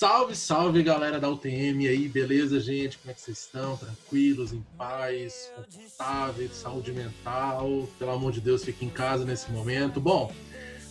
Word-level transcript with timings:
Salve, 0.00 0.34
salve 0.34 0.82
galera 0.82 1.20
da 1.20 1.28
UTM 1.28 1.86
aí, 1.86 2.08
beleza, 2.08 2.58
gente? 2.58 2.96
Como 2.96 3.10
é 3.10 3.14
que 3.14 3.20
vocês 3.20 3.40
estão? 3.40 3.76
Tranquilos, 3.76 4.50
em 4.50 4.64
paz, 4.78 5.52
confortáveis, 5.54 6.52
saúde 6.52 6.90
mental? 6.90 7.86
Pelo 7.98 8.12
amor 8.12 8.32
de 8.32 8.40
Deus, 8.40 8.64
fique 8.64 8.82
em 8.82 8.88
casa 8.88 9.26
nesse 9.26 9.52
momento. 9.52 10.00
Bom, 10.00 10.32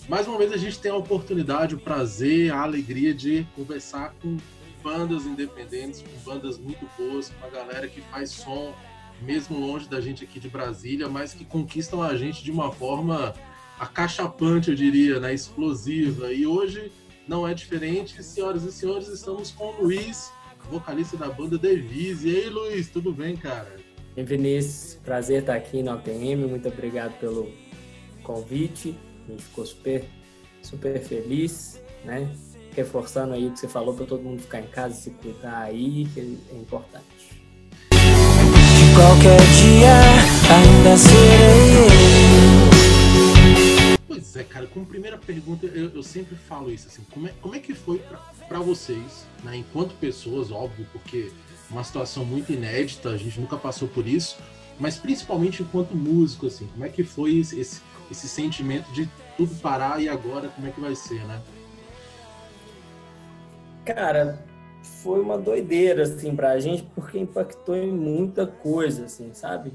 mais 0.08 0.28
uma 0.28 0.38
vez 0.38 0.52
a 0.52 0.58
gente 0.58 0.78
tem 0.78 0.92
a 0.92 0.96
oportunidade, 0.96 1.74
o 1.74 1.80
prazer, 1.80 2.54
a 2.54 2.62
alegria 2.62 3.12
de 3.12 3.48
conversar 3.56 4.14
com 4.22 4.38
bandas 4.84 5.26
independentes, 5.26 6.04
com 6.04 6.32
bandas 6.32 6.60
muito 6.60 6.88
boas, 6.96 7.32
com 7.32 7.48
a 7.48 7.50
galera 7.50 7.88
que 7.88 8.02
faz 8.12 8.30
som, 8.30 8.76
mesmo 9.24 9.58
longe 9.58 9.90
da 9.90 10.00
gente 10.00 10.24
aqui 10.24 10.40
de 10.40 10.50
Brasília, 10.50 11.10
mas 11.10 11.34
que 11.34 11.44
conquistam 11.44 12.04
a 12.04 12.16
gente 12.16 12.44
de 12.44 12.52
uma 12.52 12.72
forma 12.72 13.34
acachapante, 13.80 14.70
eu 14.70 14.76
diria, 14.76 15.20
né? 15.20 15.34
explosiva. 15.34 16.32
E 16.32 16.46
hoje 16.46 16.92
não 17.30 17.48
é 17.48 17.54
diferente. 17.54 18.22
Senhoras 18.24 18.64
e 18.64 18.72
senhores, 18.72 19.08
estamos 19.08 19.52
com 19.52 19.66
o 19.66 19.84
Luiz, 19.84 20.32
vocalista 20.70 21.16
da 21.16 21.30
banda 21.30 21.58
Devise. 21.58 22.28
E 22.28 22.36
aí, 22.36 22.50
Luiz, 22.50 22.90
tudo 22.90 23.14
bem, 23.14 23.38
cara? 23.38 23.78
E 24.18 24.24
Vinícius, 24.24 24.96
prazer 25.06 25.42
estar 25.42 25.56
aqui 25.56 25.84
no 25.84 25.92
APM. 25.92 26.48
Muito 26.48 26.68
obrigado 26.68 27.18
pelo 27.20 27.48
convite. 28.24 28.96
A 29.28 29.32
gente 29.32 29.44
ficou 29.44 29.66
super, 29.66 30.04
super 30.64 31.00
feliz, 31.00 31.80
né? 32.04 32.28
Reforçando 32.76 33.36
aí 33.36 33.48
o 33.48 33.52
que 33.52 33.60
você 33.60 33.68
falou 33.68 33.94
para 33.94 34.08
todo 34.08 34.24
mundo 34.24 34.42
ficar 34.42 34.62
em 34.62 34.68
casa, 34.68 34.96
se 34.96 35.12
cuidar 35.12 35.60
aí, 35.60 36.08
que 36.14 36.20
é 36.20 36.56
importante. 36.56 37.06
Qualquer 38.96 39.40
dia 39.40 39.94
ainda 40.50 40.98
serei 40.98 42.19
Pois 44.10 44.36
é, 44.36 44.44
cara, 44.44 44.66
como 44.66 44.88
primeira 44.88 45.20
pergunta, 45.20 45.68
eu, 45.68 45.92
eu 45.92 46.02
sempre 46.02 46.36
falo 46.36 46.72
isso, 46.72 46.88
assim, 46.88 47.04
como 47.12 47.28
é, 47.28 47.34
como 47.40 47.54
é 47.54 47.60
que 47.60 47.76
foi 47.76 48.02
para 48.48 48.58
vocês, 48.58 49.28
né, 49.44 49.56
enquanto 49.58 49.94
pessoas, 50.00 50.52
óbvio, 50.52 50.88
porque 50.92 51.32
uma 51.70 51.84
situação 51.84 52.26
muito 52.26 52.52
inédita, 52.52 53.10
a 53.10 53.18
gente 53.18 53.40
nunca 53.40 53.56
passou 53.56 53.88
por 53.88 54.08
isso, 54.08 54.40
mas 54.80 54.98
principalmente 54.98 55.62
enquanto 55.62 55.96
músico, 55.96 56.48
assim, 56.48 56.66
como 56.74 56.84
é 56.84 56.90
que 56.90 57.04
foi 57.04 57.36
esse, 57.36 57.60
esse, 57.60 57.84
esse 58.10 58.28
sentimento 58.28 58.92
de 58.94 59.08
tudo 59.38 59.54
parar 59.58 60.02
e 60.02 60.10
agora 60.10 60.50
como 60.50 60.66
é 60.66 60.72
que 60.72 60.82
vai 60.82 60.96
ser, 60.96 61.24
né? 61.26 61.40
Cara, 63.86 64.44
foi 65.04 65.20
uma 65.20 65.38
doideira, 65.38 66.02
assim, 66.02 66.36
pra 66.36 66.60
gente, 66.60 66.82
porque 66.96 67.20
impactou 67.20 67.76
em 67.76 67.92
muita 67.92 68.48
coisa, 68.48 69.06
assim, 69.06 69.32
sabe? 69.36 69.72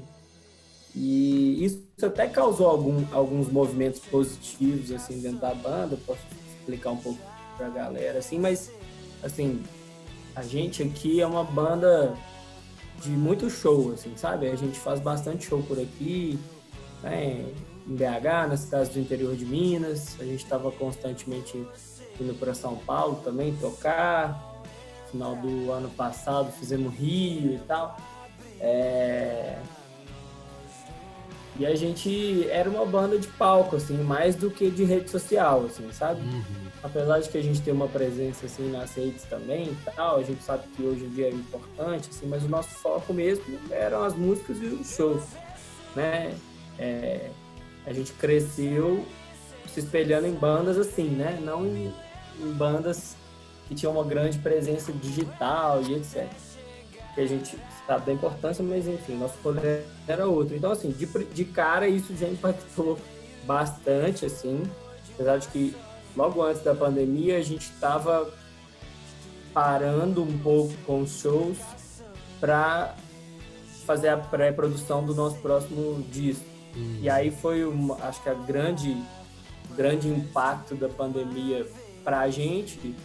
E 0.95 1.65
isso 1.65 1.83
até 2.03 2.27
causou 2.27 2.67
algum, 2.67 3.03
alguns 3.11 3.51
movimentos 3.51 3.99
positivos 3.99 4.91
assim 4.91 5.19
dentro 5.19 5.39
da 5.39 5.53
banda, 5.53 5.97
posso 6.05 6.21
explicar 6.57 6.91
um 6.91 6.97
pouco 6.97 7.19
pra 7.57 7.69
galera 7.69 8.19
assim, 8.19 8.39
mas 8.39 8.71
assim, 9.21 9.61
a 10.35 10.41
gente 10.41 10.81
aqui 10.83 11.19
é 11.19 11.27
uma 11.27 11.43
banda 11.43 12.15
de 13.01 13.09
muito 13.09 13.49
show, 13.49 13.91
assim, 13.91 14.13
sabe? 14.15 14.47
A 14.47 14.55
gente 14.55 14.79
faz 14.79 14.99
bastante 14.99 15.45
show 15.45 15.61
por 15.63 15.79
aqui, 15.79 16.39
né? 17.03 17.45
em 17.87 17.95
BH, 17.95 18.49
nas 18.49 18.61
cidades 18.61 18.89
do 18.89 18.99
interior 18.99 19.35
de 19.35 19.45
Minas. 19.45 20.15
A 20.19 20.23
gente 20.23 20.43
estava 20.43 20.71
constantemente 20.71 21.57
indo 22.19 22.33
para 22.39 22.53
São 22.53 22.75
Paulo 22.77 23.21
também 23.23 23.55
tocar. 23.57 24.53
No 25.03 25.11
final 25.11 25.35
do 25.35 25.71
ano 25.71 25.89
passado 25.91 26.51
fizemos 26.51 26.93
Rio 26.95 27.53
e 27.53 27.59
tal. 27.59 27.95
É... 28.59 29.59
E 31.57 31.65
a 31.65 31.73
gente 31.73 32.49
era 32.49 32.69
uma 32.69 32.85
banda 32.85 33.17
de 33.17 33.27
palco, 33.29 33.77
assim, 33.77 33.97
mais 33.97 34.35
do 34.35 34.51
que 34.51 34.69
de 34.69 34.83
rede 34.83 35.09
social, 35.09 35.65
assim, 35.65 35.89
sabe? 35.91 36.21
Uhum. 36.21 36.43
Apesar 36.83 37.19
de 37.19 37.29
que 37.29 37.37
a 37.37 37.41
gente 37.41 37.61
tem 37.61 37.73
uma 37.73 37.87
presença, 37.87 38.45
assim, 38.45 38.69
nas 38.69 38.93
redes 38.93 39.23
também 39.23 39.67
e 39.67 39.77
tal, 39.95 40.17
a 40.17 40.23
gente 40.23 40.43
sabe 40.43 40.67
que 40.75 40.83
hoje 40.83 41.05
em 41.05 41.09
dia 41.09 41.27
é 41.27 41.31
importante, 41.31 42.09
assim, 42.09 42.27
mas 42.27 42.43
o 42.43 42.49
nosso 42.49 42.69
foco 42.69 43.13
mesmo 43.13 43.57
eram 43.71 44.03
as 44.03 44.13
músicas 44.13 44.57
e 44.61 44.65
os 44.65 44.95
shows, 44.95 45.23
né? 45.95 46.35
É, 46.77 47.29
a 47.85 47.93
gente 47.93 48.11
cresceu 48.13 49.05
se 49.73 49.79
espelhando 49.79 50.27
em 50.27 50.33
bandas 50.33 50.77
assim, 50.77 51.07
né? 51.07 51.39
Não 51.41 51.65
em, 51.65 51.93
em 52.39 52.51
bandas 52.51 53.15
que 53.67 53.75
tinham 53.75 53.93
uma 53.93 54.03
grande 54.03 54.37
presença 54.39 54.91
digital 54.91 55.81
e 55.83 55.95
etc. 55.95 56.27
Que 57.13 57.21
a 57.21 57.25
gente 57.25 57.57
sabe 57.85 58.05
da 58.05 58.13
importância, 58.13 58.63
mas 58.63 58.87
enfim, 58.87 59.15
nosso 59.15 59.37
poder 59.39 59.85
era 60.07 60.27
outro. 60.27 60.55
Então, 60.55 60.71
assim, 60.71 60.91
de, 60.91 61.05
de 61.05 61.45
cara 61.45 61.87
isso 61.87 62.15
já 62.15 62.27
impactou 62.27 62.97
bastante, 63.45 64.25
assim, 64.25 64.63
apesar 65.13 65.37
de 65.37 65.47
que 65.49 65.75
logo 66.15 66.41
antes 66.41 66.63
da 66.63 66.73
pandemia 66.73 67.37
a 67.37 67.41
gente 67.41 67.63
estava 67.71 68.31
parando 69.53 70.23
um 70.23 70.37
pouco 70.39 70.73
com 70.85 71.01
os 71.01 71.19
shows 71.19 71.57
para 72.39 72.95
fazer 73.85 74.09
a 74.09 74.17
pré-produção 74.17 75.05
do 75.05 75.13
nosso 75.13 75.37
próximo 75.37 76.03
disco. 76.11 76.43
Hum. 76.75 76.99
E 77.01 77.09
aí 77.09 77.31
foi, 77.31 77.63
uma, 77.63 77.95
acho 78.03 78.21
que 78.21 78.29
a 78.29 78.33
grande, 78.33 78.97
grande 79.75 80.09
impacto 80.09 80.75
da 80.75 80.89
pandemia 80.89 81.65
para 82.03 82.19
a 82.19 82.29
gente 82.29 82.95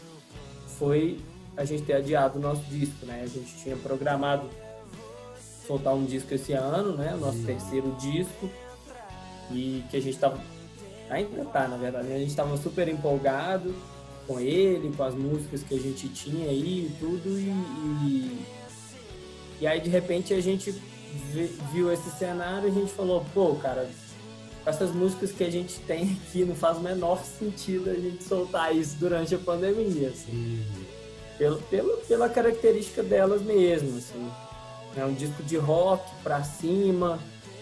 foi 0.78 1.20
a 1.56 1.64
gente 1.64 1.82
ter 1.82 1.94
adiado 1.94 2.38
o 2.38 2.42
nosso 2.42 2.62
disco, 2.62 3.04
né? 3.04 3.20
A 3.22 3.26
gente 3.26 3.54
tinha 3.62 3.76
programado 3.76 4.48
soltar 5.70 5.94
um 5.94 6.04
disco 6.04 6.34
esse 6.34 6.52
ano, 6.52 6.96
né? 6.96 7.14
O 7.14 7.18
nosso 7.18 7.38
hum. 7.38 7.44
terceiro 7.44 7.94
disco. 8.00 8.50
E 9.52 9.84
que 9.88 9.96
a 9.96 10.02
gente 10.02 10.18
tava. 10.18 10.40
Ainda 11.08 11.44
tá, 11.44 11.68
na 11.68 11.76
verdade. 11.76 12.08
Né? 12.08 12.16
A 12.16 12.18
gente 12.18 12.34
tava 12.34 12.56
super 12.56 12.88
empolgado 12.88 13.74
com 14.26 14.40
ele, 14.40 14.92
com 14.96 15.02
as 15.02 15.14
músicas 15.14 15.62
que 15.62 15.74
a 15.74 15.78
gente 15.78 16.08
tinha 16.08 16.48
aí 16.48 16.86
e 16.86 16.96
tudo. 16.98 17.38
E, 17.38 17.50
e, 18.04 18.46
e 19.60 19.66
aí, 19.66 19.80
de 19.80 19.90
repente, 19.90 20.34
a 20.34 20.40
gente 20.40 20.74
viu 21.72 21.92
esse 21.92 22.10
cenário 22.10 22.68
e 22.68 22.70
a 22.70 22.74
gente 22.74 22.92
falou: 22.92 23.24
pô, 23.32 23.54
cara, 23.56 23.88
com 24.64 24.70
essas 24.70 24.92
músicas 24.92 25.32
que 25.32 25.44
a 25.44 25.50
gente 25.50 25.78
tem 25.80 26.18
aqui, 26.28 26.44
não 26.44 26.54
faz 26.54 26.78
o 26.78 26.80
menor 26.80 27.22
sentido 27.24 27.90
a 27.90 27.94
gente 27.94 28.22
soltar 28.24 28.74
isso 28.74 28.96
durante 28.98 29.34
a 29.34 29.38
pandemia, 29.38 30.08
assim. 30.08 30.64
Pelo, 31.38 31.56
pelo, 31.62 31.96
pela 32.06 32.28
característica 32.28 33.02
delas 33.02 33.40
mesmo, 33.42 33.96
assim. 33.98 34.30
É 34.96 35.04
um 35.04 35.14
disco 35.14 35.42
de 35.42 35.56
rock 35.56 36.04
pra 36.22 36.42
cima, 36.42 37.18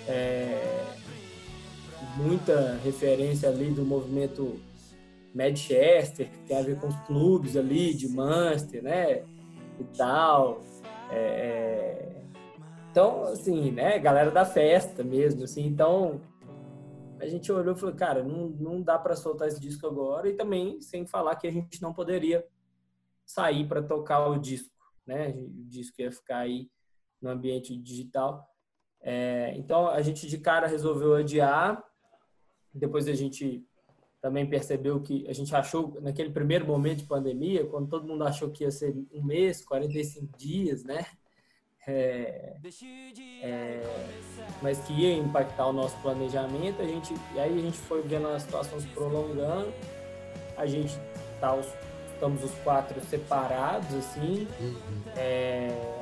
é, 0.06 0.84
muita 2.16 2.78
referência 2.83 3.49
ali 3.49 3.71
do 3.71 3.84
movimento 3.84 4.59
Manchester, 5.34 6.31
que 6.31 6.39
tem 6.49 6.56
a 6.56 6.62
ver 6.62 6.81
com 6.81 6.89
os 6.89 6.97
clubes 7.06 7.56
ali 7.56 7.94
de 7.94 8.09
Manchester, 8.09 8.83
né? 8.83 9.22
E 9.78 9.84
tal. 9.97 10.61
É, 11.11 11.16
é, 11.16 12.22
então, 12.91 13.25
assim, 13.25 13.71
né? 13.71 13.99
Galera 13.99 14.31
da 14.31 14.45
festa 14.45 15.05
mesmo, 15.05 15.45
assim. 15.45 15.66
Então, 15.66 16.21
a 17.21 17.27
gente 17.27 17.50
olhou 17.53 17.75
e 17.75 17.78
falou, 17.78 17.95
cara, 17.95 18.22
não, 18.22 18.49
não 18.49 18.83
dá 18.83 18.99
para 18.99 19.15
soltar 19.15 19.49
esse 19.49 19.60
disco 19.60 19.87
agora. 19.87 20.28
E 20.28 20.34
também, 20.34 20.81
sem 20.81 21.06
falar 21.06 21.37
que 21.37 21.47
a 21.47 21.53
gente 21.53 21.81
não 21.83 21.93
poderia 21.93 22.45
sair 23.25 23.66
para 23.69 23.83
tocar 23.83 24.27
o 24.27 24.39
disco, 24.39 24.75
né? 25.06 25.28
O 25.31 25.65
disco 25.69 26.00
ia 26.00 26.10
ficar 26.10 26.39
aí 26.39 26.69
no 27.20 27.30
ambiente 27.30 27.76
digital. 27.76 28.48
É, 29.00 29.54
então 29.56 29.88
a 29.88 30.02
gente 30.02 30.26
de 30.26 30.38
cara 30.38 30.66
resolveu 30.66 31.14
adiar. 31.14 31.82
Depois 32.74 33.08
a 33.08 33.14
gente 33.14 33.64
também 34.20 34.46
percebeu 34.46 35.00
que 35.00 35.26
a 35.28 35.32
gente 35.32 35.54
achou 35.54 35.96
naquele 36.00 36.30
primeiro 36.30 36.66
momento 36.66 36.98
de 36.98 37.04
pandemia, 37.04 37.64
quando 37.66 37.88
todo 37.88 38.06
mundo 38.06 38.24
achou 38.24 38.50
que 38.50 38.64
ia 38.64 38.70
ser 38.70 38.94
um 39.12 39.22
mês, 39.22 39.64
45 39.64 40.36
dias, 40.36 40.84
né? 40.84 41.06
É, 41.90 42.58
é, 43.42 43.82
mas 44.60 44.78
que 44.80 44.92
ia 44.92 45.16
impactar 45.16 45.68
o 45.68 45.72
nosso 45.72 45.97
planejamento, 46.03 46.82
a 46.82 46.84
gente 46.84 47.14
e 47.34 47.41
aí 47.41 47.59
a 47.59 47.62
gente 47.62 47.78
foi 47.78 48.03
vendo 48.03 48.28
a 48.28 48.38
situação 48.38 48.78
se 48.78 48.86
prolongando. 48.88 49.72
A 50.54 50.66
gente 50.66 50.92
tá 51.41 51.54
os, 51.54 51.66
estamos 52.12 52.44
os 52.44 52.53
quatro 52.56 53.00
separados 53.06 53.94
assim. 53.94 54.47
Uhum. 54.60 55.03
É, 55.16 55.97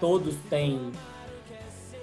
todos 0.00 0.34
têm, 0.50 0.92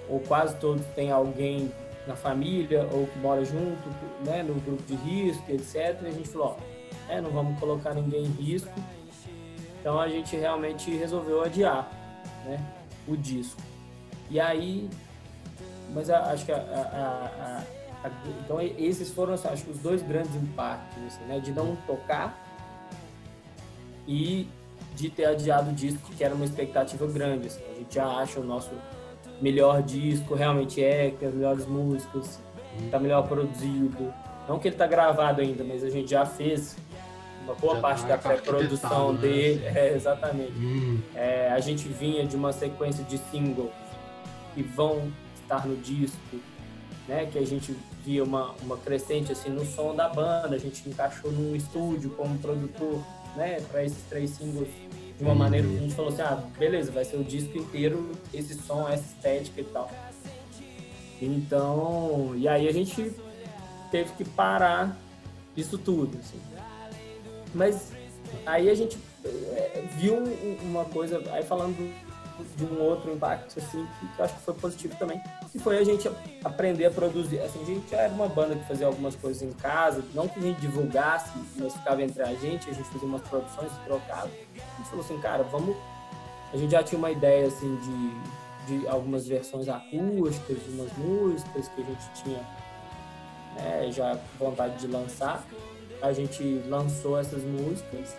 ou 0.08 0.20
quase 0.20 0.56
todos 0.56 0.84
têm 0.94 1.10
alguém 1.10 1.72
na 2.06 2.14
família 2.14 2.86
ou 2.92 3.06
que 3.06 3.18
mora 3.18 3.44
junto, 3.44 3.88
né, 4.24 4.42
no 4.42 4.54
grupo 4.60 4.82
de 4.82 4.94
risco, 4.94 5.44
etc. 5.50 6.02
E 6.02 6.06
a 6.06 6.10
gente 6.10 6.28
falou, 6.28 6.58
ó, 6.58 7.12
é, 7.12 7.20
não 7.20 7.30
vamos 7.30 7.58
colocar 7.58 7.94
ninguém 7.94 8.24
em 8.24 8.30
risco. 8.30 8.72
Então 9.80 10.00
a 10.00 10.08
gente 10.08 10.36
realmente 10.36 10.90
resolveu 10.90 11.42
adiar, 11.42 11.90
né, 12.44 12.58
o 13.06 13.16
disco. 13.16 13.60
E 14.30 14.40
aí, 14.40 14.88
mas 15.92 16.08
a, 16.10 16.32
acho 16.32 16.46
que 16.46 16.52
a, 16.52 16.56
a, 16.56 17.62
a, 18.06 18.10
então 18.44 18.60
esses 18.60 19.10
foram, 19.10 19.34
acho 19.34 19.64
que 19.64 19.70
os 19.70 19.78
dois 19.78 20.02
grandes 20.02 20.34
impactos, 20.34 21.02
assim, 21.04 21.24
né, 21.24 21.38
de 21.38 21.52
não 21.52 21.76
tocar 21.86 22.38
e 24.06 24.48
de 24.94 25.10
ter 25.10 25.26
adiado 25.26 25.70
o 25.70 25.72
disco, 25.72 26.10
que 26.16 26.22
era 26.22 26.34
uma 26.34 26.44
expectativa 26.44 27.06
grande. 27.06 27.48
Assim. 27.48 27.62
A 27.70 27.74
gente 27.74 27.94
já 27.94 28.06
acha 28.06 28.40
o 28.40 28.44
nosso 28.44 28.70
melhor 29.40 29.82
disco, 29.82 30.34
realmente 30.34 30.82
é, 30.82 31.10
tem 31.10 31.28
as 31.28 31.34
melhores 31.34 31.66
músicas, 31.66 32.40
está 32.84 32.98
melhor 32.98 33.26
produzido. 33.26 34.12
Não 34.48 34.58
que 34.58 34.68
ele 34.68 34.74
está 34.74 34.86
gravado 34.86 35.40
ainda, 35.40 35.64
mas 35.64 35.82
a 35.82 35.90
gente 35.90 36.10
já 36.10 36.24
fez 36.24 36.76
uma 37.44 37.54
boa 37.54 37.74
Já 37.76 37.80
parte 37.80 38.02
tá 38.02 38.08
da 38.08 38.18
pré-produção 38.18 39.12
né? 39.12 39.20
dele. 39.20 39.64
É, 39.74 39.94
exatamente. 39.94 40.52
Hum. 40.52 41.00
É, 41.14 41.50
a 41.50 41.60
gente 41.60 41.88
vinha 41.88 42.26
de 42.26 42.36
uma 42.36 42.52
sequência 42.52 43.04
de 43.04 43.18
singles 43.30 43.70
que 44.54 44.62
vão 44.62 45.12
estar 45.42 45.66
no 45.66 45.76
disco, 45.76 46.38
né? 47.08 47.26
Que 47.26 47.38
a 47.38 47.46
gente 47.46 47.76
via 48.04 48.22
uma, 48.22 48.54
uma 48.62 48.76
crescente 48.76 49.32
assim 49.32 49.50
no 49.50 49.64
som 49.64 49.94
da 49.94 50.08
banda, 50.08 50.54
a 50.54 50.58
gente 50.58 50.88
encaixou 50.88 51.30
num 51.32 51.54
estúdio 51.56 52.10
como 52.10 52.38
produtor, 52.38 53.00
né? 53.36 53.60
Para 53.70 53.84
esses 53.84 54.02
três 54.08 54.30
singles 54.30 54.68
de 55.18 55.24
uma 55.24 55.34
maneira 55.34 55.66
que 55.66 55.76
a 55.76 55.80
gente 55.80 55.94
falou 55.94 56.12
assim, 56.12 56.22
ah, 56.22 56.42
beleza, 56.58 56.90
vai 56.90 57.04
ser 57.04 57.16
o 57.16 57.24
disco 57.24 57.56
inteiro 57.56 58.10
esse 58.32 58.54
som, 58.54 58.88
essa 58.88 59.04
estética 59.04 59.60
e 59.60 59.64
tal. 59.64 59.90
Então, 61.22 62.32
e 62.36 62.48
aí 62.48 62.68
a 62.68 62.72
gente 62.72 63.12
teve 63.90 64.10
que 64.12 64.24
parar 64.24 64.98
isso 65.56 65.78
tudo, 65.78 66.18
assim. 66.18 66.40
Mas 67.54 67.92
aí 68.44 68.68
a 68.68 68.74
gente 68.74 68.98
é, 69.24 69.84
viu 69.96 70.16
uma 70.62 70.84
coisa, 70.84 71.22
aí 71.30 71.44
falando 71.44 71.76
de 72.56 72.64
um 72.64 72.80
outro 72.82 73.12
impacto, 73.12 73.58
assim, 73.58 73.86
que 74.00 74.18
eu 74.18 74.24
acho 74.24 74.34
que 74.34 74.40
foi 74.42 74.54
positivo 74.54 74.96
também, 74.96 75.20
que 75.52 75.58
foi 75.58 75.78
a 75.78 75.84
gente 75.84 76.10
aprender 76.44 76.86
a 76.86 76.90
produzir. 76.90 77.40
Assim, 77.40 77.62
a 77.62 77.66
gente 77.66 77.94
era 77.94 78.12
uma 78.12 78.28
banda 78.28 78.56
que 78.56 78.66
fazia 78.66 78.86
algumas 78.86 79.14
coisas 79.14 79.42
em 79.42 79.52
casa, 79.52 80.02
não 80.14 80.28
que 80.28 80.38
a 80.38 80.42
gente 80.42 80.60
divulgasse, 80.60 81.30
mas 81.56 81.72
ficava 81.74 82.02
entre 82.02 82.22
a 82.22 82.34
gente, 82.34 82.68
a 82.68 82.72
gente 82.72 82.88
fazia 82.88 83.08
umas 83.08 83.22
produções, 83.22 83.70
trocava. 83.84 84.26
A 84.26 84.76
gente 84.78 84.88
falou 84.88 85.04
assim, 85.04 85.18
cara, 85.20 85.42
vamos... 85.44 85.76
A 86.52 86.56
gente 86.56 86.70
já 86.70 86.82
tinha 86.82 86.98
uma 86.98 87.10
ideia, 87.10 87.46
assim, 87.46 87.76
de, 87.76 88.78
de 88.80 88.88
algumas 88.88 89.26
versões 89.26 89.68
acústicas, 89.68 90.62
de 90.62 90.70
umas 90.70 90.92
músicas 90.96 91.68
que 91.68 91.82
a 91.82 91.84
gente 91.84 92.10
tinha 92.22 92.40
né, 93.56 93.90
já 93.90 94.18
vontade 94.38 94.78
de 94.78 94.86
lançar. 94.86 95.44
A 96.00 96.12
gente 96.12 96.62
lançou 96.68 97.18
essas 97.18 97.42
músicas 97.42 98.14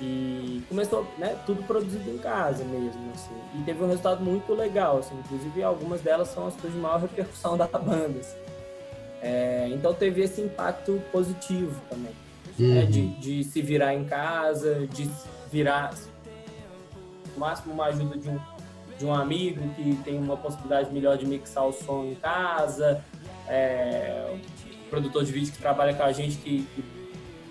e 0.00 0.62
começou, 0.68 1.06
né, 1.18 1.38
tudo 1.46 1.62
produzido 1.62 2.10
em 2.10 2.18
casa 2.18 2.64
mesmo, 2.64 3.00
assim. 3.14 3.34
E 3.54 3.62
teve 3.62 3.82
um 3.82 3.86
resultado 3.86 4.22
muito 4.24 4.52
legal, 4.52 4.98
assim. 4.98 5.16
Inclusive, 5.18 5.62
algumas 5.62 6.00
delas 6.00 6.28
são 6.28 6.46
as 6.46 6.54
coisas 6.54 6.72
de 6.72 6.78
maior 6.78 7.00
repercussão 7.00 7.56
da 7.58 7.66
banda, 7.66 8.18
assim. 8.20 8.36
É, 9.22 9.68
então, 9.72 9.94
teve 9.94 10.22
esse 10.22 10.40
impacto 10.40 11.00
positivo 11.10 11.80
também. 11.88 12.12
Né, 12.58 12.66
uhum. 12.66 12.74
Né, 12.74 12.86
de, 12.86 13.06
de 13.20 13.44
se 13.44 13.62
virar 13.62 13.94
em 13.94 14.04
casa, 14.04 14.86
de 14.88 15.10
virar... 15.50 15.94
No 17.34 17.40
máximo, 17.40 17.74
uma 17.74 17.86
ajuda 17.86 18.16
de 18.16 18.28
um, 18.28 18.38
de 18.98 19.04
um 19.04 19.12
amigo 19.12 19.68
que 19.74 19.96
tem 20.04 20.18
uma 20.18 20.36
possibilidade 20.36 20.92
melhor 20.92 21.16
de 21.16 21.26
mixar 21.26 21.66
o 21.66 21.72
som 21.72 22.04
em 22.04 22.14
casa, 22.14 23.04
é, 23.48 24.36
produtor 24.88 25.24
de 25.24 25.32
vídeo 25.32 25.52
que 25.52 25.58
trabalha 25.58 25.94
com 25.94 26.02
a 26.02 26.12
gente 26.12 26.36
que, 26.36 26.62
que, 26.62 26.82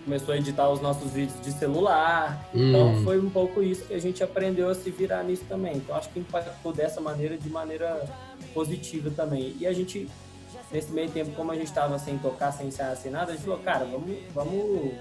começou 0.03 0.33
a 0.33 0.37
editar 0.37 0.69
os 0.69 0.81
nossos 0.81 1.11
vídeos 1.11 1.39
de 1.41 1.51
celular. 1.51 2.49
Hum. 2.53 2.69
Então 2.69 3.03
foi 3.03 3.19
um 3.19 3.29
pouco 3.29 3.61
isso 3.61 3.85
que 3.85 3.93
a 3.93 3.99
gente 3.99 4.23
aprendeu 4.23 4.69
a 4.69 4.75
se 4.75 4.89
virar 4.91 5.23
nisso 5.23 5.43
também. 5.47 5.77
Então 5.77 5.95
acho 5.95 6.09
que 6.09 6.19
impactou 6.19 6.73
dessa 6.73 7.01
maneira, 7.01 7.37
de 7.37 7.49
maneira 7.49 8.03
positiva 8.53 9.09
também. 9.09 9.55
E 9.59 9.65
a 9.65 9.73
gente, 9.73 10.09
nesse 10.71 10.91
meio 10.91 11.09
tempo, 11.09 11.31
como 11.31 11.51
a 11.51 11.55
gente 11.55 11.67
estava 11.67 11.97
sem 11.97 12.17
tocar, 12.17 12.51
sem 12.51 12.67
ensaiar, 12.67 12.95
sem 12.95 13.11
nada, 13.11 13.31
a 13.31 13.35
gente 13.35 13.45
falou, 13.45 13.59
cara, 13.59 13.85
vamos, 13.85 14.17
vamos, 14.33 14.93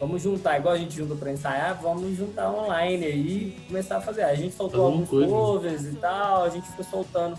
vamos 0.00 0.22
juntar, 0.22 0.58
igual 0.58 0.74
a 0.74 0.78
gente 0.78 0.96
junta 0.96 1.14
para 1.14 1.32
ensaiar, 1.32 1.80
vamos 1.80 2.16
juntar 2.16 2.50
online 2.50 3.04
aí 3.04 3.56
e 3.58 3.66
começar 3.66 3.98
a 3.98 4.00
fazer. 4.00 4.22
A 4.22 4.34
gente 4.34 4.54
soltou 4.54 4.86
alguns 4.86 5.08
covers 5.08 5.84
e 5.84 5.96
tal, 5.96 6.44
a 6.44 6.48
gente 6.48 6.68
foi 6.68 6.84
soltando 6.84 7.38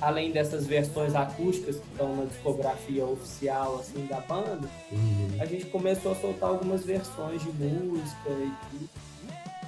além 0.00 0.30
dessas 0.30 0.66
versões 0.66 1.14
acústicas 1.14 1.76
que 1.76 1.86
estão 1.92 2.14
na 2.16 2.24
discografia 2.24 3.04
oficial 3.04 3.80
assim 3.80 4.06
da 4.06 4.20
banda, 4.20 4.68
uhum. 4.92 5.36
a 5.40 5.44
gente 5.44 5.66
começou 5.66 6.12
a 6.12 6.14
soltar 6.14 6.50
algumas 6.50 6.84
versões 6.84 7.42
de 7.42 7.50
música 7.50 8.30
e 8.30 8.88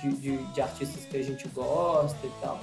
de, 0.00 0.12
de, 0.17 0.37
de, 0.53 0.61
artistas 0.61 1.05
que 1.05 1.17
a 1.17 1.23
gente 1.23 1.49
gosta 1.49 2.27
e 2.27 2.31
tal. 2.41 2.61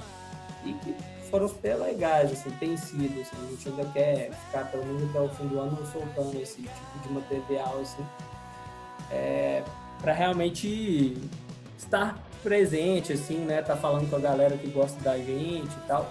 E 0.64 0.72
que 0.72 0.94
foram 1.30 1.46
super 1.46 1.76
legais, 1.76 2.32
assim, 2.32 2.50
tem 2.58 2.76
sido, 2.76 3.20
assim, 3.20 3.36
a 3.36 3.50
gente 3.50 3.68
ainda 3.68 3.84
quer 3.92 4.30
ficar 4.46 4.64
pelo 4.70 4.84
menos 4.86 5.10
até 5.10 5.20
o 5.20 5.28
fim 5.28 5.46
do 5.46 5.60
ano 5.60 5.78
soltando 5.92 6.40
esse 6.40 6.62
tipo 6.62 6.98
de 7.02 7.12
material, 7.12 7.78
assim, 7.80 8.04
é, 9.10 9.62
para 10.00 10.12
realmente 10.12 11.16
estar 11.78 12.18
presente, 12.42 13.12
assim, 13.12 13.38
né, 13.38 13.62
tá 13.62 13.76
falando 13.76 14.08
com 14.08 14.16
a 14.16 14.20
galera 14.20 14.56
que 14.56 14.68
gosta 14.68 14.98
da 15.02 15.16
gente 15.18 15.72
e 15.72 15.86
tal 15.86 16.10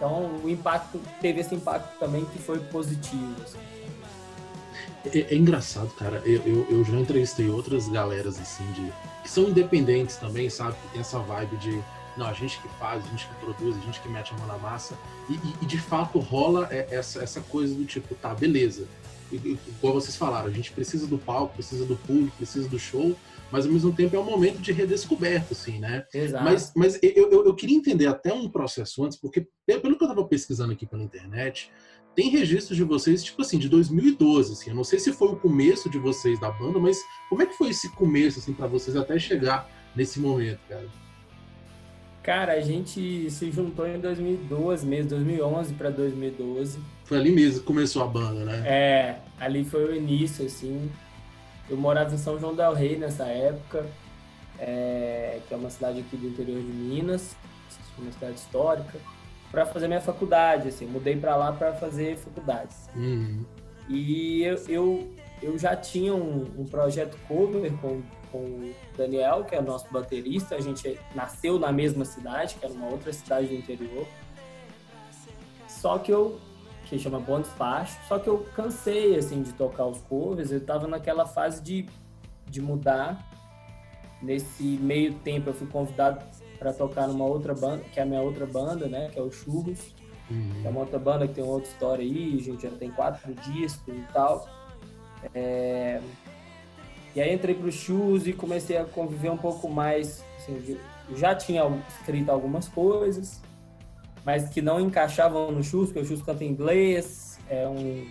então, 0.00 0.40
o 0.42 0.48
impacto 0.48 0.98
teve 1.20 1.40
esse 1.40 1.54
impacto 1.54 1.98
também 1.98 2.24
que 2.24 2.38
foi 2.38 2.58
positivo. 2.58 3.36
Assim. 3.42 3.58
É, 5.04 5.34
é, 5.34 5.36
engraçado, 5.36 5.90
cara. 5.90 6.22
Eu, 6.24 6.40
eu, 6.46 6.66
eu, 6.70 6.84
já 6.84 6.98
entrevistei 6.98 7.50
outras 7.50 7.86
galeras 7.86 8.40
assim 8.40 8.64
de 8.72 8.90
que 9.22 9.28
são 9.28 9.44
independentes 9.44 10.16
também, 10.16 10.48
sabe? 10.48 10.74
Que 10.80 10.92
tem 10.92 11.00
essa 11.02 11.18
vibe 11.18 11.54
de 11.58 11.82
não, 12.16 12.26
a 12.26 12.32
gente 12.32 12.58
que 12.60 12.68
faz, 12.78 13.04
a 13.04 13.08
gente 13.08 13.26
que 13.26 13.34
produz, 13.34 13.76
a 13.76 13.80
gente 13.80 14.00
que 14.00 14.08
mete 14.08 14.32
a 14.32 14.38
mão 14.38 14.46
na 14.46 14.56
massa. 14.56 14.94
E, 15.28 15.34
e, 15.34 15.54
e 15.60 15.66
de 15.66 15.78
fato 15.78 16.18
rola 16.18 16.66
essa, 16.70 17.22
essa 17.22 17.42
coisa 17.42 17.74
do 17.74 17.84
tipo, 17.84 18.14
tá, 18.14 18.34
beleza. 18.34 18.88
E, 19.30 19.58
como 19.82 19.92
vocês 19.92 20.16
falaram, 20.16 20.46
a 20.46 20.50
gente 20.50 20.72
precisa 20.72 21.06
do 21.06 21.18
palco, 21.18 21.52
precisa 21.54 21.84
do 21.84 21.94
público, 21.94 22.34
precisa 22.38 22.66
do 22.66 22.78
show, 22.78 23.14
mas 23.50 23.66
ao 23.66 23.72
mesmo 23.72 23.92
tempo 23.92 24.16
é 24.16 24.18
um 24.18 24.24
momento 24.24 24.58
de 24.58 24.72
redescoberta, 24.72 25.52
assim, 25.52 25.78
né? 25.78 26.04
Exato. 26.14 26.44
Mas, 26.44 26.72
mas 26.76 26.98
eu, 27.02 27.30
eu, 27.30 27.46
eu 27.46 27.54
queria 27.54 27.76
entender 27.76 28.06
até 28.06 28.32
um 28.32 28.48
processo 28.48 29.04
antes, 29.04 29.18
porque 29.18 29.46
pelo 29.66 29.96
que 29.96 30.04
eu 30.04 30.08
estava 30.08 30.24
pesquisando 30.24 30.72
aqui 30.72 30.86
pela 30.86 31.02
internet, 31.02 31.70
tem 32.14 32.28
registros 32.28 32.76
de 32.76 32.84
vocês, 32.84 33.22
tipo 33.22 33.40
assim, 33.42 33.58
de 33.58 33.68
2012, 33.68 34.52
assim. 34.52 34.70
Eu 34.70 34.76
não 34.76 34.84
sei 34.84 34.98
se 34.98 35.12
foi 35.12 35.28
o 35.28 35.36
começo 35.36 35.88
de 35.88 35.98
vocês 35.98 36.40
da 36.40 36.50
banda, 36.50 36.78
mas 36.78 36.98
como 37.28 37.42
é 37.42 37.46
que 37.46 37.56
foi 37.56 37.70
esse 37.70 37.88
começo, 37.94 38.38
assim, 38.38 38.52
para 38.52 38.66
vocês 38.66 38.96
até 38.96 39.18
chegar 39.18 39.70
nesse 39.94 40.20
momento, 40.20 40.60
cara? 40.68 40.88
Cara, 42.22 42.52
a 42.52 42.60
gente 42.60 43.30
se 43.30 43.50
juntou 43.50 43.86
em 43.86 43.98
2012 43.98 44.86
mesmo, 44.86 45.10
2011 45.10 45.74
para 45.74 45.88
2012. 45.90 46.78
Foi 47.04 47.16
ali 47.16 47.32
mesmo 47.32 47.60
que 47.60 47.66
começou 47.66 48.02
a 48.02 48.06
banda, 48.06 48.44
né? 48.44 48.62
É, 48.66 49.16
ali 49.38 49.64
foi 49.64 49.84
o 49.84 49.96
início, 49.96 50.44
assim. 50.44 50.90
Eu 51.70 51.76
morava 51.76 52.12
em 52.12 52.18
São 52.18 52.36
João 52.36 52.52
del 52.52 52.74
Rei 52.74 52.96
nessa 52.96 53.26
época, 53.26 53.86
é, 54.58 55.38
que 55.46 55.54
é 55.54 55.56
uma 55.56 55.70
cidade 55.70 56.00
aqui 56.00 56.16
do 56.16 56.26
interior 56.26 56.60
de 56.60 56.66
Minas, 56.66 57.36
uma 57.96 58.10
cidade 58.10 58.34
histórica, 58.34 58.98
para 59.52 59.64
fazer 59.64 59.86
minha 59.86 60.00
faculdade. 60.00 60.68
Assim, 60.68 60.84
mudei 60.84 61.16
para 61.16 61.36
lá 61.36 61.52
para 61.52 61.72
fazer 61.72 62.16
faculdade. 62.16 62.74
Uhum. 62.96 63.44
E 63.88 64.42
eu, 64.42 64.56
eu, 64.68 65.14
eu, 65.40 65.58
já 65.58 65.76
tinha 65.76 66.12
um, 66.12 66.42
um 66.58 66.64
projeto 66.64 67.16
cover 67.28 67.72
com, 67.78 68.02
com 68.32 68.38
o 68.38 68.74
Daniel, 68.96 69.44
que 69.44 69.54
é 69.54 69.60
o 69.60 69.62
nosso 69.62 69.86
baterista. 69.92 70.56
A 70.56 70.60
gente 70.60 70.98
nasceu 71.14 71.56
na 71.56 71.70
mesma 71.70 72.04
cidade, 72.04 72.56
que 72.56 72.64
era 72.64 72.74
uma 72.74 72.88
outra 72.88 73.12
cidade 73.12 73.46
do 73.46 73.54
interior. 73.54 74.06
Só 75.68 75.98
que 75.98 76.12
eu 76.12 76.40
que 76.90 76.98
chama 76.98 77.20
Bom 77.20 77.40
Despacho, 77.40 77.96
só 78.08 78.18
que 78.18 78.28
eu 78.28 78.44
cansei, 78.54 79.16
assim, 79.16 79.42
de 79.42 79.52
tocar 79.52 79.86
os 79.86 80.00
covers, 80.02 80.50
eu 80.50 80.60
tava 80.60 80.88
naquela 80.88 81.24
fase 81.24 81.62
de, 81.62 81.86
de 82.46 82.60
mudar. 82.60 83.30
Nesse 84.20 84.62
meio 84.62 85.14
tempo 85.14 85.48
eu 85.48 85.54
fui 85.54 85.68
convidado 85.68 86.20
para 86.58 86.72
tocar 86.72 87.06
numa 87.06 87.24
outra 87.24 87.54
banda, 87.54 87.84
que 87.92 88.00
é 88.00 88.02
a 88.02 88.06
minha 88.06 88.20
outra 88.20 88.44
banda, 88.44 88.86
né, 88.86 89.08
que 89.08 89.18
é 89.18 89.22
o 89.22 89.30
Churros, 89.30 89.94
uhum. 90.28 90.60
que 90.60 90.66
é 90.66 90.70
uma 90.70 90.80
outra 90.80 90.98
banda 90.98 91.28
que 91.28 91.34
tem 91.34 91.44
outra 91.44 91.70
história 91.70 92.04
aí, 92.04 92.36
a 92.38 92.42
gente 92.42 92.62
já 92.64 92.70
tem 92.70 92.90
quatro 92.90 93.32
discos 93.34 93.94
e 93.94 94.04
tal. 94.12 94.46
É... 95.32 96.02
E 97.14 97.20
aí 97.20 97.32
entrei 97.32 97.54
pro 97.54 97.70
Churros 97.70 98.26
e 98.26 98.32
comecei 98.32 98.76
a 98.76 98.84
conviver 98.84 99.30
um 99.30 99.38
pouco 99.38 99.68
mais, 99.68 100.24
assim, 100.38 100.76
já 101.14 101.36
tinha 101.36 101.62
escrito 101.88 102.30
algumas 102.30 102.68
coisas, 102.68 103.40
mas 104.24 104.48
que 104.48 104.60
não 104.60 104.80
encaixavam 104.80 105.50
no 105.50 105.62
Chus, 105.62 105.86
porque 105.86 106.00
o 106.00 106.04
Chus 106.04 106.22
canta 106.22 106.44
em 106.44 106.48
inglês, 106.48 107.38
é 107.48 107.66
um, 107.66 108.06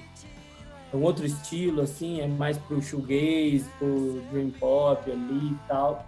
é 0.92 0.96
um 0.96 1.02
outro 1.02 1.26
estilo, 1.26 1.82
assim, 1.82 2.22
é 2.22 2.28
mais 2.28 2.58
pro 2.58 2.82
shoegaze, 2.82 3.66
pro 3.78 4.22
dream 4.32 4.50
pop 4.52 5.10
ali 5.12 5.52
e 5.52 5.58
tal. 5.68 6.08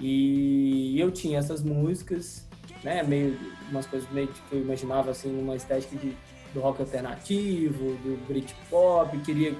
E 0.00 0.98
eu 0.98 1.10
tinha 1.10 1.38
essas 1.38 1.62
músicas, 1.62 2.46
né, 2.82 3.02
meio, 3.02 3.36
umas 3.70 3.86
coisas 3.86 4.10
meio 4.10 4.28
que 4.28 4.40
eu 4.52 4.60
imaginava, 4.60 5.10
assim, 5.10 5.36
uma 5.38 5.56
estética 5.56 5.96
de, 5.96 6.16
do 6.52 6.60
rock 6.60 6.80
alternativo, 6.80 7.96
do 7.96 8.26
Britpop, 8.26 9.16
queria 9.18 9.56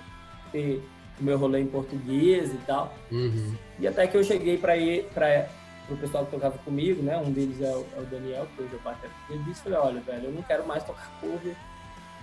ter 0.52 0.82
o 1.20 1.24
meu 1.24 1.38
rolê 1.38 1.60
em 1.60 1.66
português 1.66 2.52
e 2.52 2.58
tal. 2.66 2.94
Uhum. 3.10 3.54
E 3.78 3.86
até 3.86 4.06
que 4.06 4.16
eu 4.16 4.24
cheguei 4.24 4.58
para 4.58 4.76
ir 4.76 5.04
para 5.14 5.48
pro 5.86 5.96
pessoal 5.96 6.24
que 6.24 6.32
tocava 6.32 6.58
comigo, 6.58 7.02
né? 7.02 7.16
Um 7.18 7.32
deles 7.32 7.60
é 7.60 7.74
o, 7.74 7.86
é 7.96 8.00
o 8.00 8.06
Daniel, 8.06 8.46
que 8.54 8.62
hoje 8.62 8.74
o 8.74 8.78
batera. 8.80 9.12
Ele 9.28 9.42
disse, 9.44 9.62
falei, 9.62 9.78
olha, 9.78 10.00
velho, 10.00 10.24
eu 10.26 10.32
não 10.32 10.42
quero 10.42 10.66
mais 10.66 10.82
tocar 10.84 11.10
cover. 11.20 11.54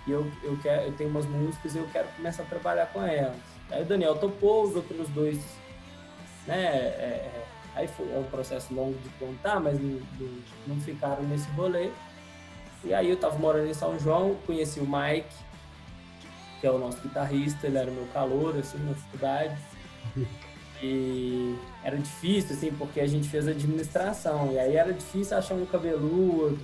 E 0.08 0.12
eu, 0.12 0.32
eu, 0.44 0.58
quero, 0.62 0.84
eu 0.84 0.94
tenho 0.94 1.10
umas 1.10 1.25
músicas 1.25 1.75
e 1.75 1.77
eu 1.77 1.88
quero 1.91 2.08
começar 2.10 2.44
a 2.44 2.46
trabalhar 2.48 2.88
com 2.88 3.03
elas. 3.03 3.36
Aí 3.70 3.84
o 3.84 3.86
Daniel 3.86 4.15
topou, 4.15 4.63
os 4.63 4.75
outros 4.75 5.08
dois, 5.10 5.38
né? 6.48 6.56
É, 6.56 6.88
é, 6.88 7.46
aí 7.75 7.88
foi 7.88 8.12
é 8.12 8.18
um 8.18 8.24
processo 8.24 8.74
longo 8.74 8.98
de 8.98 9.10
contar, 9.10 9.60
mas 9.60 9.80
não, 9.80 10.00
não, 10.68 10.82
ficaram 10.82 11.24
nesse 11.24 11.50
rolê. 11.51 11.91
E 12.84 12.94
aí 12.94 13.10
eu 13.10 13.18
tava 13.18 13.38
morando 13.38 13.68
em 13.68 13.74
São 13.75 13.98
João, 14.00 14.36
conheci 14.48 14.80
o 14.80 14.88
Mike, 14.88 15.36
que 16.60 16.65
é 16.65 16.72
o 16.72 16.80
nosso 16.80 17.00
guitarrista, 17.00 17.68
ele 17.68 17.77
era 17.77 17.91
meu 17.91 18.08
calor, 18.08 18.58
assim, 18.58 18.80
na 18.80 18.96
faculdade. 18.96 19.56
E 20.82 21.56
era 21.84 21.98
difícil, 21.98 22.56
assim, 22.56 22.72
porque 22.72 23.00
a 23.00 23.08
gente 23.08 23.30
fez 23.30 23.48
administração, 23.48 24.52
e 24.52 24.60
aí 24.60 24.76
era 24.76 24.92
difícil 24.92 25.38
achar 25.38 25.54
um 25.54 25.66
cabeludo, 25.66 26.60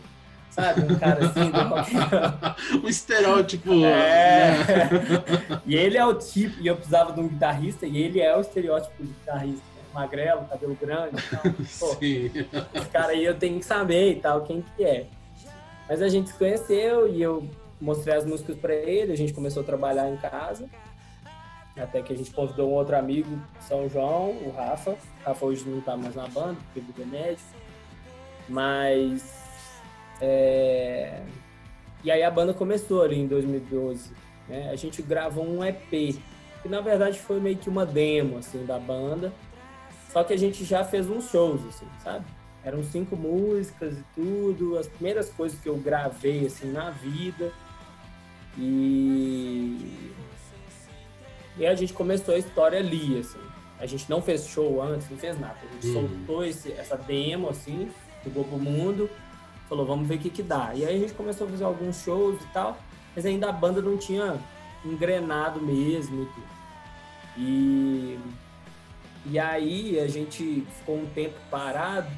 sabe? 0.49 0.91
Um 0.91 0.97
cara 0.97 1.25
assim, 1.25 1.51
qualquer... 1.51 2.81
um 2.83 2.87
estereótipo. 2.87 3.71
É. 3.85 4.51
Né? 4.51 5.61
e 5.65 5.75
ele 5.75 5.97
é 5.97 6.05
o 6.05 6.15
tipo, 6.15 6.59
e 6.61 6.67
eu 6.67 6.75
precisava 6.75 7.13
de 7.13 7.19
um 7.19 7.27
guitarrista, 7.27 7.85
e 7.85 7.97
ele 7.97 8.19
é 8.19 8.35
o 8.35 8.41
estereótipo 8.41 9.03
de 9.03 9.09
guitarrista. 9.09 9.63
Né? 9.75 9.83
Magrelo, 9.93 10.45
cabelo 10.45 10.77
grande. 10.79 11.23
Então, 11.27 11.53
pô, 11.79 11.97
esse 12.01 12.89
cara 12.91 13.11
aí 13.11 13.23
eu 13.23 13.37
tenho 13.37 13.59
que 13.59 13.65
saber 13.65 14.13
e 14.13 14.15
tal, 14.15 14.41
quem 14.41 14.63
que 14.75 14.83
é. 14.83 15.05
Mas 15.87 16.01
a 16.01 16.09
gente 16.09 16.29
se 16.29 16.35
conheceu 16.35 17.07
e 17.07 17.21
eu 17.21 17.47
mostrei 17.79 18.15
as 18.15 18.25
músicas 18.25 18.57
para 18.57 18.73
ele, 18.73 19.11
a 19.11 19.15
gente 19.15 19.33
começou 19.33 19.61
a 19.61 19.65
trabalhar 19.65 20.09
em 20.09 20.17
casa. 20.17 20.67
Até 21.77 22.01
que 22.01 22.11
a 22.11 22.17
gente 22.17 22.31
convidou 22.31 22.71
um 22.71 22.73
outro 22.73 22.95
amigo, 22.95 23.39
São 23.61 23.87
João, 23.87 24.31
o 24.31 24.53
Rafa. 24.55 24.91
O 24.91 24.97
Rafa 25.25 25.45
hoje 25.45 25.67
não 25.67 25.79
tá 25.81 25.95
mais 25.95 26.15
na 26.15 26.27
banda, 26.27 26.57
porque 26.73 27.01
ele 27.01 27.03
é 27.03 27.05
médico. 27.05 27.49
Mas 28.49 29.23
é... 30.21 31.21
E 32.03 32.11
aí 32.11 32.23
a 32.23 32.31
banda 32.31 32.53
começou 32.53 33.01
ali 33.01 33.19
em 33.19 33.27
2012. 33.27 34.11
Né? 34.47 34.69
A 34.71 34.75
gente 34.75 35.01
gravou 35.01 35.45
um 35.45 35.63
EP, 35.63 36.19
que 36.61 36.69
na 36.69 36.81
verdade 36.81 37.19
foi 37.19 37.39
meio 37.39 37.57
que 37.57 37.69
uma 37.69 37.85
demo 37.85 38.37
assim, 38.37 38.65
da 38.65 38.79
banda. 38.79 39.33
Só 40.11 40.23
que 40.23 40.33
a 40.33 40.37
gente 40.37 40.63
já 40.63 40.83
fez 40.83 41.09
uns 41.09 41.29
shows, 41.29 41.65
assim, 41.67 41.87
sabe? 42.03 42.25
Eram 42.63 42.83
cinco 42.83 43.15
músicas 43.15 43.97
e 43.97 44.03
tudo, 44.15 44.77
as 44.77 44.87
primeiras 44.87 45.29
coisas 45.29 45.59
que 45.59 45.69
eu 45.69 45.77
gravei 45.77 46.45
assim 46.45 46.71
na 46.71 46.89
vida. 46.89 47.51
E 48.57 50.11
e 51.57 51.65
a 51.65 51.75
gente 51.75 51.93
começou 51.93 52.35
a 52.35 52.37
história 52.37 52.79
ali, 52.79 53.19
assim. 53.19 53.39
A 53.79 53.85
gente 53.85 54.09
não 54.09 54.21
fez 54.21 54.47
show 54.47 54.81
antes, 54.81 55.09
não 55.09 55.17
fez 55.17 55.39
nada. 55.39 55.57
A 55.63 55.73
gente 55.73 55.87
uhum. 55.87 56.07
soltou 56.07 56.45
esse, 56.45 56.71
essa 56.71 56.97
demo, 56.97 57.49
assim, 57.49 57.91
jogou 58.23 58.43
pro 58.43 58.57
mundo 58.57 59.09
falou, 59.67 59.85
vamos 59.85 60.07
ver 60.07 60.15
o 60.15 60.19
que 60.19 60.29
que 60.29 60.43
dá. 60.43 60.71
E 60.73 60.85
aí 60.85 60.95
a 60.95 60.99
gente 60.99 61.13
começou 61.13 61.47
a 61.47 61.49
fazer 61.49 61.63
alguns 61.63 62.01
shows 62.01 62.41
e 62.41 62.47
tal, 62.47 62.77
mas 63.15 63.25
ainda 63.25 63.49
a 63.49 63.51
banda 63.51 63.81
não 63.81 63.97
tinha 63.97 64.39
engrenado 64.85 65.61
mesmo 65.61 66.23
e 66.23 66.25
tudo. 66.25 66.47
E, 67.37 68.19
e 69.25 69.39
aí 69.39 69.99
a 69.99 70.07
gente 70.07 70.65
ficou 70.79 70.97
um 70.97 71.05
tempo 71.07 71.35
parado, 71.51 72.09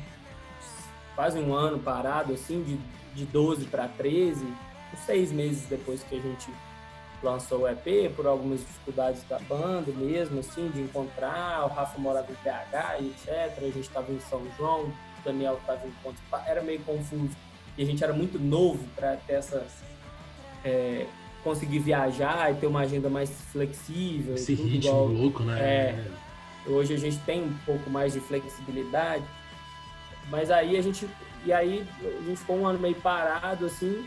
quase 1.15 1.39
um 1.39 1.53
ano 1.53 1.79
parado, 1.79 2.33
assim, 2.33 2.63
de, 2.63 2.77
de 3.15 3.25
12 3.25 3.65
para 3.65 3.87
13, 3.87 4.45
uns 4.93 4.99
seis 5.05 5.31
meses 5.31 5.67
depois 5.67 6.03
que 6.03 6.15
a 6.15 6.21
gente 6.21 6.49
lançou 7.25 7.61
o 7.61 7.67
EP, 7.67 8.13
por 8.15 8.25
algumas 8.25 8.59
dificuldades 8.59 9.23
da 9.23 9.39
banda 9.39 9.91
mesmo, 9.91 10.39
assim, 10.39 10.69
de 10.69 10.81
encontrar, 10.81 11.65
o 11.65 11.67
Rafa 11.67 11.99
morava 11.99 12.31
em 12.31 12.35
PH 12.35 12.99
etc, 12.99 13.57
a 13.57 13.61
gente 13.61 13.79
estava 13.79 14.11
em 14.11 14.19
São 14.21 14.41
João, 14.57 14.91
Daniel 15.23 15.57
estava 15.59 15.85
em 15.85 15.91
pontos, 16.03 16.21
era 16.45 16.61
meio 16.61 16.79
confuso. 16.81 17.35
E 17.77 17.83
a 17.83 17.85
gente 17.85 18.03
era 18.03 18.13
muito 18.13 18.37
novo 18.39 18.85
para 18.95 19.15
ter 19.17 19.33
essas. 19.33 19.83
É, 20.63 21.05
conseguir 21.43 21.79
viajar 21.79 22.51
e 22.51 22.55
ter 22.55 22.67
uma 22.67 22.81
agenda 22.81 23.09
mais 23.09 23.29
flexível. 23.51 24.35
Esse 24.35 24.53
ritmo 24.53 24.75
igual, 24.75 25.07
louco, 25.07 25.43
né? 25.43 25.59
É, 25.61 26.05
hoje 26.67 26.93
a 26.93 26.97
gente 26.97 27.17
tem 27.19 27.43
um 27.43 27.57
pouco 27.65 27.89
mais 27.89 28.13
de 28.13 28.19
flexibilidade, 28.19 29.23
mas 30.29 30.51
aí 30.51 30.77
a 30.77 30.81
gente. 30.81 31.07
E 31.45 31.53
aí 31.53 31.87
a 32.01 32.27
gente 32.27 32.37
ficou 32.37 32.57
um 32.57 32.67
ano 32.67 32.79
meio 32.79 32.95
parado, 32.95 33.65
assim, 33.65 34.05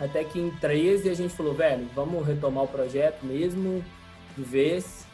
até 0.00 0.24
que 0.24 0.38
em 0.38 0.50
13 0.50 1.08
a 1.10 1.14
gente 1.14 1.34
falou, 1.34 1.54
velho, 1.54 1.88
vamos 1.94 2.26
retomar 2.26 2.64
o 2.64 2.68
projeto 2.68 3.24
mesmo, 3.24 3.84
de 4.36 4.42
vez. 4.42 5.06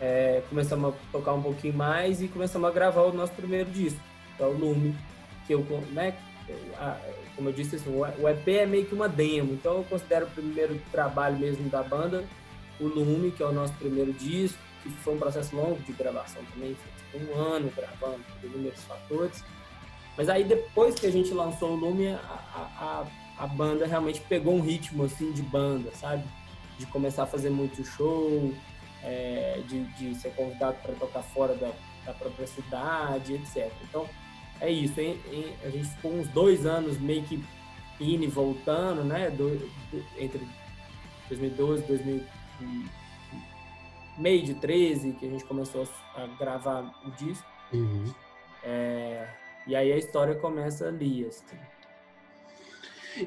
É, 0.00 0.42
começamos 0.48 0.92
a 0.92 0.96
tocar 1.12 1.34
um 1.34 1.42
pouquinho 1.42 1.74
mais 1.74 2.20
e 2.20 2.28
começamos 2.28 2.68
a 2.68 2.72
gravar 2.72 3.02
o 3.02 3.12
nosso 3.12 3.32
primeiro 3.32 3.70
disco, 3.70 4.00
que 4.36 4.42
é 4.42 4.46
o 4.46 4.52
Lume, 4.52 4.94
que 5.46 5.54
eu, 5.54 5.64
né, 5.92 6.14
como 7.36 7.48
eu 7.48 7.52
disse, 7.52 7.76
assim, 7.76 7.90
o 7.90 8.28
EP 8.28 8.48
é 8.48 8.66
meio 8.66 8.84
que 8.84 8.94
uma 8.94 9.08
demo, 9.08 9.54
então 9.54 9.78
eu 9.78 9.84
considero 9.84 10.26
o 10.26 10.30
primeiro 10.30 10.78
trabalho 10.90 11.38
mesmo 11.38 11.70
da 11.70 11.82
banda 11.82 12.24
o 12.80 12.86
Lume, 12.86 13.30
que 13.30 13.42
é 13.42 13.46
o 13.46 13.52
nosso 13.52 13.72
primeiro 13.74 14.12
disco, 14.12 14.58
que 14.82 14.90
foi 14.90 15.14
um 15.14 15.18
processo 15.18 15.54
longo 15.54 15.80
de 15.82 15.92
gravação 15.92 16.42
também, 16.52 16.74
foi 16.74 17.20
tipo 17.20 17.32
um 17.32 17.40
ano 17.40 17.72
gravando, 17.74 18.20
por 18.40 18.50
inúmeros 18.50 18.82
fatores. 18.84 19.44
Mas 20.16 20.28
aí 20.28 20.44
depois 20.44 20.94
que 20.94 21.06
a 21.06 21.10
gente 21.10 21.32
lançou 21.32 21.72
o 21.72 21.76
Lume, 21.76 22.08
a, 22.08 22.18
a, 22.18 22.60
a 22.84 23.06
banda 23.46 23.86
realmente 23.86 24.20
pegou 24.20 24.54
um 24.54 24.60
ritmo 24.60 25.04
assim 25.04 25.32
de 25.32 25.42
banda, 25.42 25.90
sabe? 25.92 26.24
De 26.78 26.86
começar 26.86 27.24
a 27.24 27.26
fazer 27.26 27.50
muito 27.50 27.84
show, 27.84 28.52
é, 29.02 29.60
de, 29.66 29.84
de 29.94 30.14
ser 30.14 30.30
convidado 30.34 30.76
para 30.82 30.94
tocar 30.94 31.22
fora 31.22 31.54
da, 31.54 31.72
da 32.06 32.12
própria 32.12 32.46
cidade, 32.46 33.34
etc. 33.34 33.70
Então, 33.82 34.08
é 34.60 34.70
isso, 34.70 35.00
hein? 35.00 35.20
a 35.64 35.68
gente 35.68 35.88
ficou 35.88 36.12
uns 36.12 36.28
dois 36.28 36.64
anos 36.64 36.98
meio 36.98 37.22
que 37.24 37.42
indo 38.00 38.24
e 38.24 38.28
voltando, 38.28 39.04
né? 39.04 39.30
Do, 39.30 39.58
do, 39.58 40.04
entre 40.18 40.46
2012 41.28 41.82
e 41.82 41.86
2000, 41.86 42.24
meio 44.18 44.42
de 44.42 44.54
13, 44.54 45.12
que 45.12 45.26
a 45.26 45.30
gente 45.30 45.44
começou 45.44 45.88
a 46.14 46.26
gravar 46.38 46.94
o 47.04 47.10
disco. 47.12 47.46
Uhum. 47.72 48.12
É, 48.62 49.28
e 49.66 49.74
aí 49.74 49.92
a 49.92 49.96
história 49.96 50.34
começa 50.34 50.86
ali, 50.86 51.24
assim. 51.24 51.56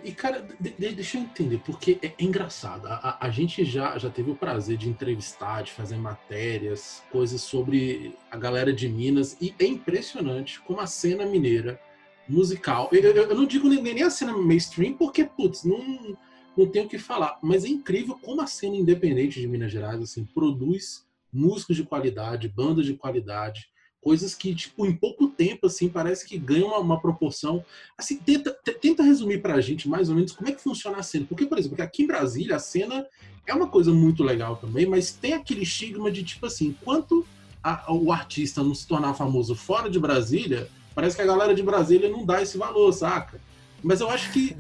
E, 0.04 0.12
cara, 0.12 0.46
de, 0.60 0.70
de, 0.72 0.96
deixa 0.96 1.18
eu 1.18 1.22
entender, 1.22 1.60
porque 1.66 1.98
é, 2.02 2.08
é 2.08 2.24
engraçado. 2.24 2.88
A, 2.88 3.18
a, 3.22 3.30
gente 3.30 3.64
já, 3.64 3.98
já 3.98 4.10
teve 4.10 4.32
o 4.32 4.36
prazer 4.36 4.78
de 4.78 4.90
entrevistar, 4.90 5.64
de 5.64 5.72
fazer 5.72 5.98
matérias, 5.98 7.04
coisas 7.12 7.42
sobre 7.42 8.16
a 8.30 8.38
galera 8.38 8.74
de 8.74 8.90
Minas, 8.90 9.38
e 9.42 9.54
é 9.60 9.66
impressionante 9.66 10.60
como 10.62 10.80
a 10.80 10.88
cena 10.88 11.26
mineira 11.26 11.80
musical. 12.28 12.90
Eu, 12.92 13.02
eu, 13.02 13.30
eu 13.30 13.36
não 13.36 13.46
digo 13.46 13.70
nem, 13.70 13.82
nem, 13.82 14.04
a 14.04 14.10
cena 14.10 14.36
mainstream, 14.36 14.94
porque, 14.94 15.24
putz, 15.24 15.64
não, 15.64 16.18
não 16.58 16.68
tenho 16.68 16.86
o 16.86 16.90
que 16.90 16.98
falar, 16.98 17.40
mas 17.42 17.64
é 17.64 17.70
incrível 17.70 18.18
como 18.22 18.42
a 18.42 18.48
cena 18.48 18.76
independente 18.76 19.40
de 19.40 19.48
Minas 19.48 19.72
Gerais 19.72 20.02
assim, 20.02 20.26
produz 20.26 21.06
músicos 21.32 21.76
de 21.76 21.84
qualidade, 21.84 22.50
bandas 22.50 22.86
de 22.86 22.94
qualidade 22.96 23.70
coisas 24.02 24.34
que, 24.34 24.54
tipo, 24.56 24.86
em 24.86 24.96
pouco 24.96 25.28
tempo, 25.28 25.68
assim, 25.68 25.90
parece 25.90 26.26
que 26.26 26.38
ganham 26.38 26.68
uma, 26.68 26.80
uma 26.80 27.02
proporção. 27.02 27.64
Assim, 27.98 28.18
tenta, 28.18 28.52
tenta 28.82 29.04
resumir 29.04 29.42
pra 29.42 29.60
gente, 29.62 29.90
mais 29.90 30.10
ou 30.10 30.16
menos, 30.16 30.32
como 30.32 30.50
é 30.50 30.52
que 30.52 30.62
funciona 30.62 30.98
a 30.98 31.04
cena. 31.04 31.26
Porque, 31.28 31.46
por 31.46 31.58
exemplo, 31.58 31.82
aqui 31.84 32.04
em 32.04 32.08
Brasília, 32.08 32.56
a 32.56 32.60
cena 32.60 33.06
é 33.46 33.54
uma 33.54 33.68
coisa 33.68 33.94
muito 33.94 34.24
legal 34.24 34.58
também, 34.58 34.86
mas 34.86 35.12
tem 35.12 35.34
aquele 35.34 35.64
estigma 35.64 36.12
de, 36.12 36.24
tipo 36.24 36.46
assim, 36.46 36.68
enquanto 36.68 37.26
a, 37.64 37.92
o 37.92 38.12
artista 38.12 38.64
não 38.64 38.76
se 38.76 38.88
tornar 38.88 39.14
famoso 39.14 39.56
fora 39.56 39.90
de 39.90 40.00
Brasília, 40.00 40.70
parece 40.94 41.16
que 41.16 41.22
a 41.22 41.26
galera 41.26 41.54
de 41.54 41.64
Brasília 41.64 42.10
não 42.10 42.26
dá 42.26 42.42
esse 42.42 42.58
valor, 42.58 42.92
saca? 42.92 43.40
Mas 43.84 44.02
eu 44.02 44.10
acho 44.10 44.32
que 44.32 44.56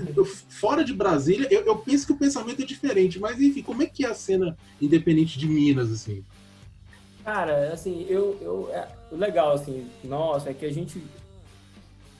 fora 0.47 0.83
de 0.83 0.93
Brasília, 0.93 1.47
eu, 1.51 1.61
eu 1.65 1.77
penso 1.77 2.05
que 2.05 2.13
o 2.13 2.17
pensamento 2.17 2.61
é 2.61 2.65
diferente. 2.65 3.19
Mas 3.19 3.41
enfim, 3.41 3.61
como 3.61 3.81
é 3.81 3.85
que 3.87 4.05
é 4.05 4.09
a 4.09 4.13
cena 4.13 4.57
independente 4.79 5.39
de 5.39 5.47
Minas, 5.47 5.91
assim? 5.91 6.23
Cara, 7.23 7.73
assim, 7.73 8.05
eu, 8.07 8.37
eu 8.39 8.69
é, 8.71 8.87
legal 9.11 9.53
assim, 9.53 9.89
nossa, 10.03 10.49
é 10.49 10.53
que 10.53 10.65
a 10.65 10.73
gente 10.73 11.01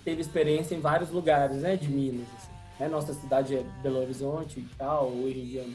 teve 0.06 0.22
experiência 0.22 0.74
em 0.74 0.80
vários 0.80 1.10
lugares, 1.10 1.58
né, 1.58 1.76
de 1.76 1.90
Minas. 1.90 2.28
Assim, 2.38 2.58
né? 2.80 2.88
Nossa 2.88 3.14
cidade 3.14 3.56
é 3.56 3.64
Belo 3.82 4.00
Horizonte 4.00 4.60
e 4.60 4.70
tal. 4.78 5.08
Hoje 5.08 5.40
em 5.40 5.46
dia, 5.46 5.66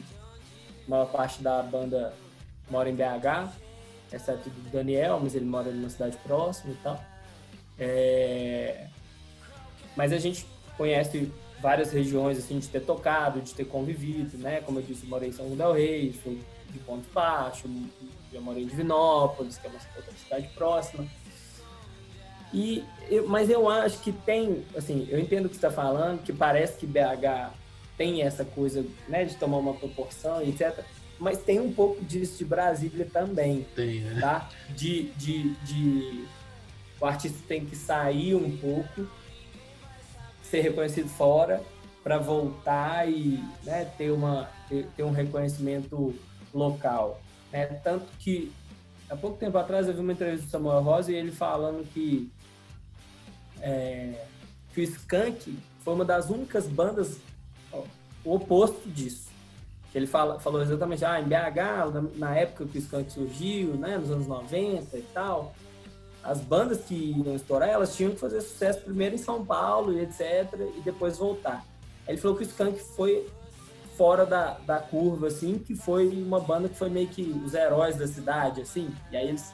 a 0.87 0.89
maior 0.89 1.05
parte 1.11 1.41
da 1.41 1.61
banda 1.61 2.13
mora 2.69 2.89
em 2.89 2.95
BH, 2.95 3.51
exceto 4.11 4.49
do 4.49 4.69
Daniel, 4.71 5.19
mas 5.21 5.35
ele 5.35 5.45
mora 5.45 5.71
numa 5.71 5.89
cidade 5.89 6.17
próxima 6.23 6.73
e 6.73 6.77
tal. 6.77 6.99
É... 7.77 8.87
Mas 9.95 10.11
a 10.11 10.17
gente 10.17 10.45
conhece 10.77 11.31
várias 11.61 11.91
regiões 11.91 12.37
assim 12.37 12.59
de 12.59 12.67
ter 12.67 12.81
tocado, 12.81 13.41
de 13.41 13.53
ter 13.53 13.65
convivido, 13.65 14.37
né? 14.37 14.61
Como 14.61 14.79
eu 14.79 14.83
disse, 14.83 15.05
morei 15.05 15.29
em 15.29 15.31
São 15.31 15.55
del 15.55 15.73
Rei, 15.73 16.13
sou 16.23 16.35
de 16.73 16.79
Ponto 16.79 17.07
Baixo, 17.13 17.69
já 18.31 18.41
morei 18.41 18.63
em 18.63 18.67
Divinópolis, 18.67 19.57
que 19.57 19.67
é 19.67 19.69
uma 19.69 19.79
outra 19.95 20.13
cidade 20.13 20.49
próxima. 20.55 21.07
E, 22.53 22.83
eu, 23.09 23.27
mas 23.27 23.49
eu 23.49 23.69
acho 23.69 23.99
que 23.99 24.11
tem, 24.11 24.63
assim, 24.75 25.07
eu 25.09 25.19
entendo 25.19 25.45
o 25.45 25.49
que 25.49 25.55
você 25.55 25.65
está 25.65 25.71
falando, 25.71 26.21
que 26.23 26.33
parece 26.33 26.77
que 26.77 26.85
BH 26.85 27.51
tem 27.97 28.21
essa 28.21 28.43
coisa, 28.43 28.85
né, 29.07 29.25
de 29.25 29.35
tomar 29.35 29.57
uma 29.57 29.73
proporção, 29.73 30.41
etc. 30.41 30.83
Mas 31.19 31.39
tem 31.39 31.59
um 31.59 31.71
pouco 31.71 32.03
disso 32.03 32.37
de 32.37 32.45
Brasília 32.45 33.07
também. 33.11 33.65
Tem, 33.75 34.01
né? 34.01 34.19
Tá? 34.19 34.49
De, 34.69 35.03
de, 35.13 35.53
de... 35.55 36.25
O 36.99 37.05
artista 37.05 37.37
tem 37.47 37.65
que 37.65 37.75
sair 37.75 38.35
um 38.35 38.57
pouco, 38.57 39.07
ser 40.41 40.61
reconhecido 40.61 41.09
fora, 41.09 41.61
para 42.03 42.17
voltar 42.17 43.09
e 43.09 43.43
né, 43.63 43.85
ter, 43.97 44.11
uma, 44.11 44.49
ter, 44.67 44.87
ter 44.95 45.03
um 45.03 45.11
reconhecimento 45.11 46.13
local. 46.53 47.19
Né? 47.51 47.65
Tanto 47.83 48.05
que, 48.19 48.51
há 49.09 49.15
pouco 49.15 49.37
tempo 49.37 49.57
atrás, 49.57 49.87
eu 49.87 49.93
vi 49.93 49.99
uma 49.99 50.13
entrevista 50.13 50.45
do 50.45 50.51
Samuel 50.51 50.81
Rosa 50.81 51.11
e 51.11 51.15
ele 51.15 51.31
falando 51.31 51.87
que, 51.91 52.31
é, 53.61 54.25
que 54.73 54.81
o 54.81 54.83
Skank 54.83 55.57
foi 55.83 55.93
uma 55.93 56.05
das 56.05 56.29
únicas 56.29 56.67
bandas 56.67 57.17
ó, 57.71 57.83
o 58.23 58.35
oposto 58.35 58.89
disso. 58.89 59.29
que 59.91 59.97
ele 59.97 60.07
fala, 60.07 60.39
falou 60.39 60.61
exatamente, 60.61 61.03
ah, 61.05 61.19
em 61.19 61.25
BH, 61.25 62.17
na, 62.17 62.35
época 62.35 62.65
que 62.65 62.77
o 62.77 62.81
Skank 62.81 63.11
surgiu, 63.11 63.75
né, 63.75 63.97
nos 63.97 64.09
anos 64.09 64.27
90 64.27 64.97
e 64.97 65.01
tal, 65.13 65.53
as 66.23 66.39
bandas 66.39 66.85
que 66.85 66.95
iam 66.95 67.35
estourar, 67.35 67.69
elas 67.69 67.95
tinham 67.95 68.11
que 68.11 68.19
fazer 68.19 68.41
sucesso 68.41 68.79
primeiro 68.79 69.15
em 69.15 69.17
São 69.17 69.45
Paulo 69.45 69.93
e 69.93 69.99
etc, 69.99 70.47
e 70.77 70.81
depois 70.81 71.17
voltar. 71.17 71.65
Ele 72.07 72.17
falou 72.17 72.37
que 72.37 72.43
o 72.43 72.47
Skank 72.47 72.79
foi 72.79 73.29
fora 73.97 74.25
da, 74.25 74.53
da 74.65 74.79
curva, 74.79 75.27
assim, 75.27 75.57
que 75.59 75.75
foi 75.75 76.07
uma 76.09 76.39
banda 76.39 76.69
que 76.69 76.75
foi 76.75 76.89
meio 76.89 77.07
que 77.07 77.21
os 77.45 77.53
heróis 77.53 77.95
da 77.95 78.07
cidade, 78.07 78.61
assim, 78.61 78.89
e 79.11 79.17
aí 79.17 79.27
eles 79.27 79.53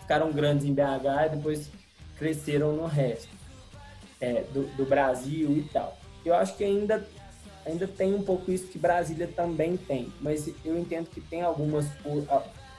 ficaram 0.00 0.32
grandes 0.32 0.64
em 0.64 0.74
BH 0.74 1.26
e 1.26 1.36
depois 1.36 1.70
cresceram 2.16 2.72
no 2.72 2.86
resto 2.86 3.28
é, 4.20 4.44
do, 4.52 4.64
do 4.76 4.84
Brasil 4.84 5.50
e 5.56 5.62
tal. 5.72 5.96
Eu 6.24 6.34
acho 6.34 6.56
que 6.56 6.64
ainda 6.64 7.04
ainda 7.64 7.86
tem 7.86 8.12
um 8.14 8.22
pouco 8.22 8.50
isso 8.50 8.66
que 8.66 8.78
Brasília 8.78 9.28
também 9.28 9.76
tem, 9.76 10.12
mas 10.20 10.48
eu 10.64 10.76
entendo 10.78 11.08
que 11.08 11.20
tem 11.20 11.42
algumas 11.42 11.86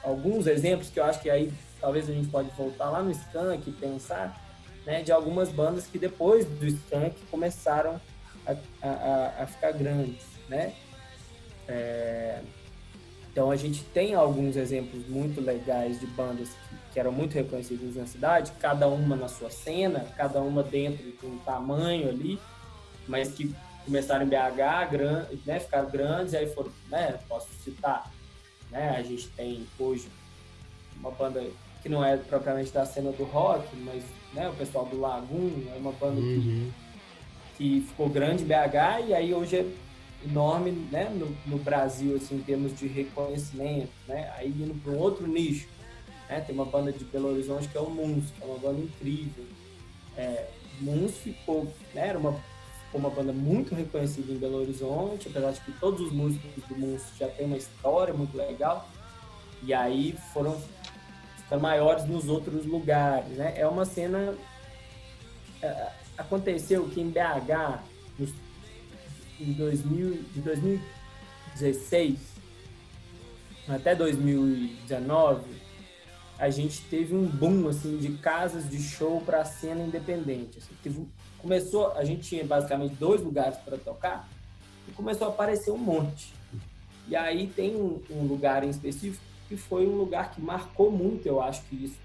alguns 0.04 0.46
exemplos 0.46 0.90
que 0.90 1.00
eu 1.00 1.06
acho 1.06 1.22
que 1.22 1.30
aí 1.30 1.54
talvez 1.80 2.10
a 2.10 2.14
gente 2.14 2.28
pode 2.28 2.50
voltar 2.52 2.90
lá 2.90 3.02
no 3.02 3.12
Skank 3.12 3.70
e 3.70 3.74
pensar, 3.74 4.42
né, 4.86 5.02
de 5.02 5.12
algumas 5.12 5.50
bandas 5.50 5.86
que 5.86 5.98
depois 5.98 6.46
do 6.46 6.66
Skank 6.66 7.16
começaram 7.32 8.00
a, 8.46 8.56
a, 8.82 9.44
a 9.44 9.48
ficar 9.48 9.72
grandes, 9.72 10.26
né? 10.50 10.74
É, 11.68 12.40
então 13.32 13.50
a 13.50 13.56
gente 13.56 13.84
tem 13.86 14.14
alguns 14.14 14.56
exemplos 14.56 15.08
muito 15.08 15.42
legais 15.42 16.00
de 16.00 16.06
bandas 16.08 16.50
que, 16.50 16.76
que, 16.94 17.00
eram 17.00 17.12
muito 17.12 17.34
reconhecidas 17.34 17.96
na 17.96 18.06
cidade, 18.06 18.52
cada 18.60 18.88
uma 18.88 19.16
na 19.16 19.28
sua 19.28 19.50
cena, 19.50 20.06
cada 20.16 20.40
uma 20.40 20.62
dentro 20.62 21.04
de 21.04 21.26
um 21.26 21.40
tamanho 21.40 22.10
ali, 22.10 22.40
mas 23.08 23.32
que 23.32 23.54
começaram 23.86 24.26
em 24.26 24.30
BH, 24.30 24.92
gran, 24.92 25.26
né, 25.46 25.60
ficaram 25.60 25.90
grandes, 25.90 26.36
aí 26.36 26.48
foram, 26.48 26.72
né, 26.90 27.20
posso 27.28 27.48
citar, 27.64 28.12
né, 28.70 28.96
a 28.98 29.02
gente 29.02 29.28
tem 29.30 29.66
hoje 29.80 30.08
uma 30.96 31.10
banda 31.10 31.44
que 31.82 31.90
não 31.90 32.06
é 32.06 32.16
propriamente 32.16 32.72
da 32.72 32.86
cena 32.86 33.12
do 33.12 33.24
rock, 33.24 33.68
mas 33.78 34.04
né, 34.34 34.48
o 34.48 34.54
pessoal 34.54 34.86
do 34.86 35.00
Lagoon, 35.00 35.64
é 35.74 35.78
uma 35.78 35.92
banda 35.92 36.22
uhum. 36.22 36.72
que, 37.58 37.82
que 37.82 37.88
ficou 37.88 38.08
grande 38.10 38.44
em 38.44 38.48
BH 38.48 39.08
e 39.08 39.14
aí 39.14 39.34
hoje 39.34 39.58
é 39.58 39.66
enorme 40.26 40.72
né, 40.92 41.10
no, 41.10 41.36
no, 41.46 41.58
Brasil, 41.58 42.16
assim, 42.16 42.36
em 42.36 42.42
termos 42.42 42.78
de 42.78 42.88
reconhecimento, 42.88 43.92
né, 44.08 44.32
aí 44.36 44.50
indo 44.50 44.74
para 44.82 44.92
um 44.92 44.98
outro 44.98 45.28
nicho, 45.28 45.68
né, 46.30 46.42
tem 46.42 46.56
uma 46.56 46.66
banda 46.66 46.92
de 46.92 47.04
Belo 47.06 47.30
Horizonte 47.30 47.68
que 47.68 47.78
é 47.78 47.82
o 47.82 47.90
Muns, 47.90 48.32
que 48.32 48.44
é 48.44 48.46
uma 48.46 48.58
banda 48.58 48.80
incrível, 48.80 49.46
é, 50.18 50.48
Muns 50.80 51.18
ficou, 51.18 51.66
né, 51.94 52.08
era 52.08 52.20
uma 52.20 52.40
uma 52.94 53.10
banda 53.10 53.34
muito 53.34 53.74
reconhecida 53.74 54.32
em 54.32 54.38
Belo 54.38 54.60
Horizonte, 54.60 55.28
apesar 55.28 55.52
de 55.52 55.62
que 55.62 55.72
todos 55.74 56.00
os 56.00 56.12
músicos 56.12 56.64
do 56.66 56.76
mundo 56.76 57.02
já 57.18 57.28
têm 57.28 57.48
uma 57.48 57.58
história 57.58 58.14
muito 58.14 58.38
legal. 58.38 58.88
E 59.64 59.74
aí 59.74 60.16
foram 60.32 60.62
ficando 61.38 61.62
maiores 61.62 62.06
nos 62.06 62.28
outros 62.28 62.66
lugares, 62.66 63.30
né? 63.30 63.54
É 63.58 63.68
uma 63.68 63.86
cena 63.86 64.36
é, 65.62 65.88
aconteceu 66.18 66.88
que 66.90 67.02
em 67.02 67.10
BH 67.10 67.80
em 69.40 69.54
2000, 69.54 70.14
em 70.36 70.42
2016 70.42 72.34
até 73.68 73.96
2019 73.96 75.64
a 76.38 76.50
gente 76.50 76.82
teve 76.84 77.16
um 77.16 77.26
boom 77.26 77.68
assim 77.70 77.98
de 77.98 78.18
casas 78.18 78.70
de 78.70 78.82
show 78.82 79.22
para 79.22 79.42
a 79.42 79.46
cena 79.46 79.84
independente. 79.84 80.58
Assim, 80.58 80.76
teve 80.82 81.08
começou, 81.38 81.92
a 81.94 82.04
gente 82.04 82.28
tinha 82.28 82.44
basicamente 82.44 82.96
dois 82.96 83.22
lugares 83.22 83.58
para 83.58 83.78
tocar 83.78 84.28
e 84.88 84.92
começou 84.92 85.28
a 85.28 85.30
aparecer 85.30 85.72
um 85.72 85.78
monte. 85.78 86.34
E 87.08 87.16
aí 87.16 87.48
tem 87.48 87.76
um, 87.76 88.02
um, 88.10 88.24
lugar 88.26 88.64
em 88.64 88.70
específico 88.70 89.24
que 89.48 89.58
foi 89.58 89.86
um 89.86 89.96
lugar 89.98 90.32
que 90.32 90.42
marcou 90.42 90.90
muito, 90.90 91.28
eu 91.28 91.42
acho 91.42 91.64
que 91.64 91.86
isso. 91.86 92.00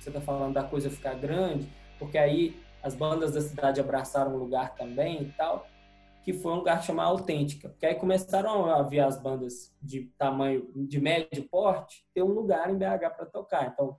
Você 0.00 0.10
está 0.10 0.20
falando 0.20 0.52
da 0.52 0.62
coisa 0.62 0.90
ficar 0.90 1.14
grande, 1.14 1.66
porque 1.98 2.18
aí 2.18 2.54
as 2.82 2.94
bandas 2.94 3.32
da 3.32 3.40
cidade 3.40 3.80
abraçaram 3.80 4.34
o 4.34 4.38
lugar 4.38 4.74
também 4.74 5.22
e 5.22 5.32
tal, 5.32 5.66
que 6.24 6.32
foi 6.32 6.52
um 6.52 6.56
lugar 6.56 6.82
chamado 6.82 7.10
Autêntica. 7.10 7.68
Porque 7.68 7.84
aí 7.84 7.94
começaram 7.94 8.64
a 8.64 8.82
ver 8.82 9.00
as 9.00 9.20
bandas 9.20 9.74
de 9.80 10.10
tamanho, 10.16 10.66
de 10.74 10.98
médio 10.98 11.46
porte, 11.50 12.04
ter 12.14 12.22
um 12.22 12.32
lugar 12.32 12.70
em 12.70 12.78
BH 12.78 13.10
para 13.14 13.26
tocar. 13.26 13.70
Então, 13.70 13.96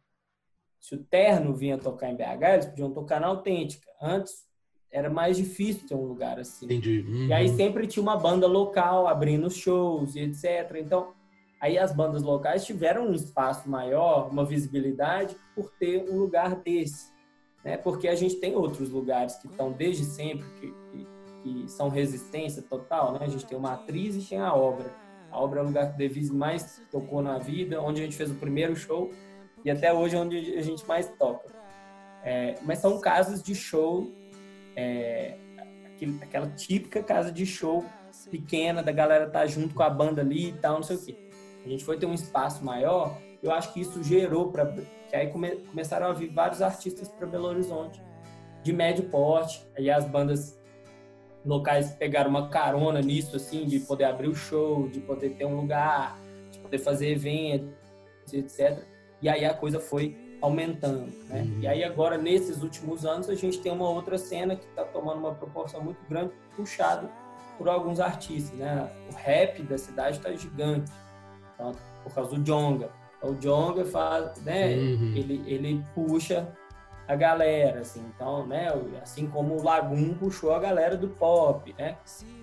se 0.79 0.95
o 0.95 1.03
Terno 1.03 1.53
vinha 1.53 1.77
tocar 1.77 2.09
em 2.09 2.15
BH, 2.15 2.43
eles 2.53 2.65
podiam 2.65 2.91
tocar 2.91 3.21
na 3.21 3.27
Autêntica. 3.27 3.87
Antes, 4.01 4.43
era 4.91 5.07
mais 5.07 5.37
difícil 5.37 5.87
ter 5.87 5.93
um 5.93 6.05
lugar 6.05 6.39
assim. 6.39 6.65
Entendi. 6.65 7.05
Uhum. 7.07 7.27
E 7.27 7.33
aí 7.33 7.49
sempre 7.49 7.85
tinha 7.85 8.01
uma 8.01 8.17
banda 8.17 8.47
local 8.47 9.07
abrindo 9.07 9.49
shows 9.49 10.15
e 10.15 10.21
etc. 10.21 10.77
Então, 10.79 11.13
aí 11.61 11.77
as 11.77 11.93
bandas 11.93 12.23
locais 12.23 12.65
tiveram 12.65 13.09
um 13.09 13.13
espaço 13.13 13.69
maior, 13.69 14.31
uma 14.31 14.43
visibilidade 14.43 15.35
por 15.53 15.69
ter 15.71 16.09
um 16.09 16.17
lugar 16.17 16.55
desse. 16.55 17.13
Né? 17.63 17.77
Porque 17.77 18.07
a 18.07 18.15
gente 18.15 18.35
tem 18.35 18.55
outros 18.55 18.89
lugares 18.89 19.35
que 19.35 19.47
estão 19.47 19.71
desde 19.71 20.05
sempre, 20.05 20.45
que, 20.59 20.73
que, 21.45 21.69
são 21.69 21.89
resistência 21.89 22.61
total. 22.61 23.13
Né? 23.13 23.19
A 23.21 23.27
gente 23.27 23.45
tem 23.45 23.57
uma 23.57 23.73
atriz 23.73 24.15
e 24.15 24.27
tem 24.27 24.39
a 24.39 24.53
obra. 24.53 24.91
A 25.31 25.39
obra 25.39 25.59
é 25.59 25.63
o 25.63 25.65
lugar 25.67 25.89
que 25.89 25.95
o 25.95 25.97
Devise 25.97 26.33
mais 26.33 26.81
tocou 26.89 27.21
na 27.21 27.37
vida, 27.37 27.81
onde 27.81 28.01
a 28.01 28.03
gente 28.03 28.15
fez 28.15 28.31
o 28.31 28.35
primeiro 28.35 28.75
show 28.75 29.11
e 29.63 29.69
até 29.69 29.93
hoje 29.93 30.15
é 30.15 30.19
onde 30.19 30.57
a 30.57 30.61
gente 30.61 30.85
mais 30.87 31.09
toca. 31.17 31.53
É, 32.23 32.55
mas 32.63 32.79
são 32.79 32.99
casos 32.99 33.43
de 33.43 33.53
show 33.53 34.11
é, 34.75 35.37
aquele, 35.85 36.17
aquela 36.21 36.47
típica 36.47 37.03
casa 37.03 37.31
de 37.31 37.45
show 37.45 37.85
pequena, 38.31 38.81
da 38.81 38.91
galera 38.91 39.29
tá 39.29 39.45
junto 39.45 39.75
com 39.75 39.83
a 39.83 39.89
banda 39.89 40.21
ali 40.21 40.49
e 40.49 40.53
tal, 40.53 40.75
não 40.75 40.83
sei 40.83 40.95
o 40.95 41.01
quê. 41.01 41.29
A 41.63 41.69
gente 41.69 41.83
foi 41.83 41.97
ter 41.97 42.05
um 42.05 42.13
espaço 42.13 42.63
maior, 42.63 43.17
eu 43.41 43.51
acho 43.51 43.73
que 43.73 43.81
isso 43.81 44.03
gerou 44.03 44.51
para 44.51 44.65
que 45.09 45.15
aí 45.15 45.27
come, 45.27 45.57
começaram 45.57 46.07
a 46.07 46.13
vir 46.13 46.31
vários 46.33 46.61
artistas 46.61 47.07
para 47.07 47.27
Belo 47.27 47.47
Horizonte 47.47 48.01
de 48.63 48.73
médio 48.73 49.03
porte, 49.09 49.63
aí 49.77 49.91
as 49.91 50.05
bandas 50.05 50.59
locais 51.45 51.91
pegaram 51.91 52.29
uma 52.29 52.49
carona 52.49 53.01
nisso 53.01 53.35
assim, 53.35 53.65
de 53.65 53.79
poder 53.79 54.05
abrir 54.05 54.27
o 54.27 54.35
show, 54.35 54.87
de 54.89 54.99
poder 54.99 55.31
ter 55.31 55.45
um 55.45 55.55
lugar, 55.55 56.17
de 56.51 56.59
poder 56.59 56.79
fazer 56.79 57.11
eventos, 57.11 57.69
etc. 58.33 58.83
E 59.21 59.29
aí 59.29 59.45
a 59.45 59.53
coisa 59.53 59.79
foi 59.79 60.17
aumentando. 60.41 61.11
Né? 61.27 61.41
Uhum. 61.41 61.59
E 61.61 61.67
aí 61.67 61.83
agora, 61.83 62.17
nesses 62.17 62.61
últimos 62.61 63.05
anos, 63.05 63.29
a 63.29 63.35
gente 63.35 63.59
tem 63.59 63.71
uma 63.71 63.89
outra 63.89 64.17
cena 64.17 64.55
que 64.55 64.65
está 64.65 64.83
tomando 64.83 65.19
uma 65.19 65.33
proporção 65.33 65.81
muito 65.81 65.99
grande, 66.09 66.31
puxado 66.55 67.09
por 67.57 67.69
alguns 67.69 67.99
artistas. 67.99 68.57
Né? 68.57 68.89
O 69.11 69.15
rap 69.15 69.61
da 69.63 69.77
cidade 69.77 70.17
está 70.17 70.31
gigante, 70.33 70.91
então, 71.53 71.71
por 72.03 72.13
causa 72.13 72.35
do 72.35 72.43
Jonga. 72.43 72.89
O 73.21 73.33
Jonga 73.33 73.85
faz, 73.85 74.39
né? 74.43 74.75
Uhum. 74.75 75.13
Ele, 75.15 75.43
ele 75.47 75.83
puxa 75.95 76.47
a 77.07 77.15
galera, 77.15 77.81
assim. 77.81 78.03
Então, 78.15 78.45
né? 78.45 78.69
Assim 79.01 79.27
como 79.27 79.55
o 79.55 79.63
Lagoon 79.63 80.13
puxou 80.15 80.53
a 80.53 80.59
galera 80.59 80.97
do 80.97 81.07
pop, 81.07 81.73
né? 81.77 81.97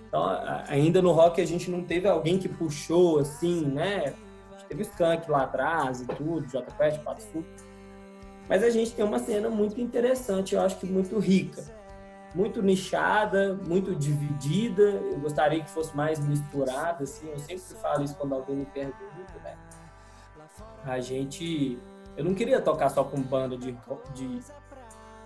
Então, 0.07 0.25
ainda 0.69 1.01
no 1.01 1.13
rock 1.13 1.41
a 1.41 1.47
gente 1.47 1.71
não 1.71 1.83
teve 1.83 2.09
alguém 2.09 2.39
que 2.39 2.49
puxou, 2.49 3.19
assim, 3.19 3.65
né? 3.65 4.15
A 4.51 4.53
gente 4.53 4.67
teve 4.67 4.83
o 4.83 4.87
Skank 4.87 5.31
lá 5.31 5.45
atrás 5.45 6.01
e 6.03 6.07
tudo, 6.07 6.47
J 6.47 6.71
Quest, 6.77 7.01
Pato 7.01 7.23
Sul. 7.23 7.45
Mas 8.49 8.63
a 8.63 8.71
gente 8.71 8.93
tem 8.95 9.05
uma 9.05 9.19
cena 9.19 9.49
muito 9.49 9.81
interessante, 9.81 10.55
eu 10.55 10.61
acho 10.61 10.77
que 10.77 10.87
muito 10.87 11.19
rica, 11.19 11.63
muito 12.35 12.61
nichada, 12.61 13.55
muito 13.67 13.95
dividida. 13.95 14.83
Eu 14.83 15.21
gostaria 15.21 15.63
que 15.63 15.71
fosse 15.71 15.97
mais 15.97 16.19
misturada, 16.19 17.05
assim. 17.05 17.31
Eu 17.31 17.39
sempre 17.39 17.63
falo 17.81 18.05
isso 18.05 18.15
quando 18.17 18.35
alguém 18.35 18.57
me 18.57 18.67
pergunta, 18.67 19.33
né? 19.43 19.57
A 20.85 21.01
gente, 21.01 21.79
eu 22.17 22.25
não 22.25 22.35
queria 22.35 22.61
tocar 22.61 22.89
só 22.89 23.05
com 23.05 23.21
banda 23.21 23.57
de, 23.57 23.77
de, 24.15 24.41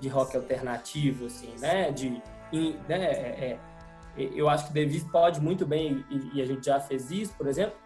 de 0.01 0.09
rock 0.09 0.37
alternativo, 0.37 1.27
assim, 1.27 1.55
né? 1.59 1.91
De, 1.91 2.23
né? 2.89 3.05
É, 3.05 3.59
é, 4.17 4.31
eu 4.35 4.49
acho 4.49 4.69
que 4.69 4.73
Davis 4.73 5.05
pode 5.05 5.41
muito 5.41 5.67
bem, 5.67 6.05
e, 6.11 6.39
e, 6.39 6.43
a 6.43 6.47
gente 6.47 6.65
já 6.65 6.81
fez 6.81 7.11
isso, 7.11 7.35
por 7.37 7.47
exemplo, 7.47 7.77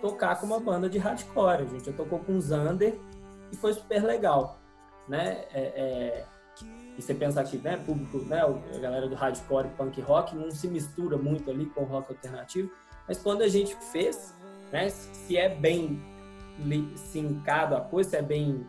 tocar 0.00 0.40
com 0.40 0.46
uma 0.46 0.58
banda 0.58 0.88
de 0.88 0.98
hardcore. 0.98 1.62
A 1.62 1.66
gente 1.66 1.86
já 1.86 1.92
tocou 1.92 2.18
com 2.18 2.40
Zander 2.40 2.98
e 3.52 3.56
foi 3.56 3.72
super 3.72 4.02
legal 4.02 4.58
né? 5.08 5.44
É, 5.52 5.60
é, 5.60 6.24
e 6.96 7.02
você 7.02 7.14
pensar 7.14 7.44
que, 7.44 7.58
né, 7.58 7.76
público, 7.76 8.18
né, 8.20 8.40
a 8.40 8.78
galera 8.78 9.06
do 9.06 9.14
hardcore 9.14 9.66
e 9.66 9.70
punk 9.70 10.00
rock 10.00 10.34
não 10.34 10.50
se 10.50 10.66
mistura 10.66 11.18
muito 11.18 11.50
ali 11.50 11.66
com 11.66 11.82
o 11.82 11.84
rock 11.84 12.12
alternativo, 12.12 12.70
mas 13.06 13.18
quando 13.18 13.42
a 13.42 13.48
gente 13.48 13.76
fez, 13.92 14.34
né, 14.72 14.88
se 14.88 15.36
é 15.36 15.54
bem 15.54 16.02
sincado 16.96 17.76
a 17.76 17.80
coisa, 17.80 18.10
se 18.10 18.16
é 18.16 18.22
bem 18.22 18.66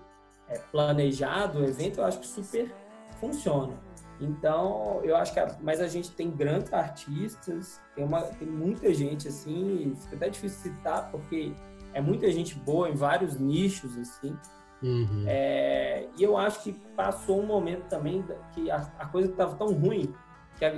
é, 0.48 0.58
planejado 0.72 1.60
o 1.60 1.64
evento, 1.64 2.00
eu 2.00 2.06
acho 2.06 2.20
que 2.20 2.28
super 2.28 2.74
funciona. 3.20 3.74
Então, 4.20 5.02
eu 5.04 5.16
acho 5.16 5.34
que, 5.34 5.40
a, 5.40 5.56
mas 5.62 5.80
a 5.80 5.88
gente 5.88 6.12
tem 6.12 6.32
grandes 6.32 6.74
artistas, 6.74 7.80
tem, 7.96 8.04
uma, 8.04 8.22
tem 8.22 8.48
muita 8.48 8.94
gente 8.94 9.28
assim, 9.28 9.96
fica 10.02 10.16
até 10.16 10.30
difícil 10.30 10.74
citar, 10.74 11.12
porque 11.12 11.54
é 11.94 12.02
muita 12.02 12.32
gente 12.32 12.56
boa 12.56 12.90
em 12.90 12.96
vários 12.96 13.38
nichos, 13.40 13.98
assim, 13.98 14.36
Uhum. 14.82 15.24
É, 15.26 16.08
e 16.16 16.24
eu 16.24 16.38
acho 16.38 16.62
que 16.62 16.74
passou 16.96 17.42
um 17.42 17.46
momento 17.46 17.88
também 17.88 18.24
que 18.54 18.70
a, 18.70 18.88
a 19.00 19.08
coisa 19.08 19.30
estava 19.30 19.56
tão 19.56 19.74
ruim 19.74 20.14
que 20.58 20.66
a, 20.66 20.72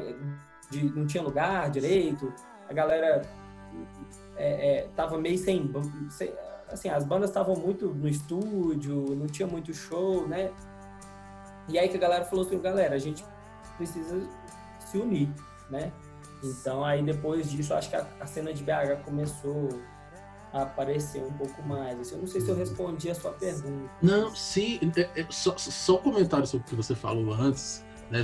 de, 0.70 0.84
não 0.96 1.06
tinha 1.06 1.22
lugar 1.22 1.70
direito, 1.70 2.34
a 2.70 2.74
galera 2.74 3.22
é, 4.38 4.78
é, 4.78 4.88
tava 4.96 5.18
meio 5.18 5.38
sem, 5.38 5.70
sem 6.10 6.32
assim, 6.72 6.90
as 6.90 7.04
bandas 7.04 7.30
estavam 7.30 7.56
muito 7.56 7.88
no 7.88 8.08
estúdio, 8.08 9.16
não 9.16 9.28
tinha 9.28 9.48
muito 9.48 9.74
show, 9.74 10.28
né? 10.28 10.52
E 11.68 11.78
aí 11.78 11.88
que 11.88 11.98
a 11.98 12.00
galera 12.00 12.26
falou 12.26 12.46
assim, 12.46 12.60
galera, 12.60 12.96
a 12.96 13.00
gente 13.00 13.24
precisa 13.78 14.22
se 14.80 14.98
unir, 14.98 15.30
né? 15.70 15.92
Então 16.44 16.84
aí 16.84 17.04
depois 17.04 17.50
disso, 17.50 17.74
acho 17.74 17.90
que 17.90 17.96
a, 17.96 18.08
a 18.20 18.26
cena 18.26 18.54
de 18.54 18.64
BH 18.64 19.04
começou 19.04 19.70
a 20.52 20.64
aparecer 20.64 21.22
um 21.24 21.32
pouco 21.34 21.62
mais. 21.64 22.00
Assim, 22.00 22.16
eu 22.16 22.22
não 22.22 22.28
sei 22.28 22.42
se 22.42 22.50
eu 22.50 22.56
respondi 22.56 23.10
a 23.10 23.16
sua 23.16 23.32
pergunta. 23.34 23.90
Não, 24.02 24.34
sim, 24.36 24.80
é, 24.96 25.22
é, 25.22 25.28
só, 25.30 25.56
só 25.58 25.96
um 25.96 26.02
comentário 26.02 26.48
sobre 26.48 26.66
o 26.66 26.70
que 26.70 26.76
você 26.76 26.96
falou 26.96 27.34
antes 27.34 27.84
né, 28.10 28.24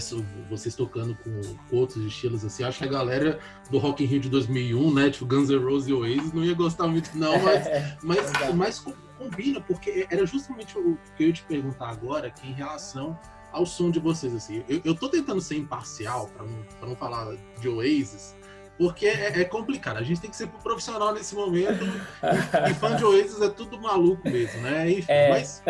vocês 0.49 0.75
tocando 0.75 1.15
com 1.15 1.75
outros 1.75 2.03
estilos 2.05 2.43
assim, 2.43 2.63
acho 2.63 2.79
que 2.79 2.85
a 2.85 2.91
galera 2.91 3.39
do 3.69 3.77
Rock 3.77 4.03
in 4.03 4.07
Rio 4.07 4.19
de 4.19 4.29
2001, 4.29 4.93
né, 4.93 5.09
tipo 5.09 5.25
Guns 5.25 5.49
N' 5.49 5.57
Roses 5.57 5.87
e 5.87 5.93
Oasis, 5.93 6.33
não 6.33 6.43
ia 6.43 6.53
gostar 6.53 6.87
muito 6.87 7.15
não, 7.15 7.39
mas, 7.41 7.65
mas, 8.01 8.53
mas 8.55 8.85
combina, 9.17 9.61
porque 9.61 10.07
era 10.09 10.25
justamente 10.25 10.77
o 10.77 10.97
que 11.15 11.23
eu 11.23 11.27
ia 11.27 11.33
te 11.33 11.43
perguntar 11.43 11.89
agora, 11.89 12.29
que 12.29 12.47
em 12.47 12.53
relação 12.53 13.17
ao 13.51 13.65
som 13.65 13.89
de 13.89 13.99
vocês, 13.99 14.33
assim, 14.33 14.63
eu, 14.67 14.81
eu 14.83 14.95
tô 14.95 15.07
tentando 15.07 15.39
ser 15.39 15.57
imparcial, 15.57 16.27
para 16.27 16.45
não, 16.45 16.89
não 16.89 16.95
falar 16.95 17.35
de 17.59 17.69
Oasis, 17.69 18.35
porque 18.77 19.05
é, 19.05 19.39
é, 19.39 19.45
complicado, 19.45 19.97
a 19.97 20.03
gente 20.03 20.19
tem 20.19 20.29
que 20.29 20.35
ser 20.35 20.47
profissional 20.47 21.13
nesse 21.13 21.35
momento, 21.35 21.85
e, 21.85 22.71
e 22.71 22.73
fã 22.73 22.95
de 22.95 23.05
Oasis 23.05 23.39
é 23.39 23.49
tudo 23.49 23.79
maluco 23.79 24.27
mesmo, 24.27 24.61
né, 24.61 24.91
Enfim, 24.91 25.05
é. 25.07 25.29
mas, 25.29 25.63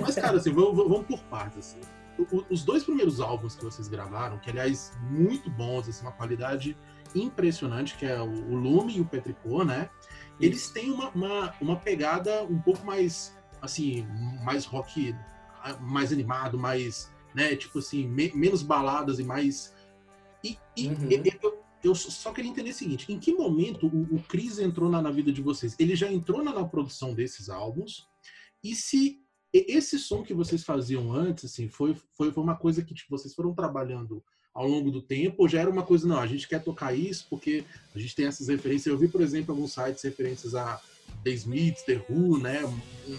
mas, 0.00 0.14
cara, 0.16 0.36
assim, 0.36 0.52
vamos, 0.52 0.76
vamos 0.76 1.06
por 1.06 1.20
partes, 1.24 1.58
assim 1.58 1.99
os 2.48 2.62
dois 2.64 2.84
primeiros 2.84 3.20
álbuns 3.20 3.54
que 3.54 3.64
vocês 3.64 3.88
gravaram, 3.88 4.38
que 4.38 4.50
aliás 4.50 4.92
muito 5.10 5.50
bons, 5.50 5.88
assim, 5.88 6.02
uma 6.02 6.12
qualidade 6.12 6.76
impressionante, 7.14 7.96
que 7.96 8.06
é 8.06 8.20
o 8.20 8.54
Lume 8.54 8.96
e 8.96 9.00
o 9.00 9.04
Petricô, 9.04 9.64
né? 9.64 9.90
Eles 10.40 10.70
têm 10.70 10.90
uma, 10.90 11.10
uma, 11.10 11.54
uma, 11.60 11.76
pegada 11.76 12.44
um 12.44 12.58
pouco 12.60 12.84
mais, 12.84 13.36
assim, 13.60 14.06
mais 14.42 14.64
rock, 14.64 15.14
mais 15.80 16.12
animado, 16.12 16.58
mais, 16.58 17.12
né, 17.34 17.54
tipo 17.56 17.78
assim, 17.78 18.06
me, 18.08 18.32
menos 18.34 18.62
baladas 18.62 19.18
e 19.18 19.24
mais... 19.24 19.74
E, 20.42 20.56
e 20.74 20.88
uhum. 20.88 21.08
eu, 21.42 21.64
eu, 21.84 21.94
só 21.94 22.32
queria 22.32 22.50
entender 22.50 22.70
o 22.70 22.74
seguinte, 22.74 23.12
em 23.12 23.18
que 23.18 23.34
momento 23.34 23.86
o, 23.86 24.16
o 24.16 24.22
Chris 24.22 24.58
entrou 24.58 24.88
na, 24.88 25.02
na 25.02 25.10
vida 25.10 25.30
de 25.30 25.42
vocês? 25.42 25.76
Ele 25.78 25.94
já 25.94 26.10
entrou 26.10 26.42
na, 26.42 26.54
na 26.54 26.64
produção 26.64 27.12
desses 27.12 27.50
álbuns? 27.50 28.08
E 28.64 28.74
se 28.74 29.20
esse 29.52 29.98
som 29.98 30.22
que 30.22 30.32
vocês 30.32 30.62
faziam 30.62 31.12
antes, 31.12 31.44
assim, 31.44 31.68
foi, 31.68 31.96
foi, 32.12 32.30
foi 32.30 32.42
uma 32.42 32.56
coisa 32.56 32.82
que 32.82 32.94
tipo, 32.94 33.10
vocês 33.10 33.34
foram 33.34 33.52
trabalhando 33.52 34.22
ao 34.54 34.66
longo 34.66 34.90
do 34.90 35.00
tempo, 35.00 35.36
ou 35.38 35.48
já 35.48 35.60
era 35.60 35.70
uma 35.70 35.82
coisa, 35.82 36.06
não, 36.06 36.18
a 36.18 36.26
gente 36.26 36.48
quer 36.48 36.62
tocar 36.62 36.92
isso 36.92 37.26
porque 37.30 37.64
a 37.94 37.98
gente 37.98 38.14
tem 38.14 38.26
essas 38.26 38.48
referências. 38.48 38.86
Eu 38.86 38.98
vi, 38.98 39.08
por 39.08 39.20
exemplo, 39.20 39.54
alguns 39.54 39.72
sites 39.72 40.02
referências 40.02 40.54
a 40.54 40.80
The 41.24 41.30
Smiths, 41.30 41.82
The 41.84 42.04
Who, 42.08 42.38
né? 42.38 42.62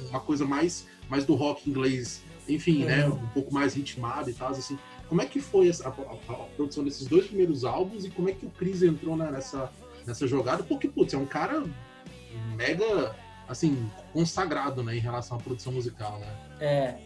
Uma 0.10 0.20
coisa 0.20 0.46
mais, 0.46 0.86
mais 1.10 1.26
do 1.26 1.36
rock 1.36 1.70
inglês, 1.70 2.22
enfim, 2.48 2.84
né? 2.84 3.08
Uhum. 3.08 3.16
Um 3.16 3.28
pouco 3.30 3.54
mais 3.54 3.74
ritmado 3.74 4.30
e 4.30 4.34
tal, 4.34 4.50
assim. 4.50 4.78
Como 5.08 5.22
é 5.22 5.26
que 5.26 5.42
foi 5.42 5.70
a, 5.70 5.88
a, 5.88 5.90
a, 5.90 6.36
produção 6.56 6.84
desses 6.84 7.08
dois 7.08 7.28
primeiros 7.28 7.66
álbuns 7.66 8.06
e 8.06 8.10
como 8.10 8.30
é 8.30 8.34
que 8.34 8.46
o 8.46 8.50
Chris 8.50 8.82
entrou 8.82 9.16
nessa, 9.16 9.72
nessa 10.06 10.28
jogada? 10.28 10.64
Porque, 10.64 10.88
putz, 10.88 11.14
é 11.14 11.18
um 11.18 11.26
cara 11.26 11.64
mega 12.56 13.16
assim, 13.52 13.90
consagrado, 14.14 14.82
né, 14.82 14.96
em 14.96 15.00
relação 15.00 15.38
à 15.38 15.40
produção 15.40 15.74
musical, 15.74 16.20
né? 16.20 16.28
É. 16.60 16.98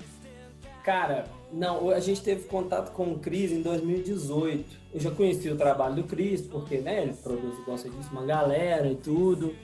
Cara, 0.84 1.26
não, 1.52 1.90
a 1.90 2.00
gente 2.00 2.22
teve 2.22 2.44
contato 2.48 2.92
com 2.92 3.12
o 3.12 3.20
Cris 3.20 3.52
em 3.52 3.62
2018. 3.62 4.64
Eu 4.94 5.00
já 5.00 5.10
conheci 5.10 5.50
o 5.50 5.58
trabalho 5.58 5.96
do 5.96 6.04
Cris, 6.04 6.42
porque, 6.44 6.78
né, 6.78 7.02
ele 7.02 7.14
produz, 7.14 7.58
gosta 7.66 7.90
disso, 7.90 8.10
uma 8.12 8.24
galera 8.24 8.88
e 8.88 8.96
tudo. 8.96 9.56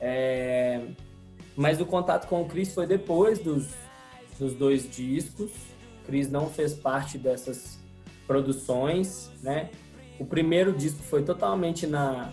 É... 0.00 0.82
Mas 1.56 1.80
o 1.80 1.86
contato 1.86 2.26
com 2.28 2.42
o 2.42 2.46
Cris 2.46 2.74
foi 2.74 2.86
depois 2.86 3.38
dos, 3.38 3.68
dos 4.38 4.54
dois 4.54 4.90
discos. 4.90 5.50
O 6.02 6.06
Cris 6.06 6.28
não 6.28 6.48
fez 6.50 6.74
parte 6.74 7.16
dessas 7.18 7.78
produções, 8.26 9.30
né? 9.40 9.70
O 10.18 10.24
primeiro 10.24 10.72
disco 10.72 11.02
foi 11.02 11.22
totalmente 11.22 11.86
na, 11.86 12.32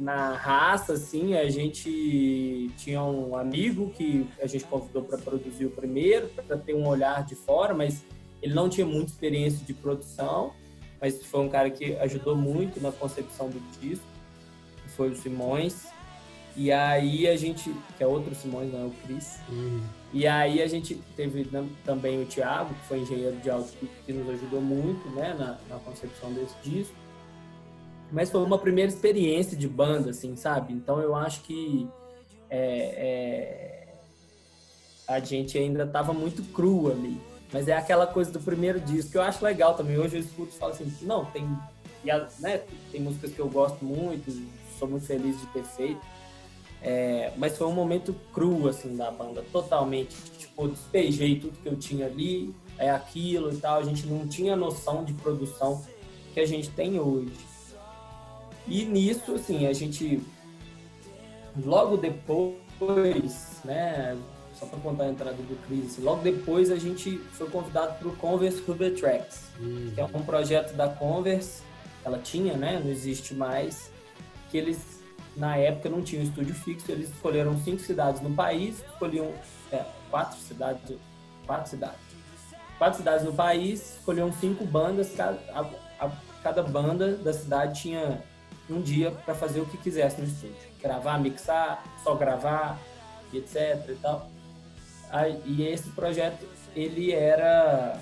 na 0.00 0.32
raça, 0.32 0.94
assim, 0.94 1.34
a 1.34 1.48
gente 1.50 2.70
tinha 2.78 3.02
um 3.02 3.36
amigo 3.36 3.90
que 3.90 4.26
a 4.40 4.46
gente 4.46 4.64
convidou 4.64 5.02
para 5.02 5.18
produzir 5.18 5.66
o 5.66 5.70
primeiro, 5.70 6.28
para 6.28 6.56
ter 6.56 6.74
um 6.74 6.88
olhar 6.88 7.22
de 7.22 7.34
fora, 7.34 7.74
mas 7.74 8.02
ele 8.40 8.54
não 8.54 8.70
tinha 8.70 8.86
muita 8.86 9.10
experiência 9.10 9.64
de 9.64 9.74
produção, 9.74 10.54
mas 10.98 11.22
foi 11.26 11.40
um 11.40 11.50
cara 11.50 11.70
que 11.70 11.96
ajudou 11.96 12.34
muito 12.34 12.80
na 12.80 12.90
concepção 12.90 13.50
do 13.50 13.60
disco, 13.78 14.06
que 14.82 14.88
foi 14.92 15.10
o 15.10 15.16
Simões. 15.16 15.86
E 16.56 16.72
aí 16.72 17.28
a 17.28 17.36
gente, 17.36 17.70
que 17.98 18.02
é 18.02 18.06
outro 18.06 18.34
Simões, 18.34 18.72
não 18.72 18.84
é 18.84 18.86
o 18.86 18.90
Cris. 19.04 19.38
Uhum. 19.50 19.82
E 20.14 20.26
aí 20.26 20.62
a 20.62 20.66
gente 20.66 20.94
teve 21.14 21.46
também 21.84 22.22
o 22.22 22.24
Thiago, 22.24 22.72
que 22.74 22.86
foi 22.86 23.00
engenheiro 23.00 23.36
de 23.36 23.50
áudio, 23.50 23.70
que 24.06 24.12
nos 24.14 24.28
ajudou 24.30 24.62
muito, 24.62 25.06
né, 25.10 25.34
na, 25.38 25.58
na 25.68 25.78
concepção 25.80 26.32
desse 26.32 26.54
disco 26.64 26.99
mas 28.12 28.30
foi 28.30 28.42
uma 28.42 28.58
primeira 28.58 28.90
experiência 28.90 29.56
de 29.56 29.68
banda, 29.68 30.10
assim, 30.10 30.36
sabe? 30.36 30.72
Então 30.72 31.00
eu 31.00 31.14
acho 31.14 31.42
que 31.42 31.88
é, 32.48 33.88
é, 33.88 33.94
a 35.06 35.20
gente 35.20 35.56
ainda 35.56 35.84
estava 35.84 36.12
muito 36.12 36.42
cru 36.52 36.90
ali. 36.90 37.20
Mas 37.52 37.66
é 37.66 37.76
aquela 37.76 38.06
coisa 38.06 38.30
do 38.30 38.40
primeiro 38.40 38.80
disco 38.80 39.12
que 39.12 39.18
eu 39.18 39.22
acho 39.22 39.44
legal 39.44 39.74
também. 39.74 39.98
Hoje 39.98 40.16
eu 40.16 40.20
escuto 40.20 40.54
e 40.54 40.58
falo 40.58 40.72
assim, 40.72 40.92
não, 41.02 41.24
tem, 41.26 41.48
né, 42.38 42.62
tem 42.92 43.00
músicas 43.00 43.32
que 43.32 43.40
eu 43.40 43.48
gosto 43.48 43.84
muito, 43.84 44.30
sou 44.78 44.86
muito 44.88 45.06
feliz 45.06 45.38
de 45.40 45.46
ter 45.48 45.64
feito. 45.64 46.00
É, 46.82 47.32
mas 47.36 47.58
foi 47.58 47.66
um 47.66 47.72
momento 47.72 48.14
cru, 48.32 48.68
assim, 48.68 48.96
da 48.96 49.10
banda, 49.10 49.44
totalmente. 49.52 50.16
Tipo, 50.38 50.68
despejei 50.68 51.38
tudo 51.38 51.58
que 51.60 51.68
eu 51.68 51.76
tinha 51.76 52.06
ali, 52.06 52.54
é 52.78 52.90
aquilo 52.90 53.52
e 53.52 53.56
tal. 53.56 53.78
A 53.78 53.82
gente 53.82 54.06
não 54.06 54.26
tinha 54.26 54.56
noção 54.56 55.04
de 55.04 55.12
produção 55.12 55.84
que 56.32 56.40
a 56.40 56.46
gente 56.46 56.70
tem 56.70 56.98
hoje. 56.98 57.49
E 58.70 58.84
nisso, 58.84 59.34
assim, 59.34 59.66
a 59.66 59.72
gente 59.72 60.22
logo 61.64 61.96
depois, 61.96 63.60
né, 63.64 64.16
só 64.54 64.64
para 64.64 64.78
contar 64.78 65.04
a 65.04 65.08
entrada 65.08 65.36
do 65.36 65.66
Chris, 65.66 65.86
assim, 65.86 66.02
logo 66.02 66.22
depois 66.22 66.70
a 66.70 66.76
gente 66.76 67.18
foi 67.32 67.50
convidado 67.50 67.98
para 67.98 68.06
o 68.06 68.16
Converse 68.16 68.62
Ruby 68.62 68.92
Tracks, 68.92 69.48
uhum. 69.58 69.90
que 69.92 70.00
é 70.00 70.04
um 70.04 70.22
projeto 70.22 70.72
da 70.74 70.88
Converse, 70.88 71.62
ela 72.04 72.18
tinha, 72.18 72.56
né, 72.56 72.80
não 72.82 72.90
existe 72.90 73.34
mais, 73.34 73.90
que 74.50 74.56
eles 74.56 75.00
na 75.36 75.56
época 75.56 75.88
não 75.88 76.02
tinham 76.02 76.22
estúdio 76.22 76.54
fixo, 76.54 76.92
eles 76.92 77.10
escolheram 77.10 77.58
cinco 77.58 77.80
cidades 77.80 78.20
no 78.20 78.30
país, 78.30 78.84
escolhiam 78.92 79.32
é, 79.72 79.84
quatro 80.10 80.38
cidades, 80.38 80.96
quatro 81.44 81.68
cidades, 81.68 81.98
quatro 82.78 82.98
cidades 82.98 83.24
no 83.24 83.32
país, 83.32 83.96
escolhiam 83.96 84.32
cinco 84.32 84.64
bandas, 84.64 85.12
cada, 85.16 85.38
a, 85.52 86.06
a, 86.06 86.10
cada 86.42 86.62
banda 86.62 87.16
da 87.16 87.32
cidade 87.32 87.82
tinha 87.82 88.22
um 88.72 88.80
dia 88.80 89.10
para 89.10 89.34
fazer 89.34 89.60
o 89.60 89.66
que 89.66 89.76
quisesse 89.76 90.20
no 90.20 90.26
estúdio. 90.26 90.56
Gravar, 90.80 91.18
mixar, 91.18 91.84
só 92.02 92.14
gravar, 92.14 92.78
etc 93.32 93.88
e 93.88 93.94
tal. 93.94 94.28
Aí, 95.10 95.40
e 95.44 95.62
esse 95.62 95.88
projeto, 95.90 96.46
ele 96.74 97.12
era 97.12 98.00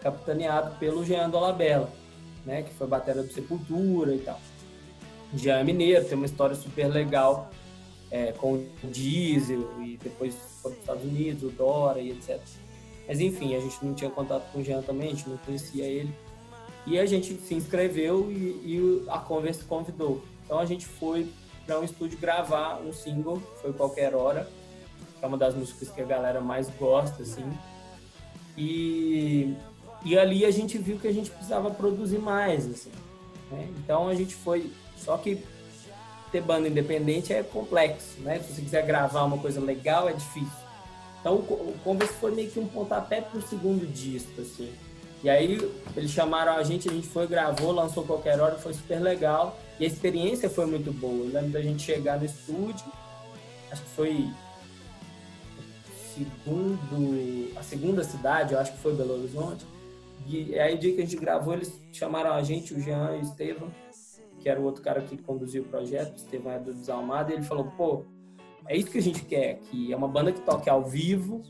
capitaneado 0.00 0.76
pelo 0.78 1.04
Jean 1.04 1.28
Dolabella, 1.28 1.90
né, 2.44 2.62
que 2.62 2.72
foi 2.74 2.86
batera 2.86 3.22
do 3.22 3.32
Sepultura 3.32 4.14
e 4.14 4.18
tal. 4.18 4.40
Jean 5.34 5.60
é 5.60 5.64
mineiro, 5.64 6.04
tem 6.04 6.16
uma 6.16 6.26
história 6.26 6.54
super 6.54 6.88
legal 6.88 7.50
é, 8.10 8.32
com 8.32 8.54
o 8.54 8.66
Diesel 8.84 9.82
e 9.82 9.96
depois 10.02 10.34
foi 10.60 10.72
para 10.72 10.76
os 10.76 10.80
Estados 10.80 11.04
Unidos, 11.04 11.42
o 11.44 11.50
Dora 11.50 12.00
e 12.00 12.10
etc. 12.10 12.40
Mas 13.06 13.20
enfim, 13.20 13.54
a 13.54 13.60
gente 13.60 13.84
não 13.84 13.94
tinha 13.94 14.10
contato 14.10 14.50
com 14.52 14.60
o 14.60 14.64
Jean 14.64 14.82
também, 14.82 15.08
a 15.08 15.10
gente 15.14 15.28
não 15.28 15.36
conhecia 15.38 15.84
ele. 15.84 16.12
E 16.86 16.98
a 16.98 17.06
gente 17.06 17.34
se 17.34 17.54
inscreveu 17.54 18.30
e, 18.30 18.34
e 18.34 19.04
a 19.08 19.18
Converse 19.18 19.64
convidou. 19.64 20.22
Então 20.44 20.58
a 20.58 20.64
gente 20.64 20.86
foi 20.86 21.28
para 21.66 21.78
um 21.78 21.84
estúdio 21.84 22.18
gravar 22.18 22.80
um 22.80 22.92
single, 22.92 23.40
foi 23.60 23.72
qualquer 23.72 24.14
hora, 24.14 24.50
que 25.18 25.24
é 25.24 25.28
uma 25.28 25.38
das 25.38 25.54
músicas 25.54 25.90
que 25.90 26.00
a 26.00 26.04
galera 26.04 26.40
mais 26.40 26.68
gosta, 26.70 27.22
assim. 27.22 27.44
E, 28.56 29.54
e 30.04 30.18
ali 30.18 30.44
a 30.44 30.50
gente 30.50 30.78
viu 30.78 30.98
que 30.98 31.06
a 31.06 31.12
gente 31.12 31.30
precisava 31.30 31.70
produzir 31.70 32.18
mais, 32.18 32.66
assim. 32.66 32.90
Né? 33.50 33.68
Então 33.78 34.08
a 34.08 34.14
gente 34.14 34.34
foi. 34.34 34.70
Só 34.96 35.16
que 35.16 35.42
ter 36.32 36.40
banda 36.40 36.68
independente 36.68 37.32
é 37.32 37.42
complexo, 37.42 38.20
né? 38.20 38.38
Se 38.40 38.54
você 38.54 38.62
quiser 38.62 38.86
gravar 38.86 39.24
uma 39.24 39.38
coisa 39.38 39.60
legal, 39.60 40.08
é 40.08 40.12
difícil. 40.12 40.50
Então 41.20 41.36
o 41.36 41.74
Converse 41.84 42.14
foi 42.14 42.32
meio 42.34 42.50
que 42.50 42.58
um 42.58 42.66
pontapé 42.66 43.20
para 43.20 43.38
o 43.38 43.42
segundo 43.42 43.86
disco, 43.86 44.40
assim. 44.40 44.72
E 45.22 45.28
aí 45.28 45.58
eles 45.96 46.10
chamaram 46.10 46.52
a 46.52 46.62
gente, 46.62 46.88
a 46.88 46.92
gente 46.92 47.06
foi, 47.06 47.26
gravou, 47.26 47.72
lançou 47.72 48.04
qualquer 48.04 48.40
hora, 48.40 48.56
foi 48.56 48.72
super 48.72 49.00
legal. 49.00 49.58
E 49.78 49.84
a 49.84 49.86
experiência 49.86 50.48
foi 50.48 50.66
muito 50.66 50.92
boa. 50.92 51.26
Eu 51.26 51.32
lembro 51.32 51.50
da 51.50 51.60
gente 51.60 51.82
chegar 51.82 52.18
no 52.18 52.24
estúdio, 52.24 52.86
acho 53.70 53.82
que 53.82 53.90
foi 53.90 54.30
segundo, 56.14 57.56
a 57.56 57.62
segunda 57.62 58.04
cidade, 58.04 58.54
eu 58.54 58.60
acho 58.60 58.72
que 58.72 58.78
foi 58.78 58.94
Belo 58.94 59.14
Horizonte. 59.14 59.64
E 60.26 60.58
aí 60.58 60.74
o 60.74 60.78
dia 60.78 60.94
que 60.94 61.00
a 61.00 61.04
gente 61.04 61.16
gravou, 61.16 61.54
eles 61.54 61.72
chamaram 61.92 62.32
a 62.32 62.42
gente, 62.42 62.74
o 62.74 62.80
Jean 62.80 63.16
e 63.16 63.20
o 63.20 63.22
Estevam, 63.22 63.70
que 64.38 64.48
era 64.48 64.60
o 64.60 64.64
outro 64.64 64.82
cara 64.82 65.00
que 65.00 65.16
conduzia 65.16 65.60
o 65.60 65.64
projeto, 65.64 66.16
Estevão 66.16 66.54
Edu 66.54 66.74
Desalmado, 66.74 67.30
e 67.30 67.34
ele 67.34 67.42
falou, 67.42 67.64
pô, 67.76 68.04
é 68.66 68.76
isso 68.76 68.90
que 68.90 68.98
a 68.98 69.02
gente 69.02 69.24
quer, 69.24 69.58
que 69.58 69.92
é 69.92 69.96
uma 69.96 70.08
banda 70.08 70.32
que 70.32 70.40
toque 70.40 70.68
ao 70.68 70.84
vivo, 70.84 71.42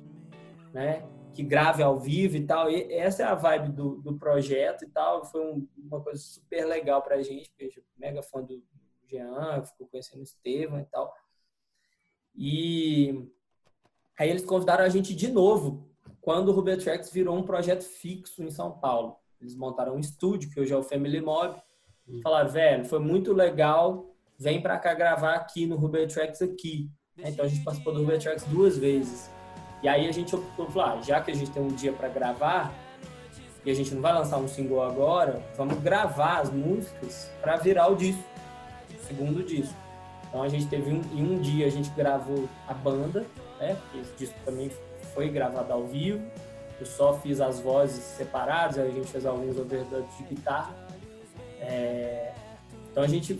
né? 0.72 1.02
Que 1.34 1.42
grave 1.42 1.82
ao 1.82 1.98
vivo 1.98 2.36
e 2.36 2.46
tal. 2.46 2.70
E 2.70 2.92
essa 2.92 3.22
é 3.22 3.26
a 3.26 3.34
vibe 3.34 3.72
do, 3.72 3.96
do 3.96 4.18
projeto 4.18 4.84
e 4.84 4.88
tal. 4.88 5.24
Foi 5.24 5.40
um, 5.40 5.68
uma 5.76 6.00
coisa 6.00 6.20
super 6.20 6.64
legal 6.64 7.02
pra 7.02 7.22
gente, 7.22 7.50
porque 7.50 7.66
eu 7.66 7.70
sou 7.70 7.82
mega 7.96 8.22
fã 8.22 8.42
do 8.42 8.62
Jean, 9.06 9.62
ficou 9.64 9.86
conhecendo 9.88 10.20
o 10.20 10.24
Estevam 10.24 10.80
e 10.80 10.84
tal. 10.84 11.12
E 12.34 13.28
aí 14.18 14.30
eles 14.30 14.44
convidaram 14.44 14.84
a 14.84 14.88
gente 14.88 15.14
de 15.14 15.30
novo, 15.30 15.88
quando 16.20 16.48
o 16.48 16.52
Ruby 16.52 16.76
Tracks 16.76 17.10
virou 17.10 17.36
um 17.36 17.42
projeto 17.42 17.82
fixo 17.82 18.42
em 18.42 18.50
São 18.50 18.70
Paulo. 18.78 19.16
Eles 19.40 19.56
montaram 19.56 19.96
um 19.96 19.98
estúdio, 19.98 20.50
que 20.50 20.60
hoje 20.60 20.72
é 20.72 20.76
o 20.76 20.82
Family 20.82 21.20
Mob. 21.20 21.60
Hum. 22.08 22.20
Falaram, 22.22 22.50
velho, 22.50 22.84
foi 22.84 22.98
muito 22.98 23.32
legal, 23.32 24.14
vem 24.38 24.60
pra 24.60 24.78
cá 24.78 24.94
gravar 24.94 25.34
aqui 25.34 25.66
no 25.66 25.76
Ruby 25.76 26.06
Tracks 26.06 26.42
aqui. 26.42 26.90
Então 27.16 27.44
a 27.44 27.48
gente 27.48 27.64
participou 27.64 27.92
do 27.92 28.00
Ruby 28.00 28.18
Tracks 28.18 28.44
duas 28.44 28.76
vezes. 28.78 29.30
E 29.82 29.88
aí 29.88 30.08
a 30.08 30.12
gente 30.12 30.34
optou 30.34 30.70
falar, 30.70 30.98
ah, 30.98 31.02
já 31.02 31.20
que 31.20 31.30
a 31.30 31.34
gente 31.34 31.50
tem 31.50 31.62
um 31.62 31.68
dia 31.68 31.92
para 31.92 32.08
gravar, 32.08 32.72
e 33.64 33.70
a 33.70 33.74
gente 33.74 33.94
não 33.94 34.00
vai 34.00 34.12
lançar 34.12 34.38
um 34.38 34.48
single 34.48 34.82
agora, 34.82 35.42
vamos 35.56 35.78
gravar 35.80 36.40
as 36.40 36.50
músicas 36.50 37.30
para 37.40 37.56
virar 37.56 37.88
o 37.88 37.96
disco, 37.96 38.22
o 38.90 39.06
segundo 39.06 39.42
disco. 39.44 39.74
Então 40.28 40.42
a 40.42 40.48
gente 40.48 40.66
teve 40.66 40.90
um, 40.90 41.02
em 41.12 41.22
um 41.22 41.40
dia 41.40 41.66
a 41.66 41.70
gente 41.70 41.90
gravou 41.90 42.48
a 42.68 42.72
banda, 42.72 43.26
né? 43.58 43.76
Esse 43.94 44.12
disco 44.16 44.36
também 44.44 44.70
foi 45.12 45.28
gravado 45.28 45.72
ao 45.72 45.84
vivo. 45.84 46.24
Eu 46.80 46.86
só 46.86 47.12
fiz 47.18 47.40
as 47.40 47.60
vozes 47.60 48.02
separadas, 48.02 48.78
a 48.78 48.88
gente 48.88 49.08
fez 49.08 49.26
alguns 49.26 49.58
overdubs 49.58 50.16
de 50.16 50.22
guitarra. 50.24 50.74
É... 51.60 52.32
Então 52.90 53.02
a 53.02 53.06
gente 53.06 53.38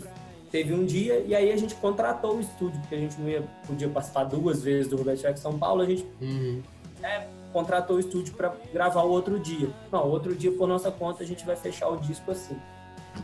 teve 0.51 0.73
um 0.73 0.85
dia 0.85 1.23
e 1.25 1.33
aí 1.33 1.51
a 1.51 1.57
gente 1.57 1.73
contratou 1.75 2.35
o 2.35 2.41
estúdio, 2.41 2.79
porque 2.81 2.95
a 2.95 2.97
gente 2.97 3.19
não 3.19 3.29
ia, 3.29 3.43
podia 3.65 3.87
participar 3.87 4.25
duas 4.25 4.61
vezes 4.61 4.89
do 4.89 4.97
Roberto 4.97 5.21
Jack 5.21 5.39
São 5.39 5.57
Paulo, 5.57 5.81
a 5.81 5.85
gente 5.85 6.05
uhum. 6.21 6.61
é, 7.01 7.25
contratou 7.53 7.95
o 7.95 7.99
estúdio 7.99 8.33
para 8.33 8.53
gravar 8.73 9.03
o 9.03 9.09
outro 9.09 9.39
dia. 9.39 9.69
Não, 9.91 10.07
outro 10.07 10.35
dia 10.35 10.51
por 10.51 10.67
nossa 10.67 10.91
conta 10.91 11.23
a 11.23 11.25
gente 11.25 11.45
vai 11.45 11.55
fechar 11.55 11.87
o 11.87 11.97
disco 11.97 12.31
assim. 12.31 12.57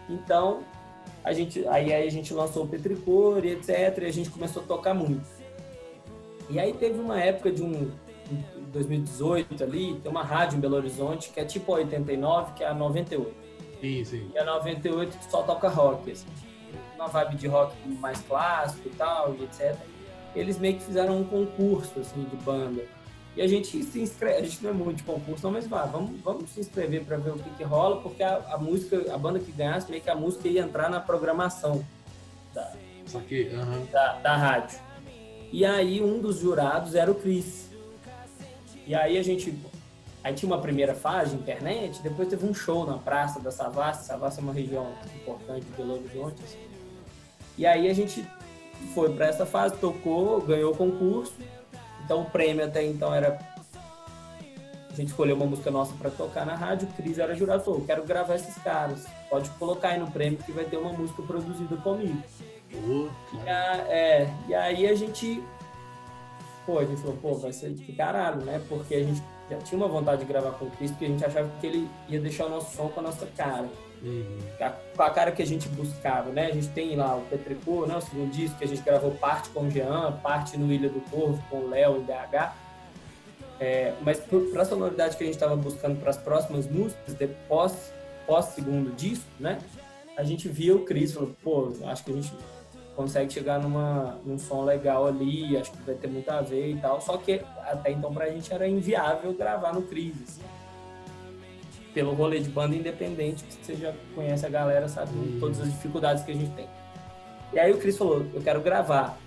Então, 0.10 0.64
a 1.24 1.34
gente, 1.34 1.68
aí, 1.68 1.94
aí 1.94 2.08
a 2.08 2.12
gente 2.12 2.34
lançou 2.34 2.64
o 2.64 2.68
Petricor 2.68 3.44
e 3.46 3.52
etc, 3.52 3.98
e 4.02 4.06
a 4.06 4.14
gente 4.14 4.30
começou 4.30 4.64
a 4.64 4.66
tocar 4.66 4.94
muito. 4.94 5.28
E 6.50 6.58
aí 6.60 6.72
teve 6.74 6.98
uma 6.98 7.20
época 7.20 7.52
de 7.52 7.62
um 7.62 7.92
2018 8.72 9.64
ali, 9.64 10.00
tem 10.02 10.10
uma 10.10 10.24
rádio 10.24 10.58
em 10.58 10.62
Belo 10.62 10.78
Horizonte 10.78 11.30
que 11.30 11.42
é 11.42 11.46
tipo 11.46 11.74
a 11.74 11.78
89, 11.80 12.54
que 12.54 12.64
é 12.64 12.68
a 12.68 12.74
98. 12.74 13.36
Sim, 13.82 14.04
sim. 14.06 14.32
E 14.34 14.38
a 14.38 14.46
98 14.46 15.18
só 15.30 15.44
toca 15.44 15.68
rock, 15.68 16.12
assim 16.12 16.47
uma 16.98 17.08
vibe 17.08 17.36
de 17.36 17.48
rock 17.48 17.76
mais 17.88 18.20
clássico 18.22 18.88
e 18.88 18.92
tal, 18.92 19.36
e 19.36 19.44
etc. 19.44 19.76
Eles 20.36 20.60
meio 20.60 20.76
que 20.76 20.84
fizeram 20.84 21.20
um 21.20 21.24
concurso, 21.24 22.00
assim, 22.00 22.24
de 22.24 22.36
banda. 22.38 22.84
E 23.36 23.42
a 23.42 23.48
gente 23.48 23.84
se 23.84 24.02
inscreve, 24.02 24.38
a 24.38 24.42
gente 24.42 24.64
não 24.64 24.72
é 24.72 24.74
muito 24.74 24.98
de 24.98 25.04
concurso, 25.04 25.44
não, 25.44 25.52
mas 25.52 25.68
vá, 25.68 25.86
vamos, 25.86 26.20
vamos 26.22 26.50
se 26.50 26.60
inscrever 26.60 27.06
para 27.06 27.18
ver 27.18 27.32
o 27.32 27.38
que, 27.38 27.50
que 27.52 27.64
rola, 27.64 28.02
porque 28.02 28.24
a, 28.24 28.38
a, 28.54 28.58
música, 28.58 29.14
a 29.14 29.18
banda 29.18 29.40
que 29.40 29.52
ganhasse, 29.52 29.90
meio 29.90 30.02
que 30.02 30.10
a 30.10 30.16
música 30.16 30.48
ia 30.48 30.62
entrar 30.62 30.90
na 30.90 31.00
programação 31.00 31.86
da, 32.52 32.74
aqui, 33.16 33.52
uhum. 33.54 33.86
da, 33.92 34.14
da 34.14 34.36
rádio. 34.36 34.80
E 35.52 35.64
aí 35.64 36.02
um 36.02 36.20
dos 36.20 36.40
jurados 36.40 36.96
era 36.96 37.12
o 37.12 37.16
Chris. 37.16 37.70
E 38.88 38.96
aí 38.96 39.18
a 39.18 39.24
gente 39.24 39.54
Aí 40.28 40.34
tinha 40.34 40.52
uma 40.52 40.62
primeira 40.62 40.94
fase 40.94 41.34
de 41.34 41.42
internet, 41.42 42.02
depois 42.02 42.28
teve 42.28 42.46
um 42.46 42.54
show 42.54 42.86
na 42.86 42.98
Praça 42.98 43.40
da 43.40 43.50
Savassi. 43.50 44.08
Savassi 44.08 44.40
é 44.40 44.44
uma 44.44 44.52
região 44.52 44.92
importante 45.16 45.66
de 45.66 45.72
Belo 45.72 45.94
Horizonte. 45.94 46.44
Assim. 46.44 46.67
E 47.58 47.66
aí 47.66 47.90
a 47.90 47.94
gente 47.94 48.26
foi 48.94 49.12
para 49.14 49.28
essa 49.28 49.46
fase, 49.46 49.76
tocou, 49.78 50.42
ganhou 50.42 50.74
o 50.74 50.78
concurso. 50.78 51.34
Então 52.04 52.22
o 52.22 52.26
prêmio 52.26 52.64
até 52.64 52.84
então 52.84 53.14
era 53.14 53.38
a 54.98 55.02
gente 55.02 55.10
escolheu 55.10 55.36
uma 55.36 55.46
música 55.46 55.70
nossa 55.70 55.94
para 55.94 56.10
tocar 56.10 56.44
na 56.44 56.56
rádio, 56.56 56.88
o 56.88 56.94
Cris 56.94 57.20
era 57.20 57.36
jurado, 57.36 57.64
falou, 57.64 57.82
quero 57.86 58.04
gravar 58.04 58.34
esses 58.34 58.56
caras, 58.64 59.06
pode 59.30 59.48
colocar 59.52 59.90
aí 59.90 60.00
no 60.00 60.10
prêmio 60.10 60.40
que 60.40 60.52
vai 60.52 60.66
ter 60.66 60.78
uma 60.78 60.92
música 60.92 61.22
produzida 61.22 61.78
comigo. 61.78 62.20
E, 63.46 63.50
a, 63.50 63.86
é, 63.90 64.34
e 64.48 64.56
aí 64.56 64.88
a 64.88 64.96
gente, 64.96 65.44
pô, 66.66 66.80
a 66.80 66.86
gente 66.86 67.00
falou, 67.00 67.18
pô, 67.18 67.36
vai 67.36 67.54
ser 67.54 67.74
de 67.74 67.92
caralho, 67.94 68.44
né? 68.44 68.60
Porque 68.68 68.96
a 68.96 69.04
gente 69.04 69.22
já 69.50 69.58
tinha 69.60 69.78
uma 69.78 69.88
vontade 69.88 70.22
de 70.22 70.28
gravar 70.28 70.52
com 70.54 70.66
o 70.66 70.72
Cris, 70.72 70.90
porque 70.90 71.06
a 71.06 71.10
gente 71.10 71.24
achava 71.24 71.50
que 71.62 71.68
ele 71.68 71.88
ia 72.10 72.20
deixar 72.20 72.48
o 72.48 72.50
nosso 72.50 72.76
som 72.76 72.90
com 72.90 73.00
a 73.00 73.04
nossa 73.04 73.28
cara. 73.38 73.70
Uhum. 74.02 74.40
Com 74.96 75.04
a 75.04 75.10
cara 75.10 75.32
que 75.32 75.42
a 75.42 75.46
gente 75.46 75.68
buscava, 75.70 76.30
né? 76.32 76.48
A 76.48 76.54
gente 76.54 76.70
tem 76.70 76.96
lá 76.96 77.16
o 77.16 77.22
Petricô, 77.22 77.86
né? 77.86 77.96
o 77.96 78.02
segundo 78.02 78.32
disco, 78.32 78.58
que 78.58 78.64
a 78.64 78.68
gente 78.68 78.82
gravou 78.82 79.12
parte 79.12 79.50
com 79.50 79.68
o 79.68 79.72
Jean, 79.72 80.12
parte 80.24 80.58
no 80.58 80.72
Ilha 80.72 80.90
do 80.90 81.02
Corvo, 81.10 81.44
com 81.50 81.58
o 81.58 81.70
Léo 81.70 81.98
em 81.98 82.04
BH. 82.04 82.54
É, 83.60 83.94
mas 84.02 84.20
para 84.20 84.62
a 84.62 84.66
sonoridade 84.66 85.18
que 85.18 85.24
a 85.24 85.26
gente 85.26 85.36
estava 85.36 85.56
buscando 85.56 86.00
para 86.00 86.12
as 86.12 86.18
próximas 86.18 86.68
músicas, 86.68 87.16
depois 87.16 87.92
pós 88.28 88.46
segundo 88.46 88.96
disco, 88.96 89.26
né? 89.40 89.58
A 90.16 90.24
gente 90.24 90.48
via 90.48 90.76
o 90.76 90.84
Cris, 90.84 91.14
falou, 91.14 91.36
pô, 91.44 91.74
acho 91.86 92.04
que 92.04 92.12
a 92.12 92.16
gente 92.16 92.34
consegue 92.96 93.32
chegar 93.32 93.60
numa, 93.60 94.20
num 94.26 94.38
som 94.38 94.64
legal 94.64 95.08
ali, 95.08 95.56
acho 95.58 95.72
que 95.72 95.78
vai 95.84 95.96
ter 95.96 96.08
muito 96.08 96.30
a 96.30 96.42
ver 96.42 96.72
e 96.72 96.78
tal. 96.78 97.00
Só 97.02 97.18
que 97.18 97.42
até 97.62 97.92
então 97.92 98.14
para 98.14 98.26
a 98.26 98.30
gente 98.30 98.52
era 98.54 98.68
inviável 98.68 99.34
gravar 99.34 99.74
no 99.74 99.84
Cris. 99.84 100.16
Assim 100.24 100.57
pelo 101.98 102.14
rolê 102.14 102.40
de 102.40 102.50
banda 102.50 102.76
independente, 102.76 103.44
que 103.44 103.66
você 103.66 103.76
já 103.76 103.92
conhece 104.14 104.46
a 104.46 104.50
galera, 104.50 104.88
sabe 104.88 105.18
uhum. 105.18 105.38
todas 105.40 105.60
as 105.60 105.68
dificuldades 105.68 106.24
que 106.24 106.32
a 106.32 106.36
gente 106.36 106.52
tem. 106.52 106.68
E 107.52 107.58
aí 107.58 107.72
o 107.72 107.80
Cris 107.80 107.98
falou, 107.98 108.24
eu 108.36 108.40
quero 108.40 108.62
gravar. 108.62 109.18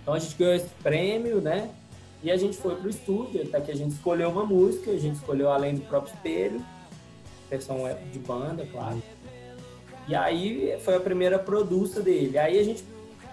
Então 0.00 0.14
a 0.14 0.18
gente 0.20 0.36
ganhou 0.36 0.54
esse 0.54 0.68
prêmio, 0.80 1.40
né? 1.40 1.70
E 2.22 2.30
a 2.30 2.36
gente 2.36 2.56
foi 2.56 2.76
pro 2.76 2.88
estúdio, 2.88 3.42
até 3.42 3.60
que 3.60 3.72
a 3.72 3.74
gente 3.74 3.94
escolheu 3.94 4.30
uma 4.30 4.46
música, 4.46 4.92
a 4.92 4.96
gente 4.96 5.16
escolheu 5.16 5.50
Além 5.50 5.74
do 5.74 5.80
Próprio 5.80 6.14
Espelho, 6.14 6.64
versão 7.50 7.78
de 8.12 8.18
banda, 8.20 8.64
claro. 8.70 9.02
E 10.06 10.14
aí 10.14 10.78
foi 10.84 10.94
a 10.94 11.00
primeira 11.00 11.36
produção 11.36 12.00
dele. 12.00 12.38
Aí 12.38 12.60
a 12.60 12.62
gente, 12.62 12.84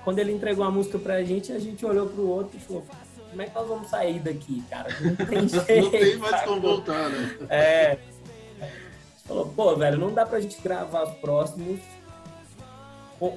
quando 0.04 0.18
ele 0.18 0.32
entregou 0.32 0.66
a 0.66 0.72
música 0.72 0.98
pra 0.98 1.24
gente, 1.24 1.52
a 1.52 1.60
gente 1.60 1.86
olhou 1.86 2.08
pro 2.08 2.28
outro 2.28 2.58
e 2.58 2.60
falou, 2.60 2.84
como 3.30 3.44
é 3.44 3.46
que 3.46 3.54
nós 3.54 3.68
vamos 3.68 3.90
sair 3.90 4.20
daqui, 4.20 4.64
cara? 4.72 4.90
Não 5.02 5.16
tem 5.16 5.48
jeito. 5.48 5.70
não 5.86 5.92
tem 5.92 6.18
mais 6.18 6.42
como 6.42 6.62
voltar, 6.62 7.10
né? 7.10 7.38
É. 7.48 8.00
Falou, 9.30 9.46
pô, 9.56 9.76
velho, 9.76 10.00
não 10.00 10.12
dá 10.12 10.26
pra 10.26 10.42
gente 10.42 10.60
gravar 10.60 11.04
os 11.04 11.14
próximos 11.20 11.80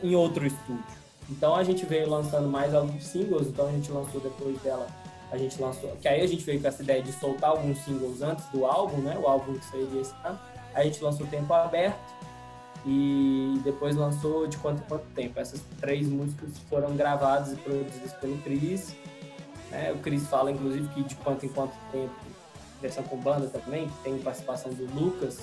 em 0.02 0.14
outro 0.14 0.46
estúdio. 0.46 0.82
Então 1.28 1.54
a 1.54 1.62
gente 1.62 1.84
veio 1.84 2.08
lançando 2.08 2.48
mais 2.48 2.74
alguns 2.74 3.04
singles, 3.04 3.48
então 3.48 3.66
a 3.66 3.70
gente 3.72 3.92
lançou 3.92 4.18
depois 4.18 4.58
dela, 4.62 4.86
a 5.30 5.36
gente 5.36 5.60
lançou, 5.60 5.90
que 6.00 6.08
aí 6.08 6.22
a 6.22 6.26
gente 6.26 6.42
veio 6.44 6.62
com 6.62 6.66
essa 6.66 6.82
ideia 6.82 7.02
de 7.02 7.12
soltar 7.12 7.50
alguns 7.50 7.76
singles 7.84 8.22
antes 8.22 8.46
do 8.46 8.64
álbum, 8.64 9.02
né? 9.02 9.18
O 9.22 9.28
álbum 9.28 9.52
que 9.52 9.64
saiu 9.66 10.00
esse 10.00 10.14
ano. 10.24 10.38
A 10.74 10.82
gente 10.82 11.04
lançou 11.04 11.26
Tempo 11.26 11.52
Aberto 11.52 12.14
e 12.86 13.60
depois 13.62 13.94
lançou 13.94 14.46
De 14.46 14.56
Quanto 14.56 14.80
em 14.82 14.86
Quanto 14.86 15.04
Tempo. 15.14 15.38
Essas 15.38 15.60
três 15.78 16.08
músicas 16.08 16.56
foram 16.70 16.96
gravadas 16.96 17.52
e 17.52 17.56
produzidas 17.56 18.14
pelo 18.14 18.38
Cris. 18.38 18.96
Né? 19.70 19.92
O 19.92 19.98
Cris 19.98 20.26
fala, 20.26 20.50
inclusive, 20.50 20.88
que 20.88 21.02
De 21.02 21.16
Quanto 21.16 21.44
em 21.44 21.50
Quanto 21.50 21.74
Tempo, 21.92 22.14
versão 22.80 23.04
com 23.04 23.18
banda 23.18 23.46
também, 23.48 23.90
tem 24.02 24.18
participação 24.18 24.72
do 24.72 24.86
Lucas, 24.98 25.38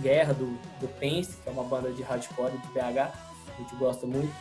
Guerra, 0.00 0.34
do, 0.34 0.46
do 0.80 0.88
Pense, 0.98 1.36
que 1.36 1.48
é 1.48 1.52
uma 1.52 1.64
banda 1.64 1.90
de 1.92 2.02
hardcore 2.02 2.52
de 2.52 2.68
BH, 2.68 2.98
a 2.98 3.60
gente 3.60 3.74
gosta 3.76 4.06
muito. 4.06 4.32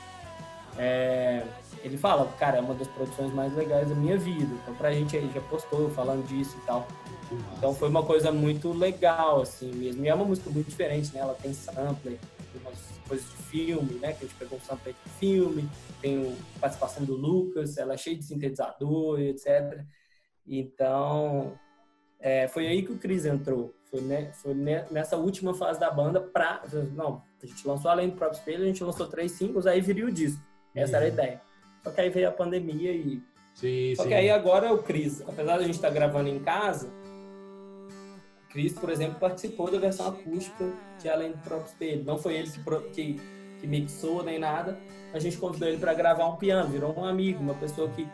É, 0.77 1.45
ele 1.83 1.97
fala, 1.97 2.31
cara, 2.39 2.57
é 2.57 2.61
uma 2.61 2.73
das 2.73 2.87
produções 2.87 3.33
mais 3.33 3.55
legais 3.55 3.89
da 3.89 3.95
minha 3.95 4.17
vida. 4.17 4.53
Então, 4.61 4.73
pra 4.75 4.91
gente 4.91 5.15
aí, 5.15 5.29
já 5.33 5.41
postou 5.41 5.89
falando 5.91 6.25
disso 6.27 6.57
e 6.61 6.65
tal. 6.65 6.87
Então, 7.57 7.73
foi 7.73 7.89
uma 7.89 8.03
coisa 8.03 8.31
muito 8.31 8.71
legal, 8.71 9.41
assim 9.41 9.71
mesmo. 9.71 10.03
E 10.03 10.07
é 10.07 10.13
uma 10.13 10.25
música 10.25 10.49
muito 10.49 10.69
diferente, 10.69 11.13
né? 11.13 11.21
Ela 11.21 11.35
tem 11.35 11.53
sampler, 11.53 12.19
tem 12.51 12.61
umas 12.61 12.79
coisas 13.07 13.29
de 13.29 13.37
filme, 13.43 13.93
né? 13.99 14.13
Que 14.13 14.25
a 14.25 14.27
gente 14.27 14.37
pegou 14.37 14.57
um 14.57 14.61
sampler 14.61 14.95
de 15.03 15.11
filme, 15.13 15.69
tem 16.01 16.35
a 16.55 16.59
participação 16.59 17.03
do 17.03 17.15
Lucas, 17.15 17.77
ela 17.77 17.93
é 17.93 17.97
cheia 17.97 18.15
de 18.15 18.23
sintetizador, 18.23 19.19
etc. 19.19 19.83
Então, 20.45 21.57
é, 22.19 22.47
foi 22.47 22.67
aí 22.67 22.83
que 22.83 22.91
o 22.91 22.97
Cris 22.97 23.25
entrou. 23.25 23.73
Foi, 23.93 24.01
né, 24.01 24.32
foi 24.34 24.56
nessa 24.89 25.15
última 25.15 25.53
fase 25.53 25.79
da 25.79 25.91
banda 25.91 26.19
pra. 26.19 26.63
Não, 26.95 27.21
a 27.41 27.45
gente 27.45 27.67
lançou 27.67 27.91
além 27.91 28.10
do 28.10 28.15
próprio 28.15 28.39
espelho, 28.39 28.63
a 28.63 28.65
gente 28.65 28.84
lançou 28.84 29.06
três 29.06 29.34
singles, 29.34 29.67
aí 29.67 29.79
viria 29.82 30.08
o 30.08 30.12
disco. 30.12 30.41
Essa 30.73 30.93
uhum. 30.93 30.95
era 30.97 31.06
a 31.06 31.08
uhum. 31.10 31.13
ideia. 31.13 31.41
Só 31.84 31.91
que 31.91 32.01
aí 32.01 32.10
veio 32.10 32.27
a 32.27 32.32
pandemia 32.32 32.91
e. 32.91 33.21
Sim, 33.53 33.93
Só 33.95 34.01
sim. 34.01 34.10
que 34.10 34.15
aí 34.15 34.32
agora 34.32 34.65
é 34.65 34.71
o 34.71 34.79
Cris, 34.79 35.21
apesar 35.21 35.58
de 35.58 35.63
a 35.63 35.67
gente 35.67 35.75
estar 35.75 35.89
tá 35.89 35.93
gravando 35.93 36.27
em 36.27 36.39
casa, 36.39 36.89
o 38.47 38.51
Cris, 38.51 38.73
por 38.73 38.89
exemplo, 38.89 39.19
participou 39.19 39.69
da 39.69 39.77
versão 39.77 40.08
acústica 40.08 40.73
de 40.99 41.08
Além 41.08 41.34
do 41.34 41.38
próprio 41.38 41.67
espelho. 41.67 42.03
Não 42.03 42.17
foi 42.17 42.34
ele 42.34 42.49
que, 42.91 43.21
que 43.62 43.67
mixou 43.67 44.23
nem 44.23 44.39
nada. 44.39 44.75
A 45.13 45.19
gente 45.19 45.38
convidou 45.38 45.67
ele 45.67 45.77
para 45.77 45.93
gravar 45.93 46.25
um 46.25 46.38
piano, 46.38 46.67
virou 46.67 46.97
um 46.97 47.06
amigo, 47.06 47.43
uma 47.43 47.53
pessoa 47.53 47.88
que 47.89 48.08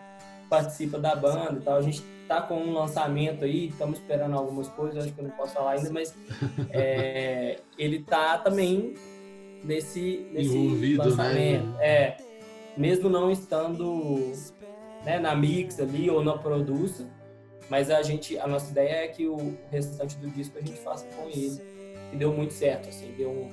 participa 0.49 0.97
da 0.97 1.15
banda 1.15 1.59
e 1.59 1.61
tal. 1.61 1.77
A 1.77 1.81
gente 1.81 2.03
tá 2.27 2.41
com 2.41 2.55
um 2.55 2.73
lançamento 2.73 3.45
aí, 3.45 3.67
estamos 3.67 3.99
esperando 3.99 4.35
algumas 4.35 4.67
coisas, 4.69 5.03
acho 5.03 5.13
que 5.13 5.19
eu 5.19 5.25
não 5.25 5.31
posso 5.31 5.53
falar 5.53 5.71
ainda, 5.71 5.91
mas 5.91 6.13
é, 6.71 7.59
ele 7.77 8.03
tá 8.03 8.37
também 8.37 8.93
nesse, 9.63 10.27
nesse 10.31 10.55
Envolvido, 10.55 11.03
né? 11.03 11.09
lançamento. 11.09 11.65
Né? 11.65 11.85
É, 11.85 12.17
mesmo 12.77 13.09
não 13.09 13.31
estando 13.31 14.33
né, 15.03 15.19
na 15.19 15.35
mix 15.35 15.79
ali 15.79 16.09
ou 16.09 16.23
na 16.23 16.37
produça, 16.37 17.07
mas 17.69 17.89
a 17.89 18.01
gente, 18.01 18.37
a 18.37 18.47
nossa 18.47 18.71
ideia 18.71 19.05
é 19.05 19.07
que 19.07 19.27
o 19.27 19.57
restante 19.69 20.17
do 20.17 20.29
disco 20.29 20.57
a 20.57 20.61
gente 20.61 20.79
faça 20.79 21.05
com 21.07 21.29
ele. 21.29 21.61
E 22.11 22.15
deu 22.15 22.33
muito 22.33 22.53
certo, 22.53 22.89
assim, 22.89 23.11
deu 23.15 23.29
um, 23.29 23.49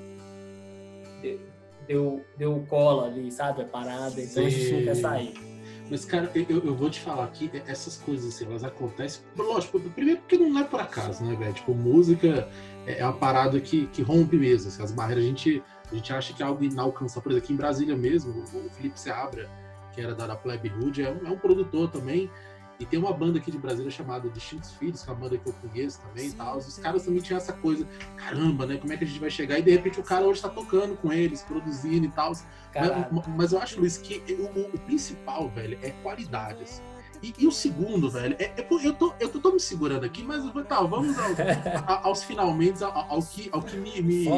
deu, 1.20 1.40
deu, 1.86 2.24
deu 2.38 2.66
cola 2.68 3.06
ali, 3.06 3.30
sabe? 3.30 3.62
A 3.62 3.64
parada, 3.66 4.20
então 4.20 4.42
Sim. 4.42 4.46
a 4.46 4.50
gente 4.50 4.72
não 4.72 4.84
quer 4.84 4.96
sair. 4.96 5.55
Mas, 5.88 6.04
cara, 6.04 6.30
eu, 6.34 6.64
eu 6.64 6.74
vou 6.74 6.90
te 6.90 7.00
falar 7.00 7.26
que 7.28 7.50
essas 7.66 7.96
coisas, 7.96 8.34
assim, 8.34 8.44
elas 8.46 8.64
acontecem. 8.64 9.22
Lógico, 9.36 9.78
primeiro 9.78 10.20
porque 10.20 10.36
não 10.36 10.58
é 10.58 10.64
por 10.64 10.80
acaso, 10.80 11.24
né, 11.24 11.36
velho? 11.36 11.52
Tipo, 11.52 11.74
música 11.74 12.48
é 12.86 13.04
uma 13.04 13.12
parada 13.12 13.60
que, 13.60 13.86
que 13.88 14.02
rompe 14.02 14.36
mesmo. 14.36 14.68
Assim, 14.68 14.82
as 14.82 14.92
barreiras 14.92 15.24
a 15.24 15.28
gente, 15.28 15.62
a 15.90 15.94
gente 15.94 16.12
acha 16.12 16.32
que 16.34 16.42
é 16.42 16.46
algo 16.46 16.64
inalcançável. 16.64 17.22
Por 17.22 17.30
exemplo, 17.32 17.44
aqui 17.44 17.52
em 17.52 17.56
Brasília 17.56 17.96
mesmo, 17.96 18.42
o 18.42 18.70
Felipe 18.70 18.98
Seabra, 18.98 19.48
que 19.92 20.00
era 20.00 20.14
da, 20.14 20.26
da 20.26 20.36
Plebe 20.36 20.70
Hood, 20.70 21.02
é 21.02 21.10
um, 21.10 21.26
é 21.26 21.30
um 21.30 21.38
produtor 21.38 21.90
também. 21.90 22.30
E 22.78 22.84
tem 22.84 22.98
uma 22.98 23.12
banda 23.12 23.38
aqui 23.38 23.50
de 23.50 23.58
Brasília 23.58 23.90
chamada 23.90 24.28
Distintos 24.28 24.72
Filhos, 24.72 25.02
que 25.02 25.08
é 25.08 25.12
uma 25.12 25.18
banda 25.18 25.38
que 25.38 25.48
eu 25.48 25.54
conheço 25.54 26.00
também 26.00 26.28
e 26.28 26.32
tal. 26.32 26.58
Os 26.58 26.78
caras 26.78 27.04
também 27.04 27.22
tinham 27.22 27.38
essa 27.38 27.52
coisa, 27.54 27.86
caramba, 28.16 28.66
né? 28.66 28.76
Como 28.76 28.92
é 28.92 28.96
que 28.96 29.04
a 29.04 29.06
gente 29.06 29.18
vai 29.18 29.30
chegar? 29.30 29.58
E 29.58 29.62
de 29.62 29.70
repente 29.70 29.98
o 29.98 30.02
cara 30.02 30.26
hoje 30.26 30.42
tá 30.42 30.48
tocando 30.48 30.94
com 30.96 31.12
eles, 31.12 31.42
produzindo 31.42 32.04
e 32.06 32.10
tal. 32.10 32.32
Mas, 32.74 33.26
mas, 33.28 33.52
eu 33.52 33.60
acho, 33.60 33.80
Luiz, 33.80 33.96
que 33.96 34.22
o, 34.34 34.74
o, 34.74 34.78
principal, 34.80 35.48
velho, 35.48 35.78
é 35.82 35.90
qualidade. 36.02 36.62
Assim. 36.62 36.82
E, 37.22 37.32
e, 37.38 37.46
o 37.46 37.52
segundo, 37.52 38.10
velho, 38.10 38.36
é, 38.38 38.44
é, 38.44 38.66
eu, 38.68 38.92
tô, 38.92 39.14
eu 39.18 39.28
tô, 39.28 39.40
tô, 39.40 39.52
me 39.52 39.60
segurando 39.60 40.04
aqui, 40.04 40.22
mas 40.22 40.44
tá, 40.66 40.82
vamos 40.82 41.16
ao, 41.18 41.30
aos 42.04 42.22
finalmente, 42.24 42.84
ao, 42.84 42.92
ao, 42.92 43.22
que, 43.22 43.48
ao 43.52 43.62
que 43.62 43.76
me, 43.78 44.02
me, 44.02 44.28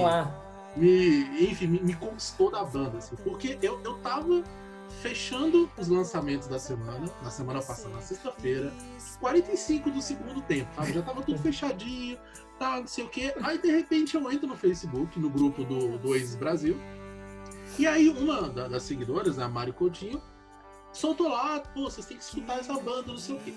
me 0.76 1.50
enfim, 1.50 1.66
me, 1.66 1.80
me 1.80 1.94
conquistou 1.94 2.52
da 2.52 2.62
banda, 2.62 2.98
assim, 2.98 3.16
porque 3.16 3.58
eu, 3.60 3.80
eu 3.82 3.94
tava 3.98 4.44
fechando 5.02 5.70
os 5.78 5.88
lançamentos 5.88 6.48
da 6.48 6.58
semana, 6.58 7.10
na 7.22 7.30
semana 7.30 7.60
passada, 7.62 7.94
na 7.94 8.00
sexta-feira, 8.00 8.72
45 9.20 9.90
do 9.90 10.02
segundo 10.02 10.40
tempo, 10.42 10.68
sabe? 10.74 10.92
Já 10.92 11.02
tava 11.02 11.22
tudo 11.22 11.38
fechadinho, 11.38 12.18
tá, 12.58 12.80
não 12.80 12.86
sei 12.86 13.04
o 13.04 13.08
quê. 13.08 13.34
Aí, 13.42 13.58
de 13.58 13.70
repente, 13.70 14.14
eu 14.14 14.30
entro 14.30 14.46
no 14.46 14.56
Facebook, 14.56 15.18
no 15.18 15.30
grupo 15.30 15.64
do, 15.64 15.98
do 15.98 16.08
Oasis 16.10 16.34
Brasil, 16.34 16.76
e 17.78 17.86
aí 17.86 18.08
uma 18.08 18.48
das 18.48 18.82
seguidoras, 18.82 19.38
a 19.38 19.48
Mari 19.48 19.72
Coutinho, 19.72 20.20
soltou 20.92 21.28
lá, 21.28 21.60
pô, 21.60 21.84
vocês 21.84 22.06
têm 22.06 22.16
que 22.16 22.24
escutar 22.24 22.58
essa 22.58 22.74
banda, 22.74 23.08
não 23.08 23.18
sei 23.18 23.36
o 23.36 23.40
quê. 23.40 23.54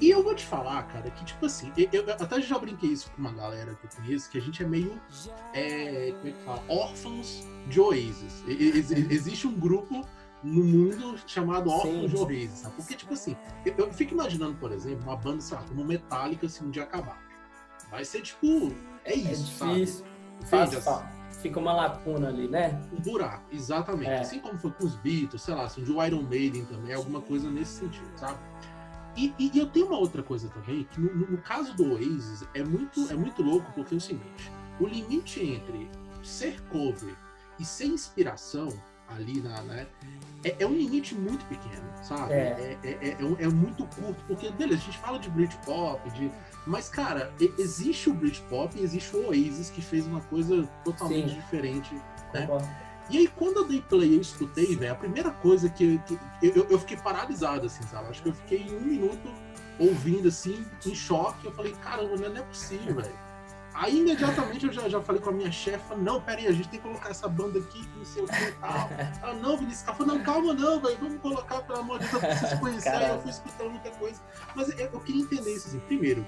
E 0.00 0.10
eu 0.10 0.22
vou 0.22 0.34
te 0.34 0.44
falar, 0.44 0.82
cara, 0.84 1.10
que 1.10 1.24
tipo 1.24 1.46
assim, 1.46 1.72
eu, 1.76 2.02
eu 2.02 2.12
até 2.12 2.40
já 2.40 2.58
brinquei 2.58 2.90
isso 2.90 3.10
com 3.10 3.20
uma 3.20 3.32
galera 3.32 3.74
que 3.74 3.86
eu 3.86 3.90
conheço, 3.96 4.30
que 4.30 4.38
a 4.38 4.40
gente 4.40 4.62
é 4.62 4.66
meio, 4.66 5.00
é, 5.52 6.12
como 6.12 6.28
é 6.28 6.32
que 6.32 6.44
fala, 6.44 6.62
órfãos 6.68 7.44
de 7.68 7.80
Oasis. 7.80 8.44
Ex 8.46 8.90
existe 8.90 9.46
um 9.46 9.54
grupo 9.54 10.06
no 10.44 10.62
mundo 10.62 11.18
chamado 11.26 11.70
órfãos 11.70 12.10
de 12.10 12.16
Oasis, 12.16 12.58
sabe? 12.58 12.76
Porque, 12.76 12.94
tipo 12.94 13.14
assim, 13.14 13.34
eu, 13.64 13.74
eu, 13.78 13.92
fico 13.92 14.12
imaginando, 14.12 14.54
por 14.56 14.70
exemplo, 14.70 15.02
uma 15.04 15.16
banda, 15.16 15.40
sei 15.40 15.56
lá, 15.56 15.64
como 15.64 15.84
Metallica, 15.84 16.48
se 16.48 16.62
um 16.62 16.70
dia 16.70 16.82
acabar. 16.82 17.18
Vai 17.90 18.04
ser, 18.04 18.20
tipo, 18.20 18.72
é 19.04 19.14
isso, 19.14 19.64
é 19.64 19.74
difícil. 19.74 20.04
sabe? 20.44 20.76
Faz, 20.76 21.04
fica 21.40 21.58
uma 21.58 21.72
lacuna 21.72 22.28
ali, 22.28 22.46
né? 22.46 22.78
Um 22.92 23.00
buraco, 23.00 23.44
exatamente. 23.50 24.10
É. 24.10 24.20
Assim 24.20 24.38
como 24.38 24.58
foi 24.58 24.70
com 24.72 24.84
os 24.84 24.96
Beatles, 24.96 25.40
sei 25.42 25.54
lá, 25.54 25.64
assim, 25.64 25.82
de 25.82 25.90
Iron 25.90 26.22
Maiden 26.22 26.66
também, 26.66 26.94
alguma 26.94 27.22
coisa 27.22 27.50
nesse 27.50 27.80
sentido, 27.80 28.10
sabe? 28.16 28.38
E, 29.16 29.32
e, 29.38 29.50
e 29.54 29.58
eu 29.58 29.66
tenho 29.66 29.86
uma 29.86 29.98
outra 29.98 30.22
coisa 30.22 30.48
também, 30.48 30.84
que 30.84 31.00
no, 31.00 31.14
no, 31.14 31.38
caso 31.38 31.74
do 31.74 31.92
Oasis 31.92 32.46
é 32.52 32.62
muito, 32.62 33.10
é 33.10 33.14
muito 33.14 33.42
louco, 33.42 33.72
porque 33.72 33.94
é 33.94 33.96
o 33.96 34.00
seguinte, 34.00 34.50
o 34.80 34.86
limite 34.86 35.40
entre 35.40 35.88
ser 36.22 36.60
cover 36.68 37.14
e 37.58 37.64
ser 37.64 37.86
inspiração 37.86 38.68
ali 39.08 39.40
na, 39.40 39.62
né, 39.62 39.86
é, 40.44 40.56
é, 40.58 40.66
um 40.66 40.74
limite 40.74 41.14
muito 41.14 41.44
pequeno, 41.46 41.82
sabe? 42.02 42.34
É. 42.34 42.78
É, 42.82 42.88
é, 42.88 43.08
é, 43.08 43.44
é 43.44 43.48
muito 43.48 43.86
curto, 43.86 44.22
porque, 44.26 44.50
beleza, 44.50 44.82
a 44.82 44.84
gente 44.84 44.98
fala 44.98 45.18
de 45.18 45.30
Britpop, 45.30 46.10
de... 46.10 46.30
mas, 46.66 46.88
cara, 46.88 47.32
existe 47.58 48.10
o 48.10 48.14
Britpop 48.14 48.78
e 48.78 48.82
existe 48.82 49.16
o 49.16 49.28
Oasis, 49.28 49.70
que 49.70 49.80
fez 49.80 50.06
uma 50.06 50.20
coisa 50.20 50.68
totalmente 50.84 51.30
Sim. 51.30 51.36
diferente, 51.36 51.94
né? 52.34 52.46
E 53.10 53.18
aí, 53.18 53.28
quando 53.28 53.58
eu 53.58 53.68
dei 53.68 53.82
play 53.82 54.16
eu 54.16 54.20
escutei, 54.20 54.76
velho, 54.76 54.92
a 54.92 54.96
primeira 54.96 55.30
coisa 55.30 55.68
que, 55.68 55.98
que 56.06 56.18
eu, 56.42 56.66
eu, 56.70 56.78
fiquei 56.78 56.96
paralisado, 56.96 57.66
assim, 57.66 57.82
sabe? 57.84 58.08
Acho 58.08 58.22
que 58.22 58.28
eu 58.28 58.34
fiquei 58.34 58.74
um 58.74 58.80
minuto 58.80 59.32
ouvindo, 59.78 60.28
assim, 60.28 60.64
em 60.86 60.94
choque. 60.94 61.46
Eu 61.46 61.52
falei, 61.52 61.72
caramba, 61.82 62.16
não 62.16 62.36
é 62.36 62.42
possível, 62.42 62.94
velho. 62.94 63.23
Aí 63.74 63.98
imediatamente 63.98 64.66
eu 64.66 64.72
já, 64.72 64.88
já 64.88 65.00
falei 65.00 65.20
com 65.20 65.30
a 65.30 65.32
minha 65.32 65.50
chefa, 65.50 65.96
não, 65.96 66.20
peraí, 66.20 66.46
a 66.46 66.52
gente 66.52 66.68
tem 66.68 66.78
que 66.78 66.86
colocar 66.86 67.10
essa 67.10 67.26
banda 67.26 67.58
aqui, 67.58 67.84
não 67.96 68.04
sei 68.04 68.22
o 68.22 68.26
que 68.26 68.44
e 68.44 68.52
tal. 68.52 68.88
Ela, 69.20 69.34
não, 69.34 69.56
Vinícius, 69.56 69.88
ela 69.88 69.96
falou, 69.96 70.14
não, 70.14 70.22
calma 70.22 70.54
não, 70.54 70.80
velho, 70.80 70.96
vamos 71.00 71.20
colocar, 71.20 71.60
pelo 71.62 71.80
amor 71.80 71.98
de 71.98 72.06
Deus, 72.06 72.22
eu 72.22 72.28
preciso 72.28 72.60
conhecer, 72.60 72.90
Caramba. 72.92 73.14
eu 73.14 73.20
fui 73.22 73.30
escutando 73.30 73.70
muita 73.70 73.90
coisa. 73.90 74.20
Mas 74.54 74.68
eu, 74.68 74.90
eu, 74.92 75.00
queria 75.00 75.22
entender 75.22 75.54
isso 75.54 75.68
assim, 75.68 75.80
primeiro, 75.80 76.24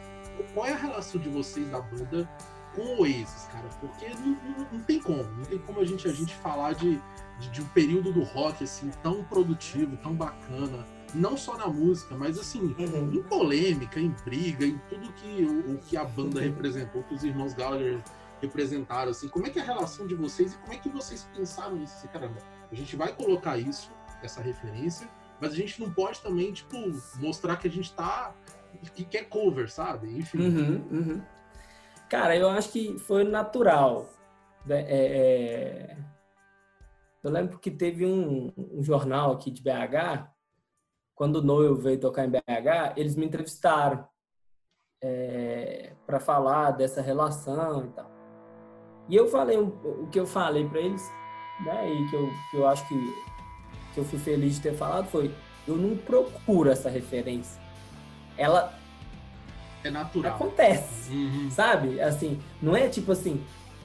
qual 0.54 0.66
é 0.66 0.72
a 0.72 0.76
relação 0.76 1.20
de 1.20 1.28
vocês 1.28 1.68
da 1.70 1.80
banda 1.80 2.28
com 2.74 2.82
o 2.82 3.00
Oasis, 3.02 3.48
cara? 3.52 3.68
Porque 3.80 4.08
não, 4.08 4.26
não, 4.26 4.66
não, 4.72 4.80
tem 4.80 5.00
como, 5.00 5.22
não 5.22 5.44
tem 5.44 5.58
como 5.58 5.80
a 5.80 5.84
gente, 5.84 6.08
a 6.08 6.12
gente 6.12 6.34
falar 6.34 6.74
de, 6.74 7.00
de, 7.38 7.50
de 7.50 7.62
um 7.62 7.66
período 7.68 8.12
do 8.12 8.24
rock 8.24 8.64
assim, 8.64 8.90
tão 9.02 9.22
produtivo, 9.22 9.96
tão 9.98 10.14
bacana, 10.14 10.84
não 11.16 11.36
só 11.36 11.56
na 11.56 11.66
música, 11.66 12.14
mas 12.16 12.38
assim, 12.38 12.74
uhum. 12.78 13.12
em 13.12 13.22
polêmica, 13.22 13.98
em 13.98 14.14
briga, 14.24 14.64
em 14.64 14.78
tudo 14.88 15.12
que 15.14 15.44
o, 15.44 15.74
o 15.74 15.78
que 15.78 15.96
a 15.96 16.04
banda 16.04 16.38
uhum. 16.38 16.44
representou, 16.44 17.02
que 17.04 17.14
os 17.14 17.24
irmãos 17.24 17.54
Gallagher 17.54 18.02
representaram, 18.40 19.10
assim, 19.10 19.28
como 19.28 19.46
é 19.46 19.50
que 19.50 19.58
é 19.58 19.62
a 19.62 19.64
relação 19.64 20.06
de 20.06 20.14
vocês 20.14 20.52
e 20.52 20.58
como 20.58 20.72
é 20.72 20.76
que 20.76 20.88
vocês 20.88 21.28
pensaram 21.34 21.76
nisso? 21.76 21.94
Assim, 21.96 22.08
caramba, 22.08 22.36
a 22.70 22.74
gente 22.74 22.94
vai 22.96 23.12
colocar 23.12 23.56
isso, 23.56 23.90
essa 24.22 24.42
referência, 24.42 25.08
mas 25.40 25.52
a 25.52 25.56
gente 25.56 25.80
não 25.80 25.90
pode 25.92 26.20
também, 26.20 26.52
tipo, 26.52 26.76
mostrar 27.16 27.56
que 27.56 27.66
a 27.66 27.70
gente 27.70 27.92
tá. 27.92 28.34
que 28.94 29.04
quer 29.04 29.24
cover, 29.28 29.70
sabe? 29.70 30.08
Enfim. 30.18 30.38
Uhum, 30.38 30.84
uhum. 30.90 31.22
Cara, 32.08 32.36
eu 32.36 32.48
acho 32.48 32.70
que 32.70 32.98
foi 32.98 33.24
natural. 33.24 34.08
Né? 34.64 34.80
É, 34.82 35.06
é... 35.92 35.96
Eu 37.22 37.30
lembro 37.30 37.58
que 37.58 37.70
teve 37.70 38.06
um, 38.06 38.52
um 38.56 38.82
jornal 38.82 39.32
aqui 39.32 39.50
de 39.50 39.60
BH 39.60 40.35
quando 41.16 41.36
o 41.36 41.42
Noel 41.42 41.74
veio 41.74 41.98
tocar 41.98 42.26
em 42.26 42.30
BH, 42.30 42.92
eles 42.96 43.16
me 43.16 43.24
entrevistaram 43.24 44.06
é, 45.02 45.94
para 46.06 46.20
falar 46.20 46.72
dessa 46.72 47.00
relação 47.00 47.86
e 47.86 47.88
tal. 47.88 48.10
E 49.08 49.16
eu 49.16 49.26
falei 49.28 49.56
o 49.56 50.08
que 50.12 50.20
eu 50.20 50.26
falei 50.26 50.68
para 50.68 50.80
eles, 50.80 51.02
né, 51.64 51.90
e 51.90 52.10
que 52.10 52.16
eu, 52.16 52.30
que 52.50 52.56
eu 52.58 52.68
acho 52.68 52.86
que, 52.86 53.14
que 53.94 54.00
eu 54.00 54.04
fui 54.04 54.18
feliz 54.18 54.56
de 54.56 54.60
ter 54.60 54.74
falado 54.74 55.08
foi: 55.08 55.34
eu 55.66 55.76
não 55.76 55.96
procuro 55.96 56.70
essa 56.70 56.90
referência. 56.90 57.60
Ela 58.36 58.78
é 59.82 59.90
natural. 59.90 60.34
Acontece, 60.34 61.12
uhum. 61.12 61.50
sabe? 61.50 61.98
Assim, 61.98 62.42
não 62.60 62.76
é 62.76 62.88
tipo 62.88 63.12
assim, 63.12 63.42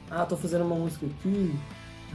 ah, 0.09 0.25
tô 0.25 0.35
fazendo 0.35 0.65
uma 0.65 0.75
música 0.75 1.05
aqui, 1.05 1.55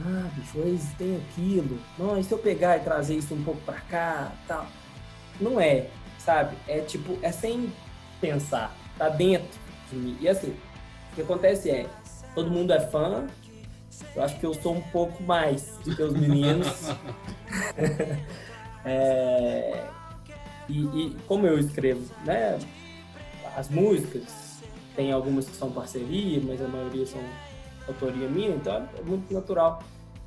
ah, 0.05 0.29
bicho, 0.35 0.59
eles 0.59 0.93
tem 0.97 1.15
aquilo. 1.15 1.79
Não, 1.97 2.19
e 2.19 2.23
se 2.23 2.31
eu 2.31 2.37
pegar 2.37 2.77
e 2.77 2.81
trazer 2.81 3.15
isso 3.15 3.33
um 3.33 3.43
pouco 3.43 3.61
para 3.61 3.81
cá, 3.81 4.31
tal. 4.47 4.67
Não 5.39 5.59
é, 5.59 5.87
sabe? 6.17 6.55
É 6.67 6.79
tipo, 6.79 7.17
é 7.21 7.31
sem 7.31 7.71
pensar, 8.19 8.75
tá 8.97 9.09
dentro 9.09 9.59
de 9.89 9.95
mim. 9.97 10.17
E 10.19 10.27
assim, 10.27 10.55
o 11.11 11.15
que 11.15 11.21
acontece 11.21 11.69
é, 11.69 11.87
todo 12.33 12.49
mundo 12.49 12.73
é 12.73 12.79
fã, 12.79 13.27
eu 14.15 14.23
acho 14.23 14.39
que 14.39 14.45
eu 14.45 14.53
sou 14.53 14.75
um 14.75 14.81
pouco 14.81 15.21
mais 15.23 15.77
do 15.83 15.95
que 15.95 16.01
os 16.01 16.13
meninos. 16.13 16.89
é, 18.85 19.87
e, 20.69 20.79
e, 20.81 21.17
como 21.27 21.47
eu 21.47 21.57
escrevo, 21.59 22.03
né? 22.25 22.59
As 23.55 23.69
músicas, 23.69 24.61
tem 24.95 25.11
algumas 25.11 25.47
que 25.47 25.55
são 25.55 25.71
parceria, 25.71 26.41
mas 26.43 26.61
a 26.61 26.67
maioria 26.67 27.05
são 27.05 27.21
autoria 27.87 28.27
minha, 28.27 28.49
então 28.49 28.87
é 28.97 29.01
muito 29.01 29.33
natural 29.33 29.81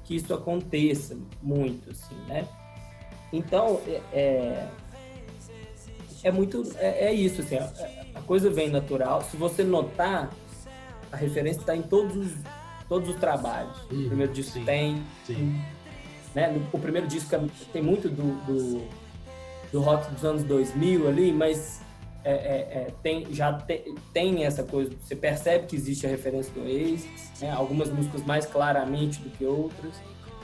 que 0.05 0.16
isso 0.16 0.32
aconteça 0.32 1.16
muito, 1.43 1.91
assim, 1.91 2.16
né? 2.26 2.49
Então, 3.32 3.80
é, 4.12 4.66
é 6.23 6.29
é 6.29 6.33
muito. 6.33 6.64
É, 6.77 7.07
é 7.07 7.12
isso, 7.12 7.41
assim, 7.43 7.57
a, 7.57 7.71
a, 8.14 8.23
coisa 8.23 8.51
vem 8.51 8.71
natural. 8.71 9.23
Se 9.23 9.37
você 9.37 9.62
notar, 9.62 10.31
a 11.11 11.16
referência 11.16 11.61
está 11.61 11.77
em 11.77 11.83
todos 11.83 12.16
os, 12.16 12.33
todos 12.89 13.09
os 13.09 13.16
trabalhos. 13.16 13.77
Uhum, 13.91 14.05
o 14.05 14.09
primeiro 14.09 14.33
disco 14.33 14.53
sim, 14.53 14.64
tem. 14.64 15.03
Sim. 15.27 15.61
Né? 16.35 16.62
O 16.73 16.79
primeiro 16.79 17.07
disco 17.07 17.35
é, 17.35 17.41
tem 17.73 17.83
muito 17.83 18.09
do, 18.09 18.35
do, 18.45 18.89
do 19.73 19.81
rock 19.81 20.11
dos 20.12 20.25
anos 20.25 20.45
2000 20.45 21.09
ali, 21.09 21.33
mas 21.33 21.81
é, 22.23 22.33
é, 22.33 22.35
é, 22.35 22.93
tem, 23.03 23.27
já 23.33 23.53
te, 23.53 23.95
tem 24.12 24.45
essa 24.45 24.62
coisa, 24.62 24.93
você 25.03 25.16
percebe 25.16 25.66
que 25.66 25.75
existe 25.75 26.07
a 26.07 26.11
referência 26.11 26.53
do 26.53 26.61
Oasis, 26.61 27.09
né? 27.41 27.51
algumas 27.51 27.91
músicas 27.91 28.25
mais 28.25 28.47
claramente 28.47 29.21
do 29.21 29.31
que 29.31 29.45
outras. 29.45 29.95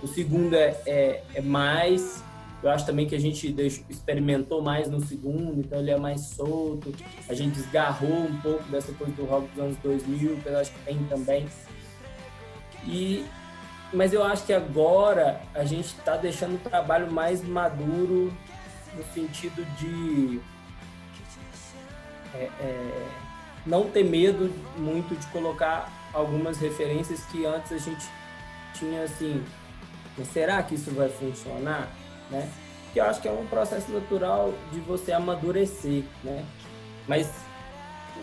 O 0.03 0.07
segundo 0.07 0.55
é, 0.55 0.77
é, 0.87 1.22
é 1.35 1.41
mais 1.41 2.22
eu 2.62 2.70
acho 2.70 2.86
também 2.86 3.07
que 3.07 3.14
a 3.14 3.20
gente 3.20 3.54
experimentou 3.88 4.62
mais 4.62 4.88
no 4.88 5.00
segundo, 5.00 5.61
então 5.61 5.78
ele 5.78 5.90
é 5.90 5.98
mais 5.98 6.22
solto. 6.28 6.92
A 7.28 7.34
gente 7.34 7.54
desgarrou 7.54 8.24
um 8.24 8.40
pouco 8.40 8.64
dessa 8.64 8.92
coisa 8.92 9.12
do 9.12 9.24
rock 9.24 9.48
dos 9.48 9.62
anos 9.62 9.76
2000, 9.78 10.38
que 10.38 10.48
eu 10.48 10.59
acho 10.59 10.72
que 10.72 10.78
tem 10.84 10.98
também. 11.04 11.46
E 12.86 13.24
mas 13.92 14.12
eu 14.12 14.22
acho 14.24 14.44
que 14.44 14.52
agora 14.52 15.40
a 15.54 15.64
gente 15.64 15.86
está 15.86 16.16
deixando 16.16 16.57
o 16.57 16.59
trabalho 16.59 17.11
mais 17.11 17.42
maduro 17.46 18.32
no 18.94 19.04
sentido 19.14 19.64
de 19.76 20.40
é, 22.34 22.50
é, 22.61 23.09
não 23.64 23.88
ter 23.88 24.04
medo 24.04 24.52
muito 24.76 25.14
de 25.14 25.26
colocar 25.28 25.90
algumas 26.12 26.59
referências 26.59 27.24
que 27.26 27.46
antes 27.46 27.72
a 27.72 27.78
gente 27.78 28.07
tinha 28.74 29.04
assim, 29.04 29.42
será 30.32 30.62
que 30.62 30.74
isso 30.74 30.90
vai 30.90 31.09
funcionar, 31.09 31.88
né? 32.31 32.49
Que 32.93 33.01
eu 33.01 33.05
acho 33.05 33.20
que 33.20 33.29
é 33.29 33.33
um 33.33 33.47
processo 33.47 33.91
natural 33.91 34.53
de 34.72 34.81
você 34.81 35.12
amadurecer, 35.12 36.05
né? 36.24 36.45
Mas 37.07 37.31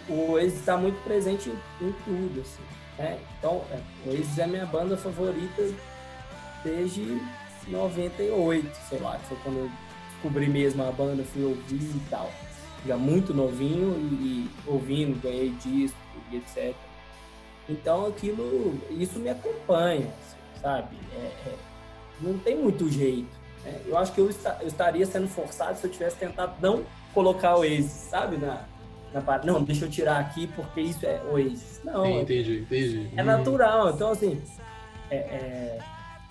o 0.10 0.32
Oasis 0.32 0.60
está 0.60 0.78
muito 0.78 1.02
presente 1.04 1.50
em, 1.82 1.92
tudo, 2.04 2.42
assim. 2.42 2.64
Né? 2.98 3.20
Então, 3.38 3.64
é, 3.72 3.80
o 4.06 4.10
Oasis 4.10 4.38
é 4.38 4.48
minha 4.48 4.66
banda 4.66 4.98
favorita 4.98 5.64
desde 6.64 7.22
98, 7.68 8.76
sei 8.90 9.00
lá, 9.00 9.18
que 9.18 9.26
foi 9.28 9.38
quando 9.44 9.58
eu 9.60 9.72
descobri 10.12 10.48
mesmo 10.48 10.84
a 10.84 10.92
banda, 10.92 11.24
fui 11.24 11.44
ouvir 11.44 11.76
e 11.76 12.02
tal. 12.10 12.30
Já 12.86 12.98
muito 12.98 13.34
novinho 13.34 13.96
e, 13.98 14.14
e 14.14 14.50
ouvindo, 14.68 15.22
ganhei 15.22 15.52
disco 15.52 15.98
e 16.32 16.38
etc. 16.38 16.76
Então 17.70 18.08
aquilo, 18.08 18.78
isso 18.92 19.20
me 19.20 19.30
acompanha, 19.30 20.08
assim, 20.20 20.62
sabe? 20.62 20.98
É, 21.16 21.50
é, 21.50 21.56
não 22.20 22.38
tem 22.40 22.58
muito 22.58 22.90
jeito. 22.90 23.43
Né? 23.64 23.82
Eu 23.86 23.98
acho 23.98 24.12
que 24.14 24.20
eu, 24.20 24.30
eu, 24.62 24.68
estaria 24.68 25.06
sendo 25.06 25.28
forçado 25.28 25.78
se 25.78 25.86
eu 25.86 25.92
tivesse 25.92 26.18
tentado 26.18 26.54
não 26.62 26.84
colocar 27.14 27.56
o 27.56 27.60
Oasis, 27.60 27.92
sabe? 27.92 28.38
Na, 28.38 28.66
na 29.14 29.22
parte. 29.22 29.46
Não, 29.46 29.64
deixa 29.64 29.86
eu 29.86 29.90
tirar 29.90 30.20
aqui 30.20 30.48
porque 30.48 30.82
isso 30.82 31.06
é 31.06 31.22
Oasis. 31.32 31.82
Não. 31.84 32.22
Entendi, 32.22 32.60
entendi. 32.62 33.10
É 33.16 33.24
natural. 33.24 33.92
Então, 33.92 34.12
assim. 34.12 34.42
É, 35.10 35.16
é, 35.16 35.80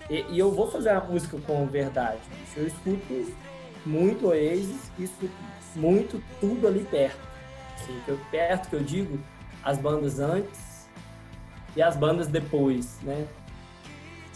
e, 0.09 0.25
e, 0.33 0.39
eu 0.39 0.51
vou 0.51 0.69
fazer 0.69 0.89
a 0.89 0.99
música 0.99 1.37
com 1.45 1.65
verdade. 1.65 2.19
Eu 2.55 2.67
escuto 2.67 3.33
muito 3.85 4.27
Oasis 4.27 4.91
e 4.99 5.03
escuto 5.03 5.33
muito 5.75 6.21
tudo 6.39 6.67
ali 6.67 6.85
perto. 6.89 7.19
Assim, 7.75 7.99
que 8.05 8.09
eu, 8.09 8.19
perto 8.29 8.69
que 8.69 8.75
eu 8.75 8.83
digo, 8.83 9.19
as 9.63 9.77
bandas 9.77 10.19
antes 10.19 10.87
e 11.75 11.81
as 11.81 11.95
bandas 11.95 12.27
depois, 12.27 12.99
né? 13.01 13.25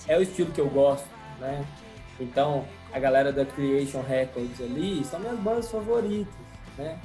É 0.08 0.18
o 0.18 0.22
estilo 0.22 0.52
que 0.52 0.62
eu 0.62 0.70
gosto, 0.70 1.08
né? 1.40 1.66
Então, 2.20 2.66
a 2.98 3.00
galera 3.00 3.32
da 3.32 3.46
Creation 3.46 4.02
Records 4.02 4.60
ali 4.60 5.04
são 5.06 5.20
minhas 5.20 5.40
bandas 5.40 5.70
favoritas, 5.70 6.34
né? 6.78 6.98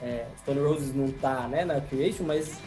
É, 0.00 0.26
Stone 0.40 0.60
Roses 0.60 0.94
não 0.94 1.10
tá 1.10 1.48
né, 1.48 1.64
na 1.64 1.80
Creation, 1.80 2.24
mas 2.24 2.60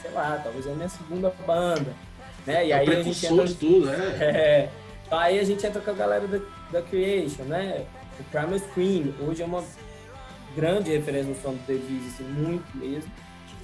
sei 0.00 0.10
lá, 0.12 0.40
talvez 0.42 0.66
é 0.66 0.70
a 0.70 0.74
minha 0.74 0.88
segunda 0.88 1.34
banda. 1.46 1.94
Né? 2.46 2.66
E 2.66 2.72
é 2.72 2.74
aí 2.74 2.88
a 2.88 3.02
gente 3.02 3.26
entra. 3.26 3.44
De 3.44 3.54
tudo, 3.54 3.86
né? 3.86 3.96
É, 4.20 4.68
então 5.06 5.18
aí 5.18 5.38
a 5.38 5.44
gente 5.44 5.66
entra 5.66 5.80
com 5.80 5.90
a 5.90 5.94
galera 5.94 6.26
da, 6.26 6.40
da 6.70 6.82
Creation, 6.82 7.42
né? 7.44 7.84
O 8.18 8.24
Primal 8.24 8.58
Scream, 8.58 9.14
hoje 9.26 9.42
é 9.42 9.44
uma 9.44 9.64
grande 10.54 10.90
referência 10.90 11.28
no 11.28 11.40
som 11.40 11.54
do 11.54 11.66
The 11.66 11.74
assim, 11.74 12.24
muito 12.24 12.76
mesmo. 12.76 13.10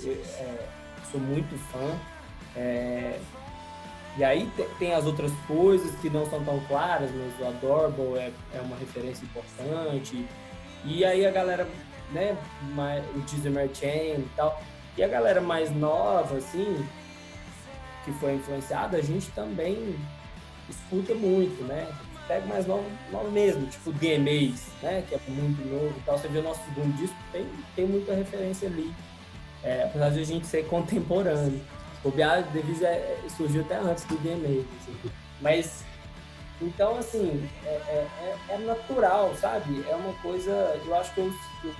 Eu, 0.03 0.13
é, 0.13 0.67
sou 1.11 1.21
muito 1.21 1.57
fã. 1.71 1.99
É, 2.57 3.19
e 4.19 4.25
aí 4.25 4.51
tem 4.79 4.93
as 4.93 5.07
outras 5.07 5.33
coisas 5.47 5.95
que 6.01 6.11
não 6.11 6.29
são 6.29 6.43
tão 6.45 6.59
claras, 6.67 7.11
mas 7.15 7.41
o 7.41 7.49
Adorable 7.49 8.19
é, 8.19 8.33
é 8.53 8.61
uma 8.61 8.77
referência 8.77 9.25
importante. 9.25 10.27
E 10.85 11.05
aí 11.05 11.25
a 11.25 11.31
galera 11.31 11.67
né, 12.11 12.37
mais, 12.75 13.05
o 13.15 13.21
Disney 13.21 13.71
Chain 13.73 14.21
e 14.21 14.29
tal. 14.37 14.61
E 14.97 15.05
a 15.05 15.09
galera 15.09 15.41
mais 15.41 15.71
nova, 15.71 16.37
assim, 16.37 16.85
que 18.05 18.13
foi 18.13 18.35
influenciada, 18.35 18.97
a 18.97 19.03
gente 19.03 19.31
também 19.31 19.95
escuta 20.69 21.15
muito, 21.15 21.63
né? 21.65 21.87
Pega 22.27 22.45
mais 22.47 22.67
novo, 22.67 22.85
novo 23.11 23.31
mesmo, 23.31 23.67
tipo 23.67 23.93
DMAs, 23.93 24.67
né? 24.83 25.05
Que 25.09 25.15
é 25.15 25.21
muito 25.29 25.65
novo 25.69 25.95
e 25.97 26.03
tal. 26.05 26.19
Você 26.19 26.29
vê 26.29 26.39
o 26.39 26.43
nosso 26.43 26.61
segundo 26.65 26.95
disco, 26.97 27.17
tem, 27.31 27.47
tem 27.77 27.87
muita 27.87 28.15
referência 28.15 28.69
ali. 28.69 28.93
É, 29.63 29.85
apesar 29.85 30.11
de 30.11 30.21
a 30.21 30.25
gente 30.25 30.47
ser 30.47 30.67
contemporâneo. 30.67 31.61
O 32.05 32.11
Devis 32.53 32.83
é, 32.83 33.19
surgiu 33.37 33.63
até 33.63 33.77
antes 33.77 34.05
do 34.05 34.17
DMA. 34.17 34.65
Assim. 34.81 35.11
Mas 35.41 35.85
então, 36.61 36.99
assim, 36.99 37.49
é, 37.65 37.69
é, 37.69 38.07
é, 38.23 38.55
é, 38.55 38.59
natural, 38.59 39.35
sabe? 39.37 39.85
É 39.89 39.95
uma 39.95 40.13
coisa. 40.15 40.51
Eu 40.85 40.95
acho 40.97 41.15
que 41.15 41.21
eu, 41.21 41.33
eu, 41.65 41.75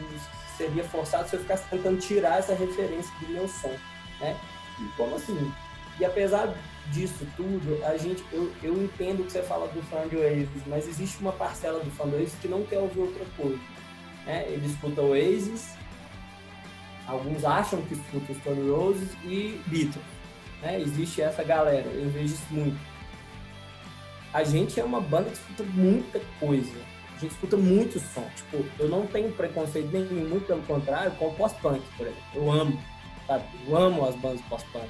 seria 0.57 0.85
forçado 0.85 1.29
se 1.29 1.35
eu 1.35 1.41
ficasse 1.41 1.69
tentando 1.69 1.99
tirar 1.99 2.39
essa 2.39 2.55
referência 2.55 3.13
do 3.21 3.29
meu 3.29 3.49
som, 3.49 3.75
né? 4.21 4.37
E 4.81 4.97
como 4.97 5.17
assim? 5.17 5.53
E 5.99 6.05
apesar 6.05 6.55
disso 6.93 7.27
tudo, 7.37 7.85
a 7.85 7.97
gente, 7.97 8.25
eu, 8.33 8.53
eu 8.63 8.83
entendo 8.83 9.25
que 9.25 9.33
você 9.33 9.43
fala 9.43 9.67
do 9.69 9.83
fã 9.83 10.07
de 10.07 10.17
Oasis, 10.17 10.63
mas 10.67 10.87
existe 10.87 11.21
uma 11.21 11.33
parcela 11.33 11.81
do 11.81 11.91
fã 11.91 12.07
do 12.07 12.17
Oasis 12.17 12.35
que 12.41 12.47
não 12.47 12.63
quer 12.63 12.79
ouvir 12.79 13.01
outra 13.01 13.25
coisa. 13.37 13.59
Né? 14.25 14.47
Ele 14.49 14.67
escuta 14.67 15.03
Oasis, 15.03 15.75
alguns 17.09 17.45
acham 17.45 17.83
que 17.83 17.95
escuta 17.95 18.35
Stone 18.35 18.71
Roses 18.71 19.11
e 19.25 19.61
Beatles. 19.67 20.05
Né? 20.63 20.81
Existe 20.81 21.23
essa 21.23 21.43
galera, 21.43 21.89
eu 21.89 22.09
vejo 22.11 22.35
isso 22.35 22.47
muito 22.51 22.79
a 24.33 24.45
gente 24.45 24.79
é 24.79 24.85
uma 24.85 25.01
banda 25.01 25.31
que 25.31 25.37
escuta 25.37 25.65
muita 25.75 26.21
coisa. 26.39 26.77
A 27.17 27.19
gente 27.19 27.33
escuta 27.33 27.57
muito 27.57 27.99
som. 27.99 28.25
Tipo, 28.37 28.65
eu 28.79 28.89
não 28.89 29.07
tenho 29.07 29.33
preconceito 29.33 29.91
nenhum, 29.91 30.29
muito 30.29 30.47
pelo 30.47 30.63
contrário, 30.63 31.11
com 31.13 31.29
o 31.29 31.35
pós-punk, 31.35 31.83
por 31.97 32.07
exemplo. 32.07 32.23
Eu 32.35 32.51
amo, 32.51 32.81
sabe? 33.27 33.45
Eu 33.67 33.77
amo 33.77 34.07
as 34.07 34.15
bandas 34.17 34.41
pós-punk. 34.43 34.89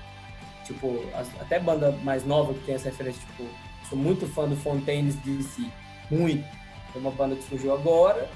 Tipo, 0.65 1.03
as, 1.15 1.29
até 1.41 1.59
banda 1.59 1.93
mais 2.03 2.27
nova 2.27 2.53
que 2.53 2.61
tem 2.67 2.75
essa 2.75 2.91
referência, 2.91 3.23
tipo, 3.27 3.49
sou 3.89 3.97
muito 3.97 4.27
fã 4.27 4.47
do 4.47 4.57
Fontaines 4.57 5.15
DC. 5.17 5.63
Muito. 6.11 6.45
É 6.95 6.99
uma 6.99 7.11
banda 7.11 7.37
que 7.37 7.45
surgiu 7.45 7.73
agora 7.73 8.29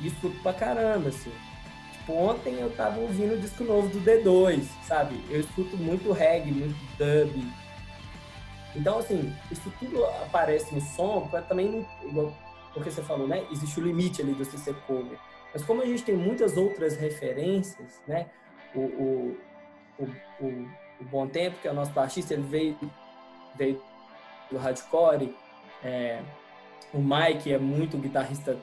e 0.00 0.08
escuto 0.08 0.36
pra 0.42 0.52
caramba, 0.52 1.10
assim. 1.10 1.32
Tipo, 2.06 2.18
ontem 2.18 2.60
eu 2.60 2.70
tava 2.70 3.00
ouvindo 3.00 3.34
o 3.34 3.40
disco 3.40 3.64
novo 3.64 3.88
do 3.88 4.00
D2, 4.00 4.62
sabe? 4.86 5.20
Eu 5.28 5.40
escuto 5.40 5.76
muito 5.76 6.12
reggae, 6.12 6.52
muito 6.52 6.76
dub, 6.96 7.52
então, 8.76 8.98
assim, 8.98 9.34
isso 9.50 9.72
tudo 9.80 10.04
aparece 10.04 10.74
no 10.74 10.80
som 10.80 11.26
para 11.28 11.40
também, 11.40 11.86
igual, 12.04 12.32
porque 12.74 12.90
você 12.90 13.02
falou, 13.02 13.26
né? 13.26 13.46
Existe 13.50 13.80
o 13.80 13.82
limite 13.82 14.20
ali 14.20 14.34
de 14.34 14.44
você 14.44 14.58
ser 14.58 14.74
cover. 14.82 15.18
Mas 15.52 15.64
como 15.64 15.80
a 15.80 15.86
gente 15.86 16.04
tem 16.04 16.14
muitas 16.14 16.58
outras 16.58 16.94
referências, 16.96 18.02
né? 18.06 18.28
O, 18.74 18.80
o, 18.80 19.36
o, 19.98 20.04
o, 20.40 20.68
o 21.00 21.04
Bom 21.04 21.26
Tempo, 21.26 21.58
que 21.60 21.66
é 21.66 21.70
o 21.70 21.74
nosso 21.74 21.92
baixista, 21.92 22.34
ele 22.34 22.42
veio, 22.42 22.78
veio 23.54 23.82
do 24.50 24.58
hardcore. 24.58 25.34
É, 25.82 26.20
o 26.92 26.98
Mike 26.98 27.52
é 27.52 27.58
muito 27.58 27.96
guitarrista 27.96 28.58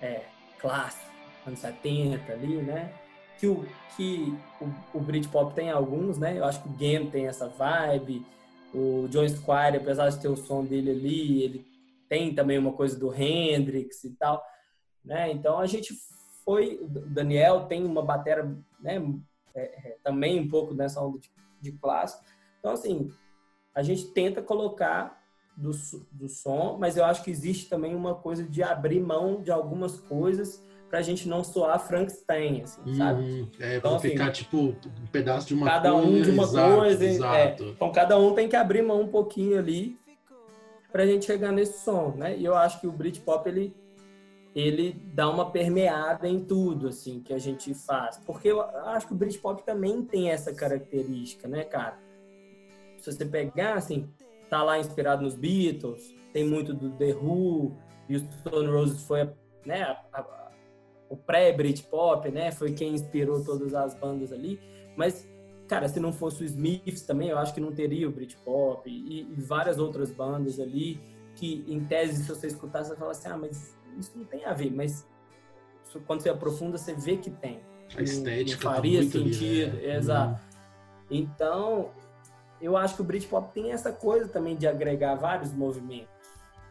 é, 0.00 0.22
clássico, 0.60 1.09
anos 1.50 1.60
70 1.60 2.32
ali, 2.32 2.56
né? 2.62 2.92
Que 3.38 3.46
o, 3.46 3.66
que 3.96 4.34
o, 4.60 4.98
o 4.98 5.00
Britpop 5.00 5.54
tem 5.54 5.70
alguns, 5.70 6.18
né? 6.18 6.38
Eu 6.38 6.44
acho 6.44 6.62
que 6.62 6.68
o 6.68 6.72
Game 6.72 7.10
tem 7.10 7.26
essa 7.26 7.48
vibe. 7.48 8.24
O 8.72 9.08
John 9.08 9.28
Squire, 9.28 9.76
apesar 9.76 10.08
de 10.10 10.20
ter 10.20 10.28
o 10.28 10.36
som 10.36 10.64
dele 10.64 10.90
ali, 10.90 11.42
ele 11.42 11.66
tem 12.08 12.34
também 12.34 12.58
uma 12.58 12.72
coisa 12.72 12.98
do 12.98 13.12
Hendrix 13.14 14.04
e 14.04 14.10
tal, 14.10 14.42
né? 15.04 15.30
Então 15.32 15.58
a 15.58 15.66
gente 15.66 15.94
foi, 16.44 16.78
o 16.80 16.88
Daniel 16.88 17.66
tem 17.66 17.84
uma 17.84 18.02
bateria, 18.02 18.44
né? 18.80 19.02
É, 19.54 19.62
é, 19.62 19.96
também 20.04 20.40
um 20.40 20.48
pouco 20.48 20.72
nessa 20.74 21.00
onda 21.00 21.18
de, 21.18 21.30
de 21.60 21.72
clássico. 21.72 22.24
Então 22.58 22.72
assim, 22.72 23.10
a 23.74 23.82
gente 23.82 24.06
tenta 24.08 24.40
colocar 24.40 25.20
do, 25.56 25.72
do 26.12 26.28
som, 26.28 26.76
mas 26.78 26.96
eu 26.96 27.04
acho 27.04 27.24
que 27.24 27.30
existe 27.30 27.68
também 27.68 27.94
uma 27.94 28.14
coisa 28.14 28.44
de 28.44 28.62
abrir 28.62 29.00
mão 29.00 29.42
de 29.42 29.50
algumas 29.50 29.98
coisas 29.98 30.64
pra 30.90 31.00
gente 31.02 31.28
não 31.28 31.44
soar 31.44 31.78
Frankenstein, 31.78 32.62
assim, 32.62 32.80
uhum. 32.84 32.94
sabe? 32.96 33.48
É, 33.60 33.76
então, 33.76 33.94
assim, 33.94 34.08
ficar, 34.10 34.32
tipo, 34.32 34.56
um 34.58 35.06
pedaço 35.12 35.46
de 35.46 35.54
uma 35.54 35.64
cada 35.64 35.92
coisa. 35.92 36.04
Cada 36.04 36.18
um 36.18 36.22
de 36.22 36.30
uma 36.30 36.42
exato, 36.42 36.76
coisa. 36.76 37.04
Exato. 37.04 37.62
É, 37.62 37.68
então, 37.68 37.92
cada 37.92 38.18
um 38.18 38.34
tem 38.34 38.48
que 38.48 38.56
abrir 38.56 38.82
mão 38.82 39.02
um 39.02 39.06
pouquinho 39.06 39.56
ali 39.56 39.96
pra 40.90 41.06
gente 41.06 41.24
chegar 41.24 41.52
nesse 41.52 41.84
som, 41.84 42.12
né? 42.16 42.36
E 42.36 42.44
eu 42.44 42.56
acho 42.56 42.80
que 42.80 42.88
o 42.88 42.92
Britpop, 42.92 43.48
ele, 43.48 43.72
ele 44.52 45.00
dá 45.14 45.30
uma 45.30 45.52
permeada 45.52 46.26
em 46.28 46.40
tudo, 46.40 46.88
assim, 46.88 47.20
que 47.20 47.32
a 47.32 47.38
gente 47.38 47.72
faz. 47.72 48.18
Porque 48.26 48.48
eu 48.48 48.60
acho 48.60 49.06
que 49.06 49.12
o 49.12 49.16
Britpop 49.16 49.62
também 49.62 50.02
tem 50.02 50.30
essa 50.30 50.52
característica, 50.52 51.46
né, 51.46 51.62
cara? 51.62 51.98
Se 52.98 53.12
você 53.12 53.24
pegar, 53.24 53.74
assim, 53.74 54.10
tá 54.50 54.60
lá 54.64 54.76
inspirado 54.76 55.22
nos 55.22 55.36
Beatles, 55.36 56.12
tem 56.32 56.44
muito 56.44 56.74
do 56.74 56.90
The 56.90 57.14
Who, 57.14 57.76
e 58.08 58.16
o 58.16 58.18
Stone 58.18 58.66
Roses 58.66 59.02
foi 59.04 59.30
né, 59.64 59.82
a, 59.82 60.04
a, 60.12 60.39
o 61.10 61.16
pré-Britpop, 61.16 62.30
né? 62.30 62.52
Foi 62.52 62.72
quem 62.72 62.94
inspirou 62.94 63.44
todas 63.44 63.74
as 63.74 63.94
bandas 63.94 64.32
ali. 64.32 64.60
Mas, 64.96 65.28
cara, 65.66 65.88
se 65.88 65.98
não 65.98 66.12
fosse 66.12 66.44
o 66.44 66.46
Smiths 66.46 67.02
também, 67.02 67.28
eu 67.28 67.38
acho 67.38 67.52
que 67.52 67.60
não 67.60 67.72
teria 67.72 68.08
o 68.08 68.12
Britpop 68.12 68.88
e, 68.88 69.22
e 69.22 69.42
várias 69.42 69.78
outras 69.78 70.12
bandas 70.12 70.60
ali 70.60 71.00
que, 71.34 71.64
em 71.66 71.84
tese, 71.84 72.22
se 72.22 72.28
você 72.28 72.46
escutar, 72.46 72.84
você 72.84 72.94
fala 72.94 73.10
assim, 73.10 73.28
ah, 73.28 73.36
mas 73.36 73.76
isso 73.98 74.12
não 74.16 74.24
tem 74.24 74.44
a 74.44 74.54
ver. 74.54 74.70
Mas 74.70 75.04
quando 76.06 76.20
você 76.20 76.30
aprofunda, 76.30 76.78
você 76.78 76.94
vê 76.94 77.16
que 77.16 77.30
tem. 77.30 77.60
A 77.96 78.02
estética 78.02 78.64
não, 78.64 78.70
não 78.70 78.76
faria 78.76 79.04
tá 79.04 79.10
sentido. 79.10 79.76
Ali, 79.76 79.86
né? 79.86 79.96
Exato. 79.96 80.40
Hum. 80.40 81.06
Então, 81.10 81.90
eu 82.62 82.76
acho 82.76 82.94
que 82.94 83.02
o 83.02 83.04
Britpop 83.04 83.52
tem 83.52 83.72
essa 83.72 83.92
coisa 83.92 84.28
também 84.28 84.56
de 84.56 84.68
agregar 84.68 85.16
vários 85.16 85.52
movimentos, 85.52 86.08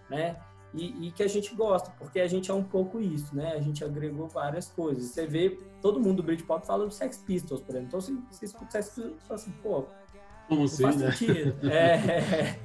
né? 0.10 0.38
E, 0.74 1.07
e, 1.07 1.11
que 1.11 1.24
a 1.24 1.28
gente 1.28 1.55
gosta, 1.55 1.91
porque 1.97 2.20
a 2.20 2.28
gente 2.28 2.51
é 2.51 2.53
um 2.53 2.63
pouco 2.63 2.99
isso, 2.99 3.36
né? 3.36 3.53
A 3.53 3.59
gente 3.59 3.84
agregou 3.84 4.28
várias 4.28 4.67
coisas. 4.67 5.05
Você 5.05 5.26
vê, 5.26 5.57
todo 5.82 5.99
mundo 5.99 6.17
do 6.17 6.24
Britpop 6.24 6.65
fala 6.65 6.86
do 6.86 6.93
Sex 6.93 7.17
Pistols, 7.17 7.61
por 7.61 7.72
exemplo. 7.72 7.88
Então, 7.88 7.99
você, 7.99 8.13
você 8.30 8.45
escuta 8.45 8.72
Sex 8.72 8.89
Pistols 8.89 9.24
fala 9.24 9.39
assim, 9.39 9.51
pô, 9.63 9.86
Como 10.47 10.63
assim, 10.65 10.84
faz 10.84 10.97
né? 10.97 11.11
sentido. 11.11 11.55
é, 11.72 12.59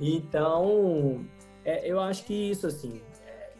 então, 0.00 1.26
é, 1.64 1.88
eu 1.88 1.98
acho 1.98 2.24
que 2.24 2.32
isso, 2.32 2.64
assim, 2.64 3.02
é, 3.26 3.50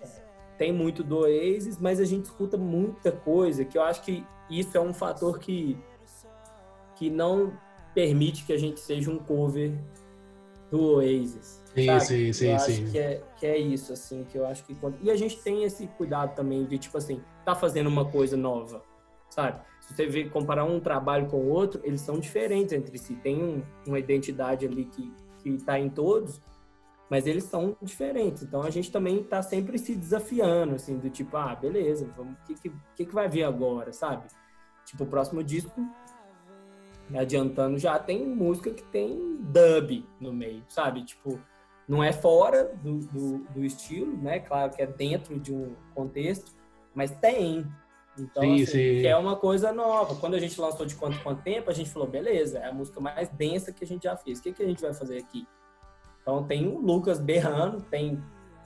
tem 0.56 0.72
muito 0.72 1.02
do 1.02 1.18
Oasis, 1.18 1.78
mas 1.78 1.98
a 1.98 2.04
gente 2.04 2.26
escuta 2.26 2.56
muita 2.56 3.10
coisa, 3.10 3.64
que 3.64 3.76
eu 3.76 3.82
acho 3.82 4.02
que 4.02 4.24
isso 4.48 4.76
é 4.76 4.80
um 4.80 4.94
fator 4.94 5.40
que, 5.40 5.76
que 6.94 7.10
não 7.10 7.52
permite 7.94 8.44
que 8.44 8.52
a 8.52 8.58
gente 8.58 8.78
seja 8.78 9.10
um 9.10 9.18
cover 9.18 9.76
do 10.72 10.94
Oasis. 10.94 11.62
Sim, 11.74 11.86
sabe? 11.86 12.00
sim, 12.00 12.32
sim, 12.32 12.46
eu 12.46 12.58
sim. 12.58 12.72
Acho 12.72 12.90
que 12.92 12.98
é, 12.98 13.22
que 13.36 13.46
é 13.46 13.58
isso, 13.58 13.92
assim, 13.92 14.24
que 14.24 14.38
eu 14.38 14.46
acho 14.46 14.64
que... 14.64 14.74
E 15.02 15.10
a 15.10 15.16
gente 15.16 15.36
tem 15.42 15.64
esse 15.64 15.86
cuidado 15.86 16.34
também 16.34 16.64
de, 16.64 16.78
tipo 16.78 16.96
assim, 16.96 17.22
tá 17.44 17.54
fazendo 17.54 17.88
uma 17.88 18.06
coisa 18.10 18.38
nova, 18.38 18.82
sabe? 19.28 19.60
Se 19.82 19.94
você 19.94 20.06
vê, 20.06 20.24
comparar 20.30 20.64
um 20.64 20.80
trabalho 20.80 21.26
com 21.26 21.36
o 21.36 21.48
outro, 21.50 21.82
eles 21.84 22.00
são 22.00 22.18
diferentes 22.18 22.72
entre 22.72 22.96
si. 22.96 23.14
Tem 23.16 23.42
um, 23.42 23.62
uma 23.86 23.98
identidade 23.98 24.64
ali 24.64 24.86
que, 24.86 25.12
que 25.42 25.58
tá 25.62 25.78
em 25.78 25.90
todos, 25.90 26.40
mas 27.10 27.26
eles 27.26 27.44
são 27.44 27.76
diferentes. 27.82 28.42
Então 28.42 28.62
a 28.62 28.70
gente 28.70 28.90
também 28.90 29.22
tá 29.22 29.42
sempre 29.42 29.78
se 29.78 29.94
desafiando, 29.94 30.76
assim, 30.76 30.96
do 30.96 31.10
tipo, 31.10 31.36
ah, 31.36 31.54
beleza, 31.54 32.08
vamos, 32.16 32.32
o 32.32 32.36
que, 32.46 32.70
que, 32.96 33.04
que 33.04 33.14
vai 33.14 33.28
vir 33.28 33.44
agora, 33.44 33.92
sabe? 33.92 34.24
Tipo, 34.86 35.04
o 35.04 35.06
próximo 35.06 35.44
disco 35.44 35.86
adiantando 37.14 37.78
já 37.78 37.98
tem 37.98 38.26
música 38.26 38.70
que 38.70 38.82
tem 38.84 39.36
dub 39.40 40.06
no 40.20 40.32
meio, 40.32 40.62
sabe? 40.68 41.04
Tipo, 41.04 41.40
não 41.88 42.02
é 42.02 42.12
fora 42.12 42.72
do, 42.82 42.98
do, 42.98 43.38
do, 43.50 43.64
estilo, 43.64 44.16
né? 44.16 44.38
Claro 44.40 44.72
que 44.72 44.82
é 44.82 44.86
dentro 44.86 45.38
de 45.38 45.52
um 45.52 45.74
contexto, 45.94 46.52
mas 46.94 47.10
tem. 47.10 47.66
Então, 48.18 48.42
sim, 48.42 48.62
assim, 48.62 48.72
sim. 48.72 49.06
é 49.06 49.16
uma 49.16 49.36
coisa 49.36 49.72
nova. 49.72 50.14
Quando 50.16 50.34
a 50.34 50.38
gente 50.38 50.60
lançou 50.60 50.84
de 50.86 50.94
quanto 50.94 51.18
quanto 51.22 51.42
tempo, 51.42 51.70
a 51.70 51.72
gente 51.72 51.90
falou, 51.90 52.06
beleza, 52.06 52.58
é 52.58 52.68
a 52.68 52.72
música 52.72 53.00
mais 53.00 53.28
densa 53.30 53.72
que 53.72 53.84
a 53.84 53.86
gente 53.86 54.04
já 54.04 54.16
fez. 54.16 54.38
O 54.38 54.42
que, 54.42 54.52
que 54.52 54.62
a 54.62 54.66
gente 54.66 54.82
vai 54.82 54.92
fazer 54.92 55.18
aqui? 55.18 55.46
Então 56.20 56.44
tem 56.44 56.66
o 56.66 56.78
Lucas 56.78 57.18
berrando, 57.18 57.80
tem 57.82 58.22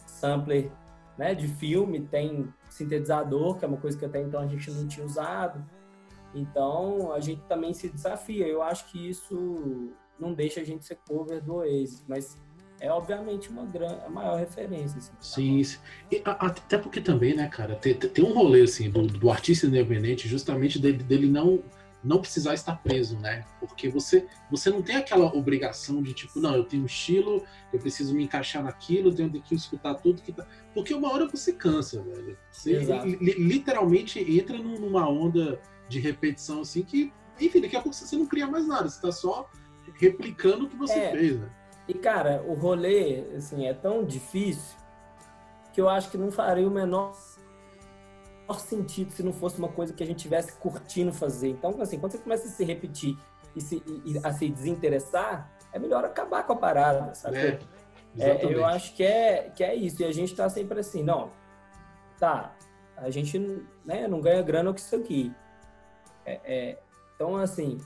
sampler 0.07 0.70
né, 1.16 1.34
de 1.34 1.49
filme, 1.49 2.01
tem 2.01 2.53
sintetizador, 2.68 3.57
que 3.57 3.64
é 3.64 3.68
uma 3.68 3.78
coisa 3.78 3.97
que 3.99 4.05
até 4.05 4.20
então 4.20 4.41
a 4.41 4.47
gente 4.47 4.70
não 4.70 4.87
tinha 4.87 5.07
usado. 5.07 5.64
Então, 6.37 7.12
a 7.12 7.20
gente 7.20 7.43
também 7.49 7.72
se 7.72 7.89
desafia. 7.89 8.47
Eu 8.47 8.62
acho 8.62 8.87
que 8.87 9.09
isso 9.09 9.91
não 10.18 10.34
deixa 10.34 10.61
a 10.61 10.64
gente 10.64 10.84
ser 10.84 10.99
cover 11.09 11.43
do 11.43 11.55
Oasis, 11.57 12.05
mas 12.07 12.39
é 12.78 12.91
obviamente 12.91 13.49
uma 13.49 13.64
grande, 13.64 14.01
a 14.05 14.11
maior 14.11 14.39
referência. 14.39 14.99
Assim, 14.99 15.12
sim, 15.18 15.64
sim. 15.64 15.78
E, 16.12 16.22
até 16.24 16.76
porque 16.76 17.01
também, 17.01 17.34
né, 17.34 17.49
cara, 17.49 17.74
tem, 17.76 17.95
tem 17.95 18.24
um 18.24 18.34
rolê 18.34 18.62
assim 18.62 18.91
do, 18.91 19.07
do 19.07 19.30
artista 19.30 19.66
independente, 19.66 20.28
justamente 20.28 20.78
dele, 20.78 21.03
dele 21.03 21.26
não 21.26 21.62
não 22.05 22.20
precisar 22.20 22.55
estar 22.55 22.76
preso, 22.76 23.18
né? 23.18 23.45
Porque 23.59 23.89
você 23.89 24.26
você 24.49 24.70
não 24.70 24.80
tem 24.80 24.95
aquela 24.97 25.26
obrigação 25.34 26.01
de 26.01 26.14
tipo, 26.14 26.39
não, 26.39 26.55
eu 26.55 26.62
tenho 26.62 26.84
um 26.84 26.87
estilo, 26.87 27.43
eu 27.72 27.80
preciso 27.80 28.14
me 28.14 28.22
encaixar 28.22 28.62
naquilo, 28.62 29.12
tenho 29.12 29.30
que 29.43 29.55
escutar 29.55 29.95
tudo 29.95 30.22
que 30.22 30.30
tá. 30.30 30.47
Porque 30.72 30.95
uma 30.95 31.12
hora 31.12 31.26
você 31.26 31.53
cansa, 31.53 32.01
velho. 32.03 32.39
Você 32.51 32.78
li, 33.05 33.32
literalmente 33.32 34.20
entra 34.20 34.57
numa 34.57 35.09
onda 35.09 35.61
de 35.89 36.01
repetição, 36.01 36.61
assim, 36.61 36.82
que, 36.82 37.12
enfim, 37.41 37.61
daqui 37.61 37.76
a 37.76 37.80
pouco 37.80 37.97
você 37.97 38.16
não 38.16 38.26
cria 38.26 38.47
mais 38.47 38.66
nada, 38.66 38.89
você 38.89 39.01
tá 39.01 39.12
só 39.12 39.49
replicando 39.95 40.66
o 40.66 40.68
que 40.68 40.76
você 40.76 40.99
é. 40.99 41.11
fez, 41.12 41.41
né? 41.41 41.51
E, 41.89 41.95
cara, 41.95 42.43
o 42.47 42.55
rolê, 42.55 43.24
assim, 43.37 43.66
é 43.66 43.72
tão 43.72 44.05
difícil 44.05 44.76
que 45.72 45.80
eu 45.80 45.89
acho 45.89 46.11
que 46.11 46.18
não 46.18 46.32
faria 46.32 46.66
o 46.66 46.70
menor 46.70 47.14
sentido 48.59 49.11
se 49.12 49.22
não 49.22 49.32
fosse 49.32 49.59
uma 49.59 49.68
coisa 49.68 49.93
que 49.93 50.03
a 50.03 50.07
gente 50.07 50.18
tivesse 50.18 50.53
curtindo 50.57 51.12
fazer. 51.12 51.51
Então, 51.51 51.74
assim, 51.80 51.99
quando 51.99 52.12
você 52.12 52.18
começa 52.18 52.47
a 52.47 52.51
se 52.51 52.64
repetir 52.64 53.16
e, 53.55 53.61
se, 53.61 53.82
e, 54.05 54.18
a 54.22 54.32
se 54.32 54.49
desinteressar, 54.49 55.51
é 55.72 55.78
melhor 55.78 56.05
acabar 56.05 56.45
com 56.45 56.55
a 56.55 56.57
parada, 56.57 57.14
sabe? 57.14 57.37
É, 57.39 57.59
é, 58.18 58.45
eu 58.45 58.64
acho 58.64 58.95
que 58.95 59.03
é, 59.03 59.51
que 59.55 59.62
é 59.62 59.74
isso. 59.74 60.03
E 60.03 60.05
a 60.05 60.12
gente 60.12 60.34
tá 60.34 60.49
sempre 60.49 60.80
assim, 60.80 61.03
não, 61.03 61.30
tá, 62.18 62.57
a 62.97 63.11
gente 63.11 63.39
né, 63.84 64.09
não 64.09 64.20
ganha 64.20 64.43
grana 64.43 64.70
com 64.70 64.78
isso 64.78 64.97
aqui. 64.97 65.32
É, 66.26 66.40
é, 66.44 66.78
então, 67.14 67.36
assim, 67.36 67.78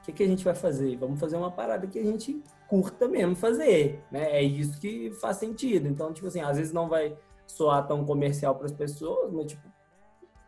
o 0.00 0.04
que, 0.04 0.12
que 0.12 0.22
a 0.22 0.26
gente 0.26 0.44
vai 0.44 0.54
fazer? 0.54 0.96
Vamos 0.96 1.20
fazer 1.20 1.36
uma 1.36 1.50
parada 1.50 1.86
que 1.86 1.98
a 1.98 2.04
gente 2.04 2.42
curta 2.68 3.06
mesmo 3.06 3.36
fazer, 3.36 4.02
né? 4.10 4.32
É 4.32 4.42
isso 4.42 4.80
que 4.80 5.10
faz 5.20 5.36
sentido. 5.36 5.86
Então, 5.86 6.12
tipo 6.12 6.26
assim, 6.26 6.40
às 6.40 6.56
vezes 6.56 6.72
não 6.72 6.88
vai 6.88 7.16
soar 7.46 7.86
tão 7.86 8.04
comercial 8.04 8.54
para 8.54 8.66
as 8.66 8.72
pessoas, 8.72 9.30
mas 9.30 9.46
tipo, 9.46 9.62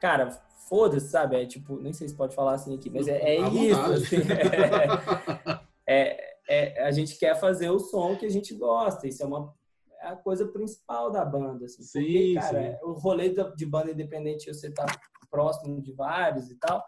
cara, 0.01 0.31
foda-se, 0.69 1.09
sabe? 1.09 1.41
É 1.41 1.47
tipo, 1.47 1.77
nem 1.77 1.93
sei 1.93 2.09
se 2.09 2.15
pode 2.15 2.35
falar 2.35 2.55
assim 2.55 2.75
aqui, 2.75 2.89
mas 2.91 3.07
é, 3.07 3.19
é 3.19 3.41
isso. 3.41 3.81
Assim, 3.81 4.17
é, 5.87 6.35
é, 6.49 6.85
a 6.85 6.91
gente 6.91 7.19
quer 7.19 7.39
fazer 7.39 7.71
o 7.71 7.79
som 7.79 8.17
que 8.17 8.27
a 8.27 8.31
gente 8.31 8.55
gosta. 8.55 9.07
Isso 9.07 9.23
é 9.23 9.27
uma 9.27 9.55
é 10.05 10.09
a 10.09 10.17
coisa 10.17 10.47
principal 10.47 11.11
da 11.11 11.25
banda, 11.25 11.65
assim. 11.65 11.83
Sim, 11.83 12.03
porque, 12.03 12.35
cara, 12.35 12.73
sim. 12.73 12.79
o 12.85 12.93
rolê 12.93 13.35
de 13.57 13.67
banda 13.67 13.91
independente, 13.91 14.53
você 14.53 14.71
tá 14.71 14.85
próximo 15.35 15.83
de 15.83 15.93
vários 15.93 16.49
e 16.49 16.55
tal, 16.55 16.81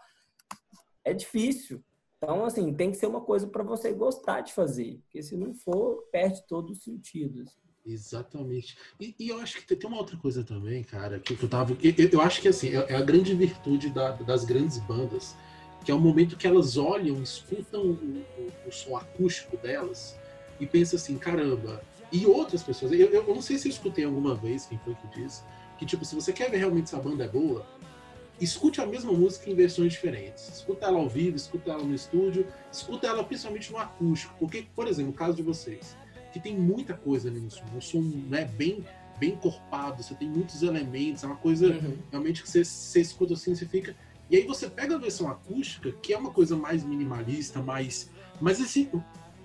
é 1.05 1.13
difícil. 1.13 1.83
Então, 2.17 2.45
assim, 2.45 2.73
tem 2.73 2.93
que 2.93 2.97
ser 2.97 3.09
uma 3.09 3.21
coisa 3.21 3.49
para 3.49 3.65
você 3.65 3.93
gostar 3.93 4.41
de 4.41 4.53
fazer, 4.53 5.01
porque 5.03 5.21
se 5.21 5.37
não 5.37 5.53
for, 5.53 6.05
perde 6.13 6.47
todo 6.47 6.71
o 6.71 6.77
sentido. 6.77 7.43
Assim. 7.43 7.59
Exatamente. 7.85 8.79
E, 9.01 9.17
e, 9.19 9.29
eu 9.29 9.41
acho 9.41 9.65
que 9.67 9.75
tem 9.75 9.91
uma 9.91 9.99
outra 9.99 10.17
coisa 10.17 10.45
também, 10.45 10.85
cara, 10.85 11.19
que 11.19 11.37
eu 11.41 11.49
tava. 11.49 11.77
Eu, 11.83 12.09
eu 12.13 12.21
acho 12.21 12.41
que 12.41 12.47
assim, 12.49 12.69
é, 12.69 12.93
é 12.93 12.95
a 12.95 13.03
grande 13.03 13.35
virtude 13.35 13.91
da, 13.91 14.13
das 14.13 14.45
grandes 14.45 14.79
bandas, 14.79 15.35
que 15.85 15.91
é 15.91 15.95
o 15.95 15.99
momento 15.99 16.37
que 16.37 16.47
elas 16.47 16.77
olham, 16.77 17.21
escutam 17.21 17.83
o, 17.83 17.93
o, 17.93 18.69
o 18.69 18.73
som 18.73 18.97
acústico 18.97 19.57
delas 19.57 20.17
e 20.61 20.67
pensam 20.67 20.97
assim, 20.97 21.19
caramba. 21.19 21.83
E 22.13 22.25
outras 22.27 22.63
pessoas, 22.63 22.93
eu, 22.93 23.09
eu 23.09 23.27
não 23.27 23.43
sei 23.43 23.59
se 23.59 23.67
eu 23.67 23.73
escutei 23.73 24.05
alguma 24.05 24.37
vez 24.37 24.67
quem 24.67 24.79
foi 24.79 24.95
que 24.95 25.21
disse, 25.21 25.43
que 25.77 25.85
tipo, 25.85 26.05
se 26.05 26.15
você 26.15 26.33
quer 26.33 26.51
ver 26.51 26.59
realmente 26.59 26.89
se 26.89 26.97
a 26.97 27.01
banda 27.01 27.25
é 27.25 27.29
boa, 27.29 27.67
escute 28.41 28.81
a 28.81 28.87
mesma 28.87 29.13
música 29.13 29.51
em 29.51 29.55
versões 29.55 29.93
diferentes. 29.93 30.49
Escuta 30.49 30.87
ela 30.87 30.99
ao 30.99 31.09
vivo, 31.09 31.37
escuta 31.37 31.71
ela 31.71 31.83
no 31.83 31.95
estúdio, 31.95 32.47
escuta 32.71 33.07
ela 33.07 33.25
principalmente 33.25 33.73
no 33.73 33.79
acústico. 33.79 34.35
Porque, 34.39 34.67
por 34.75 34.87
exemplo, 34.87 35.13
no 35.13 35.17
caso 35.17 35.37
de 35.37 35.43
vocês, 35.43 35.97
que 36.33 36.41
tem 36.41 36.57
muita 36.57 36.95
coisa 36.95 37.29
ali 37.29 37.41
no 37.41 37.51
som, 37.51 37.65
um 37.75 37.81
som 37.81 38.01
né, 38.29 38.45
bem, 38.45 38.85
bem 39.19 39.31
encorpado, 39.31 40.03
você 40.03 40.15
tem 40.15 40.29
muitos 40.29 40.63
elementos, 40.63 41.25
é 41.25 41.27
uma 41.27 41.37
coisa 41.37 41.69
uhum. 41.69 41.97
realmente 42.11 42.43
que 42.43 42.51
você, 42.51 42.65
você 42.65 43.01
escuta 43.01 43.35
assim, 43.35 43.55
você 43.55 43.67
fica. 43.67 43.97
E 44.29 44.37
aí 44.37 44.47
você 44.47 44.69
pega 44.69 44.97
a 44.97 44.99
versão 44.99 45.31
acústica, 45.31 45.93
que 45.93 46.13
é 46.13 46.19
uma 46.19 46.31
coisa 46.31 46.57
mais 46.57 46.85
minimalista, 46.85 47.63
mais. 47.63 48.11
Mas 48.41 48.61
assim, 48.61 48.91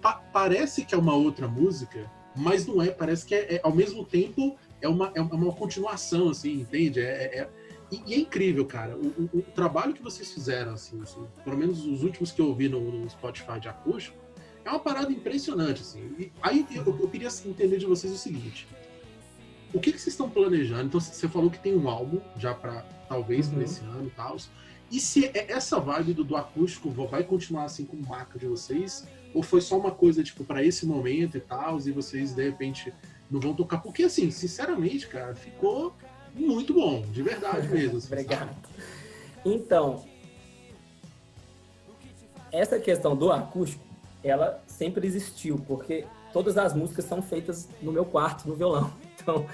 pa 0.02 0.14
parece 0.34 0.84
que 0.84 0.94
é 0.94 0.98
uma 0.98 1.16
outra 1.16 1.48
música, 1.48 2.12
mas 2.36 2.66
não 2.66 2.82
é, 2.82 2.90
parece 2.90 3.26
que 3.26 3.36
é, 3.36 3.56
é 3.56 3.62
ao 3.64 3.74
mesmo 3.74 4.04
tempo 4.04 4.58
é 4.82 4.90
uma, 4.90 5.12
é 5.14 5.22
uma 5.22 5.54
continuação, 5.54 6.30
assim, 6.30 6.54
entende? 6.62 7.00
é, 7.00 7.40
é 7.40 7.50
e, 7.92 8.02
e, 8.08 8.14
é 8.14 8.18
incrível, 8.18 8.66
cara. 8.66 8.96
O, 8.96 9.08
o, 9.08 9.40
o, 9.40 9.42
trabalho 9.42 9.94
que 9.94 10.02
vocês 10.02 10.32
fizeram, 10.32 10.74
assim, 10.74 11.02
assim, 11.02 11.26
pelo 11.44 11.58
menos 11.58 11.86
os 11.86 12.04
últimos 12.04 12.32
que 12.32 12.42
eu 12.42 12.54
vi 12.56 12.70
no, 12.70 12.80
no 12.80 13.10
Spotify 13.10 13.60
de 13.60 13.68
acústico, 13.68 14.18
é 14.64 14.70
uma 14.70 14.80
parada 14.80 15.12
impressionante, 15.12 15.82
assim. 15.82 16.14
E 16.18 16.32
aí 16.42 16.66
eu, 16.72 16.86
eu, 16.86 17.10
queria 17.10 17.30
entender 17.46 17.78
de 17.78 17.86
vocês 17.86 18.14
o 18.14 18.18
seguinte: 18.18 18.68
o 19.74 19.80
que, 19.80 19.92
que 19.92 20.00
vocês 20.00 20.14
estão 20.14 20.30
planejando? 20.30 20.86
Então, 20.86 21.00
você 21.00 21.28
falou 21.28 21.50
que 21.50 21.60
tem 21.60 21.76
um 21.76 21.90
álbum 21.90 22.20
já 22.38 22.54
para 22.54 22.82
talvez 23.10 23.48
uhum. 23.48 23.56
para 23.56 23.64
esse 23.64 23.82
ano 23.82 24.08
e 24.08 24.12
tal. 24.12 24.38
E 24.90 25.00
se 25.00 25.26
é 25.26 25.52
essa 25.52 25.80
vibe 25.80 26.14
do, 26.14 26.24
do 26.24 26.36
acústico 26.36 26.90
vai 26.90 27.24
continuar 27.24 27.64
assim 27.64 27.86
com 27.86 27.96
marca 27.98 28.38
de 28.38 28.46
vocês? 28.46 29.08
Ou 29.34 29.42
foi 29.42 29.62
só 29.62 29.78
uma 29.78 29.92
coisa, 29.92 30.22
tipo, 30.24 30.44
para 30.44 30.64
esse 30.64 30.86
momento 30.86 31.38
e 31.38 31.40
tal, 31.40 31.80
e 31.80 31.92
vocês 31.92 32.34
de 32.34 32.44
repente 32.44 32.94
não 33.30 33.40
vão 33.40 33.54
tocar? 33.54 33.78
Porque, 33.78 34.04
assim, 34.04 34.30
sinceramente, 34.30 35.08
cara, 35.08 35.34
ficou 35.34 35.96
muito 36.36 36.74
bom, 36.74 37.02
de 37.12 37.22
verdade 37.22 37.68
mesmo. 37.74 37.98
Assim, 37.98 38.08
Obrigado. 38.08 38.56
Então, 39.46 40.04
essa 42.52 42.80
questão 42.80 43.16
do 43.16 43.32
acústico, 43.32 43.84
ela 44.24 44.62
sempre 44.68 45.08
existiu, 45.08 45.58
porque 45.68 46.06
todas 46.32 46.58
as 46.58 46.74
músicas 46.74 47.06
são 47.06 47.22
feitas 47.22 47.68
no 47.82 47.92
meu 47.92 48.06
quarto, 48.06 48.48
no 48.48 48.56
violão. 48.56 48.92
Então, 49.22 49.46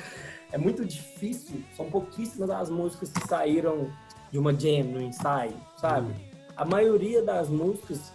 é 0.49 0.57
muito 0.57 0.85
difícil, 0.85 1.61
são 1.75 1.89
pouquíssimas 1.89 2.49
as 2.49 2.69
músicas 2.69 3.11
que 3.11 3.27
saíram 3.27 3.91
de 4.31 4.39
uma 4.39 4.57
jam, 4.57 4.85
no 4.85 5.01
ensaio, 5.01 5.53
sabe? 5.75 6.07
Hum. 6.07 6.37
A 6.55 6.63
maioria 6.63 7.21
das 7.21 7.49
músicas 7.49 8.13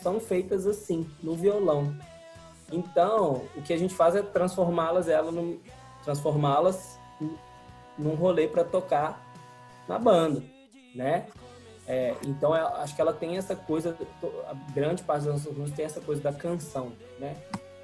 são 0.00 0.20
feitas 0.20 0.64
assim, 0.64 1.10
no 1.20 1.34
violão. 1.34 1.92
Então, 2.70 3.42
o 3.56 3.62
que 3.62 3.72
a 3.72 3.76
gente 3.76 3.94
faz 3.94 4.14
é 4.14 4.22
transformá-las 4.22 5.08
ela 5.08 5.32
no 5.32 5.60
transformá-las 6.04 7.00
num 7.98 8.14
rolê 8.14 8.46
para 8.48 8.64
tocar 8.64 9.32
na 9.88 9.98
banda, 9.98 10.42
né? 10.94 11.26
É, 11.86 12.16
então, 12.26 12.54
eu 12.54 12.66
acho 12.66 12.94
que 12.96 13.00
ela 13.00 13.12
tem 13.12 13.36
essa 13.36 13.54
coisa, 13.54 13.96
a 14.48 14.54
grande 14.72 15.04
parte 15.04 15.24
das 15.24 15.34
nossas 15.34 15.56
músicas 15.56 15.76
tem 15.76 15.84
essa 15.84 16.00
coisa 16.00 16.20
da 16.20 16.32
canção, 16.32 16.92
né? 17.18 17.36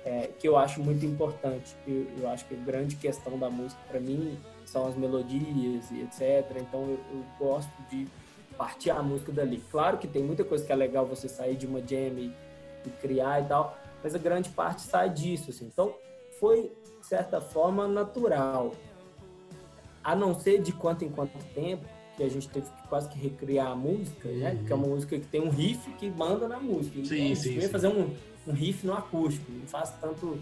É, 0.04 0.30
que 0.38 0.48
eu 0.48 0.56
acho 0.56 0.82
muito 0.82 1.06
importante. 1.06 1.76
Eu, 1.86 2.08
eu, 2.18 2.28
acho 2.28 2.44
que 2.46 2.54
a 2.54 2.58
grande 2.58 2.96
questão 2.96 3.38
da 3.38 3.48
música, 3.48 3.80
para 3.88 4.00
mim, 4.00 4.36
são 4.66 4.88
as 4.88 4.96
melodias 4.96 5.88
e 5.92 6.00
etc. 6.00 6.56
Então, 6.56 6.82
eu, 6.82 6.98
eu, 7.12 7.24
gosto 7.38 7.70
de 7.88 8.08
partir 8.58 8.90
a 8.90 9.00
música 9.00 9.30
dali. 9.30 9.62
Claro 9.70 9.98
que 9.98 10.08
tem 10.08 10.24
muita 10.24 10.42
coisa 10.42 10.66
que 10.66 10.72
é 10.72 10.74
legal 10.74 11.06
você 11.06 11.28
sair 11.28 11.54
de 11.54 11.66
uma 11.66 11.80
jam 11.80 12.18
e, 12.18 12.34
e 12.84 12.90
criar 13.00 13.40
e 13.40 13.44
tal, 13.44 13.78
mas 14.02 14.16
a 14.16 14.18
grande 14.18 14.50
parte 14.50 14.82
sai 14.82 15.10
disso. 15.10 15.50
Assim. 15.50 15.66
Então, 15.66 15.94
foi, 16.40 16.72
de 17.00 17.06
certa 17.06 17.40
forma, 17.40 17.86
natural. 17.86 18.72
A 20.02 20.16
não 20.16 20.38
ser 20.38 20.60
de 20.60 20.72
quanto 20.72 21.04
em 21.04 21.08
quanto 21.08 21.38
tempo, 21.54 21.84
que 22.16 22.22
a 22.22 22.28
gente 22.28 22.48
teve 22.48 22.66
que 22.66 22.88
quase 22.88 23.08
que 23.08 23.18
recriar 23.18 23.68
a 23.68 23.76
música, 23.76 24.28
uhum. 24.28 24.38
né? 24.38 24.54
Porque 24.56 24.72
é 24.72 24.76
uma 24.76 24.86
música 24.86 25.18
que 25.18 25.26
tem 25.26 25.40
um 25.40 25.50
riff 25.50 25.90
que 25.94 26.10
manda 26.10 26.46
na 26.46 26.58
música. 26.58 26.98
Então, 26.98 27.08
sim, 27.08 27.34
sim, 27.34 27.60
sim. 27.60 27.68
fazer 27.68 27.88
um, 27.88 28.14
um 28.46 28.52
riff 28.52 28.86
no 28.86 28.92
acústico, 28.92 29.50
não 29.50 29.66
faz 29.66 29.90
tanto 30.00 30.38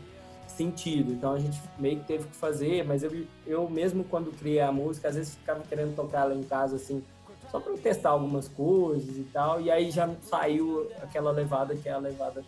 sentido. 0.49 1.13
Então 1.13 1.33
a 1.33 1.39
gente 1.39 1.61
meio 1.79 2.01
que 2.01 2.07
teve 2.07 2.27
que 2.27 2.37
fazer, 2.37 2.85
mas 2.85 3.03
eu, 3.03 3.25
eu 3.47 3.71
mesmo 3.71 4.05
quando 4.05 4.37
criei 4.37 4.61
a 4.61 4.73
música, 4.73 5.09
às 5.09 5.15
vezes 5.15 5.35
ficava 5.35 5.63
querendo 5.63 5.95
tocar 5.95 6.23
ela 6.23 6.35
em 6.35 6.43
casa 6.43 6.77
assim, 6.77 7.03
só 7.51 7.59
para 7.59 7.73
testar 7.75 8.11
algumas 8.11 8.49
coisas 8.49 9.17
e 9.17 9.25
tal, 9.33 9.61
e 9.61 9.71
aí 9.71 9.91
já 9.91 10.09
saiu 10.23 10.89
aquela 11.03 11.31
levada 11.31 11.75
que 11.75 11.89
é 11.89 11.93
a 11.93 11.99
levada 11.99 12.45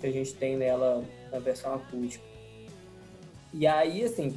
que 0.00 0.06
a 0.06 0.10
gente 0.10 0.34
tem 0.34 0.56
nela 0.56 1.04
na 1.30 1.38
versão 1.38 1.74
acústica. 1.74 2.24
E 3.54 3.66
aí, 3.66 4.02
assim, 4.02 4.36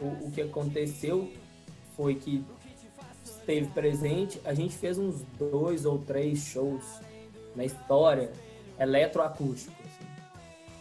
o, 0.00 0.26
o 0.26 0.30
que 0.30 0.42
aconteceu 0.42 1.28
foi 1.96 2.14
que 2.14 2.44
esteve 3.24 3.66
presente, 3.68 4.40
a 4.44 4.54
gente 4.54 4.76
fez 4.76 4.98
uns 4.98 5.22
dois 5.38 5.84
ou 5.84 5.98
três 5.98 6.44
shows 6.44 6.84
na 7.54 7.64
história 7.64 8.30
eletroacústico. 8.78 9.74
Assim. 9.82 10.10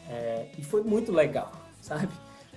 É, 0.10 0.48
e 0.58 0.64
foi 0.64 0.84
muito 0.84 1.12
legal, 1.12 1.52
sabe? 1.82 2.10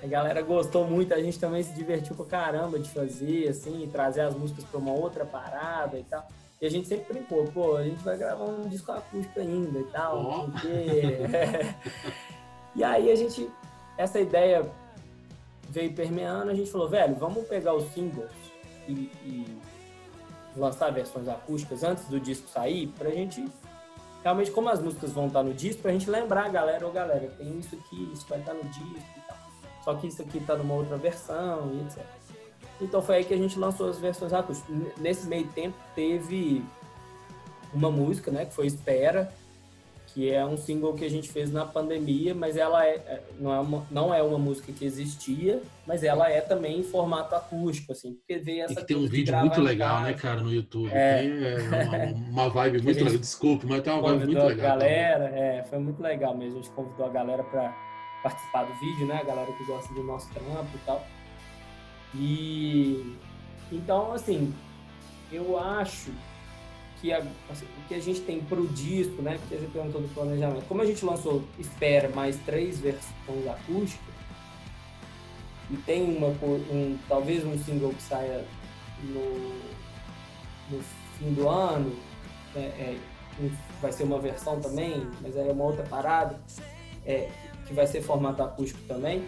A 0.03 0.07
galera 0.07 0.43
gostou 0.43 0.87
muito, 0.87 1.15
a 1.15 1.23
gente 1.23 1.39
também 1.39 1.63
se 1.63 1.73
divertiu 1.73 2.15
pra 2.15 2.27
caramba 2.27 2.79
de 2.79 2.91
fazer, 2.91 3.49
assim, 3.49 3.89
trazer 3.91 4.21
as 4.21 4.35
músicas 4.35 4.65
pra 4.65 4.79
uma 4.79 4.93
outra 4.93 5.25
parada 5.25 5.99
e 5.99 6.05
tal. 6.05 6.29
E 6.61 6.67
a 6.67 6.71
gente 6.71 6.87
sempre 6.87 7.15
brincou, 7.15 7.45
pô, 7.47 7.77
a 7.77 7.85
gente 7.85 8.03
vai 8.03 8.17
gravar 8.17 8.45
um 8.45 8.69
disco 8.69 8.93
acústico 8.93 9.41
ainda 9.41 9.79
e 9.79 9.85
tal, 9.85 10.47
oh. 10.47 10.51
porque... 10.51 10.69
É. 10.69 11.75
E 12.77 12.83
aí 12.83 13.11
a 13.11 13.15
gente, 13.15 13.49
essa 13.97 14.19
ideia 14.21 14.69
veio 15.71 15.93
permeando, 15.93 16.51
a 16.51 16.55
gente 16.55 16.71
falou, 16.71 16.89
velho, 16.89 17.15
vamos 17.15 17.47
pegar 17.47 17.73
os 17.73 17.85
singles 17.93 18.44
e, 18.89 19.11
e 19.25 19.59
lançar 20.57 20.91
versões 20.91 21.29
acústicas 21.29 21.83
antes 21.83 22.05
do 22.07 22.21
disco 22.21 22.49
sair, 22.49 22.89
pra 22.99 23.11
gente 23.11 23.45
realmente 24.23 24.51
como 24.51 24.69
as 24.71 24.81
músicas 24.81 25.13
vão 25.13 25.27
estar 25.27 25.43
no 25.43 25.53
disco, 25.53 25.83
pra 25.83 25.93
gente 25.93 26.09
lembrar 26.09 26.47
a 26.47 26.49
galera, 26.49 26.87
ô 26.87 26.91
galera, 26.91 27.29
tem 27.37 27.59
isso 27.59 27.75
aqui, 27.75 28.11
isso 28.13 28.27
vai 28.29 28.41
estar 28.41 28.55
no 28.55 28.65
disco 28.65 28.97
e 29.17 29.21
tal. 29.29 29.37
Só 29.85 29.95
que 29.95 30.07
isso 30.07 30.23
aqui 30.23 30.41
tá 30.41 30.57
numa 30.57 30.75
outra 30.75 30.97
versão 30.97 31.71
e 31.75 31.83
etc. 31.83 32.05
Então 32.81 33.03
foi 33.03 33.17
aí 33.17 33.25
que 33.25 33.35
a 33.35 33.37
gente 33.37 33.59
lançou 33.59 33.91
as 33.91 33.99
versões 33.99 34.33
acústicas. 34.33 34.75
Nesse 34.97 35.27
meio 35.27 35.47
tempo 35.49 35.77
teve 35.95 36.65
uma 37.73 37.91
música, 37.91 38.31
né, 38.31 38.47
que 38.47 38.55
foi 38.55 38.67
Espera, 38.67 39.33
que 40.15 40.31
é 40.31 40.47
um 40.47 40.57
single 40.57 40.95
que 40.95 41.05
a 41.05 41.11
gente 41.11 41.29
fez 41.29 41.51
na 41.51 41.67
pandemia, 41.67 42.33
mas 42.37 42.57
ela 42.57 42.87
é, 42.87 42.95
é, 42.95 43.23
não, 43.41 43.53
é 43.53 43.59
uma, 43.59 43.87
não 43.91 44.15
é 44.15 44.23
uma 44.23 44.39
música 44.39 44.73
que 44.73 44.85
existia, 44.85 45.61
mas 45.85 46.05
ela 46.05 46.31
é 46.31 46.41
também 46.41 46.79
em 46.79 46.83
formato 46.85 47.35
acústico, 47.35 47.91
assim, 47.91 48.15
porque 48.15 48.39
veio 48.39 48.63
essa. 48.63 48.75
E 48.75 48.77
que 48.77 48.85
tem 48.85 48.97
um 48.97 49.09
vídeo 49.09 49.37
muito 49.37 49.61
legal, 49.61 50.03
né, 50.03 50.13
cara, 50.13 50.41
no 50.41 50.55
YouTube. 50.55 50.89
É, 50.93 51.19
tem 51.19 51.45
é, 51.45 52.13
uma, 52.13 52.43
uma, 52.45 52.49
vibe 52.49 52.83
muito 52.83 53.05
legal. 53.05 53.19
Desculpe, 53.19 53.67
mas 53.67 53.83
tem 53.83 53.93
uma 53.93 54.03
vibe 54.03 54.27
muito 54.27 54.47
legal. 54.47 54.51
A 54.51 54.55
galera, 54.55 55.25
é, 55.25 55.65
foi 55.65 55.79
muito 55.81 56.01
legal 56.01 56.37
mesmo. 56.37 56.61
A 56.61 56.63
gente 56.63 56.71
convidou 56.71 57.07
a 57.07 57.11
galera 57.11 57.43
para 57.43 57.77
participar 58.23 58.63
do 58.67 58.75
vídeo, 58.75 59.09
né? 59.09 59.19
A 59.21 59.25
galera 59.25 59.51
que 59.51 59.65
gosta 59.65 59.93
do 59.93 60.05
nosso 60.05 60.33
trampo 60.33 60.71
e 60.77 60.87
tal. 60.87 61.05
E 62.15 63.17
então, 63.73 64.13
assim, 64.13 64.55
eu 65.33 65.59
acho 65.59 66.13
que 67.05 67.13
a, 67.13 67.19
assim, 67.51 67.67
o 67.67 67.87
que 67.87 67.95
a 67.95 68.01
gente 68.01 68.21
tem 68.21 68.41
para 68.41 68.59
o 68.59 68.67
disco, 68.67 69.21
né? 69.21 69.37
Porque 69.39 69.57
você 69.57 69.67
perguntou 69.71 70.01
do 70.01 70.09
planejamento. 70.15 70.65
Como 70.67 70.81
a 70.81 70.87
gente 70.87 71.05
lançou 71.05 71.45
Espera 71.59 72.09
mais 72.09 72.39
três 72.47 72.81
versões 72.81 73.47
acústicas, 73.47 74.15
e 75.71 75.77
tem 75.77 76.03
uma, 76.03 76.29
um, 76.29 76.99
talvez 77.07 77.45
um 77.45 77.59
single 77.59 77.91
que 77.91 78.03
saia 78.03 78.45
no, 79.03 79.51
no 80.71 80.83
fim 81.19 81.35
do 81.35 81.47
ano, 81.47 81.95
né, 82.55 82.63
é, 82.79 82.99
vai 83.83 83.93
ser 83.93 84.05
uma 84.05 84.19
versão 84.19 84.59
também, 84.61 85.07
mas 85.21 85.37
é 85.37 85.43
uma 85.43 85.65
outra 85.65 85.85
parada, 85.85 86.41
é, 87.05 87.31
que 87.67 87.75
vai 87.75 87.87
ser 87.87 88.01
formato 88.01 88.43
acústico 88.43 88.81
também. 88.89 89.25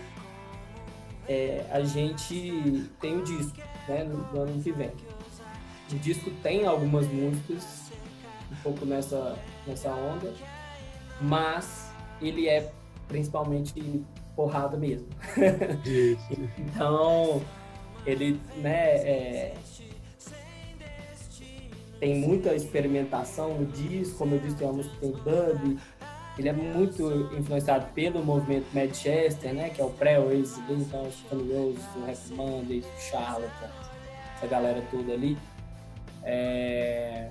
É, 1.29 1.67
a 1.71 1.81
gente 1.81 2.91
tem 3.01 3.19
o 3.19 3.23
disco 3.23 3.59
né, 3.87 4.05
no, 4.05 4.19
no 4.33 4.43
ano 4.43 4.63
que 4.63 4.73
vem. 4.73 4.93
O 5.91 5.95
disco 5.97 6.31
tem 6.43 6.67
algumas 6.67 7.07
músicas 7.07 7.91
um 8.51 8.57
pouco 8.63 8.85
nessa, 8.85 9.37
nessa 9.67 9.91
onda, 9.91 10.33
mas 11.21 11.91
ele 12.21 12.49
é 12.49 12.73
principalmente 13.09 14.05
porrada 14.35 14.77
mesmo. 14.77 15.07
então, 16.59 17.43
ele, 18.05 18.41
né, 18.57 18.97
é, 18.97 19.55
tem 21.99 22.17
muita 22.17 22.55
experimentação 22.55 23.59
no 23.59 23.67
disco, 23.67 24.19
como 24.19 24.35
eu 24.35 24.41
disse, 24.41 24.57
tem 24.57 24.67
uma 24.67 24.75
música 24.75 24.95
que 24.97 25.01
tem 25.01 25.13
dub, 25.13 25.79
ele 26.39 26.49
é 26.49 26.53
muito 26.53 27.03
influenciado 27.35 27.87
pelo 27.95 28.23
movimento 28.23 28.67
Manchester, 28.75 29.55
né, 29.55 29.71
que 29.71 29.81
é 29.81 29.85
o 29.85 29.91
pré-Oasis, 29.91 30.59
então, 30.69 31.03
o 31.03 31.13
Stone 31.13 31.53
Roses, 31.53 31.85
o 31.97 32.05
Rap 32.05 32.35
Mondays, 32.35 32.85
o 32.85 33.01
Charlotte, 33.01 33.53
essa 34.37 34.47
galera 34.47 34.83
toda 34.91 35.13
ali. 35.15 35.39
É... 36.27 37.29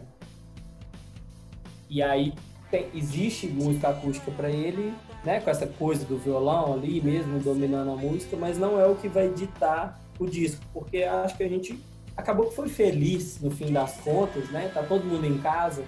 E 1.89 2.01
aí 2.01 2.33
tem, 2.71 2.87
existe 2.93 3.47
música 3.47 3.89
acústica 3.89 4.31
para 4.31 4.49
ele, 4.49 4.93
né, 5.23 5.41
com 5.41 5.49
essa 5.49 5.67
coisa 5.67 6.05
do 6.05 6.17
violão 6.17 6.73
ali 6.73 7.01
mesmo 7.01 7.39
dominando 7.39 7.91
a 7.91 7.95
música, 7.95 8.37
mas 8.37 8.57
não 8.57 8.79
é 8.79 8.87
o 8.87 8.95
que 8.95 9.09
vai 9.09 9.29
ditar 9.29 9.99
o 10.17 10.25
disco, 10.25 10.61
porque 10.73 11.03
acho 11.03 11.35
que 11.35 11.43
a 11.43 11.49
gente 11.49 11.77
acabou 12.15 12.47
que 12.47 12.55
foi 12.55 12.69
feliz 12.69 13.39
no 13.41 13.51
fim 13.51 13.71
das 13.71 13.97
contas, 13.97 14.49
né? 14.49 14.71
Tá 14.73 14.81
todo 14.81 15.03
mundo 15.03 15.25
em 15.25 15.37
casa, 15.39 15.83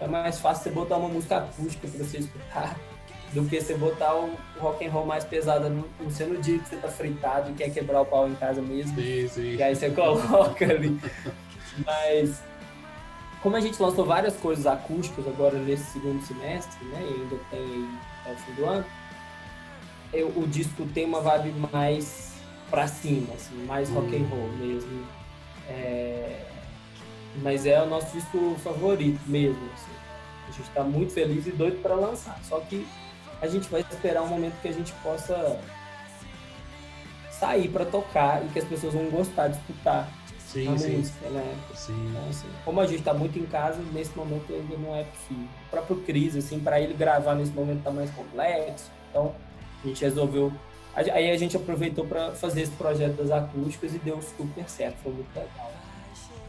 é 0.00 0.06
mais 0.06 0.38
fácil 0.38 0.64
você 0.64 0.70
botar 0.70 0.98
uma 0.98 1.08
música 1.08 1.38
acústica 1.38 1.88
para 1.88 2.04
você 2.04 2.18
escutar 2.18 2.78
do 3.34 3.44
que 3.44 3.60
você 3.60 3.74
botar 3.74 4.14
o 4.14 4.36
rock 4.60 4.86
and 4.86 4.90
roll 4.90 5.06
mais 5.06 5.24
pesado 5.24 5.68
no, 5.68 5.88
no 6.00 6.10
seu 6.10 6.40
dia 6.40 6.58
que 6.58 6.68
você 6.68 6.76
tá 6.76 6.88
fritado 6.88 7.50
e 7.50 7.54
quer 7.54 7.70
quebrar 7.70 8.02
o 8.02 8.06
pau 8.06 8.28
em 8.28 8.34
casa 8.36 8.62
mesmo. 8.62 8.94
Sim, 8.94 9.28
sim. 9.28 9.56
E 9.56 9.62
aí 9.62 9.74
você 9.74 9.90
coloca 9.90 10.64
ali. 10.64 11.00
Mas 11.84 12.42
como 13.42 13.56
a 13.56 13.60
gente 13.60 13.80
lançou 13.82 14.04
várias 14.04 14.36
coisas 14.36 14.66
acústicas 14.66 15.26
agora 15.26 15.58
nesse 15.58 15.84
segundo 15.92 16.22
semestre, 16.24 16.84
né, 16.86 17.00
e 17.02 17.20
ainda 17.20 17.36
tem 17.50 17.60
aí 17.60 17.88
até 18.20 18.32
o 18.32 18.36
fim 18.36 18.52
do 18.52 18.64
ano, 18.66 18.84
eu, 20.12 20.28
o 20.28 20.46
disco 20.46 20.86
tem 20.94 21.04
uma 21.04 21.20
vibe 21.20 21.52
mais 21.72 22.34
pra 22.70 22.86
cima, 22.86 23.34
assim, 23.34 23.64
mais 23.64 23.90
rock 23.90 24.14
and 24.14 24.20
hum. 24.20 24.28
roll 24.30 24.48
mesmo. 24.52 25.06
É, 25.68 26.46
mas 27.42 27.66
é 27.66 27.82
o 27.82 27.86
nosso 27.86 28.12
disco 28.12 28.56
favorito 28.62 29.20
mesmo. 29.26 29.62
Assim. 29.74 29.92
A 30.48 30.50
gente 30.50 30.68
está 30.68 30.84
muito 30.84 31.12
feliz 31.12 31.46
e 31.46 31.50
doido 31.50 31.80
para 31.82 31.94
lançar. 31.94 32.38
Só 32.44 32.60
que 32.60 32.86
a 33.40 33.46
gente 33.46 33.68
vai 33.68 33.80
esperar 33.80 34.22
um 34.22 34.28
momento 34.28 34.60
que 34.60 34.68
a 34.68 34.72
gente 34.72 34.92
possa 35.02 35.58
sair 37.30 37.68
para 37.68 37.84
tocar 37.84 38.44
e 38.44 38.48
que 38.48 38.58
as 38.58 38.64
pessoas 38.64 38.92
vão 38.92 39.08
gostar 39.10 39.48
de 39.48 39.56
escutar 39.56 40.08
sim, 40.52 40.74
a 40.74 40.78
sim. 40.78 40.96
música, 40.96 41.28
né? 41.28 41.58
Sim. 41.74 42.08
Então, 42.10 42.28
assim, 42.28 42.48
como 42.64 42.80
a 42.80 42.86
gente 42.86 42.98
está 42.98 43.14
muito 43.14 43.38
em 43.38 43.46
casa, 43.46 43.80
nesse 43.92 44.16
momento 44.16 44.52
ainda 44.52 44.76
não 44.76 44.94
é 44.94 45.04
possível. 45.04 45.48
O 45.66 45.70
próprio 45.70 45.96
Cris, 45.98 46.36
assim, 46.36 46.60
para 46.60 46.80
ele 46.80 46.94
gravar 46.94 47.34
nesse 47.34 47.52
momento 47.52 47.78
está 47.78 47.90
mais 47.90 48.10
complexo. 48.10 48.90
Então, 49.10 49.34
a 49.82 49.86
gente 49.88 50.02
resolveu. 50.02 50.52
Aí 50.94 51.30
a 51.30 51.36
gente 51.38 51.56
aproveitou 51.56 52.06
para 52.06 52.32
fazer 52.32 52.62
esse 52.62 52.72
projeto 52.72 53.16
das 53.16 53.30
acústicas 53.30 53.94
e 53.94 53.98
deu 53.98 54.20
super 54.20 54.68
certo, 54.68 54.96
foi 55.02 55.12
muito 55.12 55.34
legal. 55.34 55.72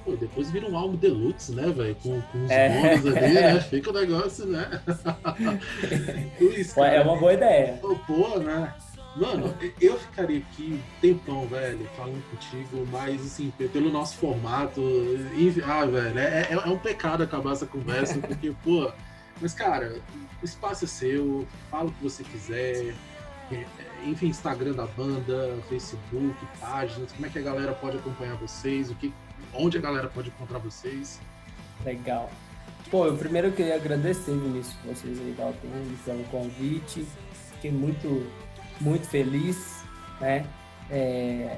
Pô, 0.03 0.17
depois 0.17 0.51
vira 0.51 0.67
um 0.67 0.77
álbum 0.77 0.97
deluxe, 0.97 1.53
né, 1.55 1.71
velho? 1.71 1.95
Com, 1.95 2.21
com 2.21 2.43
os 2.43 2.51
é. 2.51 2.97
bônus 2.97 3.15
ali, 3.15 3.33
né? 3.33 3.59
Fica 3.69 3.89
o 3.89 3.93
negócio, 3.93 4.45
né? 4.45 4.81
Isso, 6.41 6.83
é 6.83 7.01
uma 7.01 7.15
boa 7.15 7.33
ideia. 7.33 7.79
Pô, 8.05 8.39
né? 8.39 8.73
Mano, 9.15 9.55
eu 9.79 9.99
ficaria 9.99 10.39
aqui 10.39 10.81
tempão, 10.99 11.47
velho, 11.47 11.87
falando 11.95 12.23
contigo, 12.31 12.87
mas 12.91 13.21
assim, 13.21 13.51
pelo 13.51 13.91
nosso 13.91 14.17
formato. 14.17 14.81
Ah, 15.65 15.85
velho, 15.85 16.19
é, 16.19 16.47
é, 16.49 16.53
é 16.53 16.67
um 16.67 16.79
pecado 16.79 17.23
acabar 17.23 17.51
essa 17.51 17.65
conversa, 17.65 18.17
porque, 18.19 18.53
pô. 18.63 18.91
Mas, 19.39 19.53
cara, 19.53 19.99
o 20.41 20.45
espaço 20.45 20.85
é 20.85 20.87
seu, 20.87 21.47
fala 21.69 21.89
o 21.89 21.91
que 21.91 22.03
você 22.03 22.23
quiser. 22.23 22.95
É, 23.51 23.55
é, 23.55 23.67
enfim, 24.05 24.27
Instagram 24.27 24.73
da 24.73 24.85
banda, 24.85 25.57
Facebook, 25.69 26.35
páginas, 26.59 27.11
como 27.11 27.25
é 27.25 27.29
que 27.29 27.39
a 27.39 27.41
galera 27.41 27.73
pode 27.73 27.97
acompanhar 27.97 28.35
vocês, 28.37 28.89
o 28.89 28.95
que, 28.95 29.13
onde 29.53 29.77
a 29.77 29.81
galera 29.81 30.07
pode 30.07 30.29
encontrar 30.29 30.59
vocês. 30.59 31.19
Legal. 31.85 32.31
Pô, 32.89 33.05
eu 33.05 33.17
primeiro 33.17 33.51
queria 33.51 33.75
agradecer, 33.75 34.31
Vinícius, 34.31 34.75
vocês 34.85 35.19
aí 35.19 35.35
pelo 36.03 36.23
convite. 36.25 37.05
Fiquei 37.53 37.71
muito, 37.71 38.27
muito 38.81 39.07
feliz, 39.07 39.83
né? 40.19 40.45
É, 40.89 41.57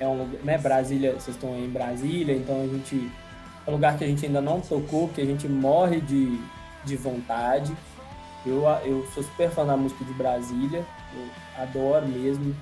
é 0.00 0.08
um 0.08 0.26
né, 0.42 0.58
Brasília, 0.58 1.12
vocês 1.12 1.36
estão 1.36 1.56
em 1.56 1.68
Brasília, 1.68 2.34
então 2.34 2.62
a 2.62 2.66
gente 2.66 3.10
é 3.66 3.70
um 3.70 3.74
lugar 3.74 3.96
que 3.96 4.04
a 4.04 4.06
gente 4.06 4.26
ainda 4.26 4.40
não 4.40 4.60
tocou, 4.60 5.08
que 5.08 5.20
a 5.20 5.24
gente 5.24 5.48
morre 5.48 6.00
de, 6.00 6.40
de 6.84 6.96
vontade. 6.96 7.72
Eu, 8.44 8.64
eu 8.84 9.06
sou 9.14 9.22
super 9.22 9.50
fã 9.50 9.64
da 9.64 9.76
música 9.76 10.04
de 10.04 10.12
Brasília, 10.14 10.84
eu 11.14 11.62
adoro 11.62 12.06
mesmo. 12.08 12.54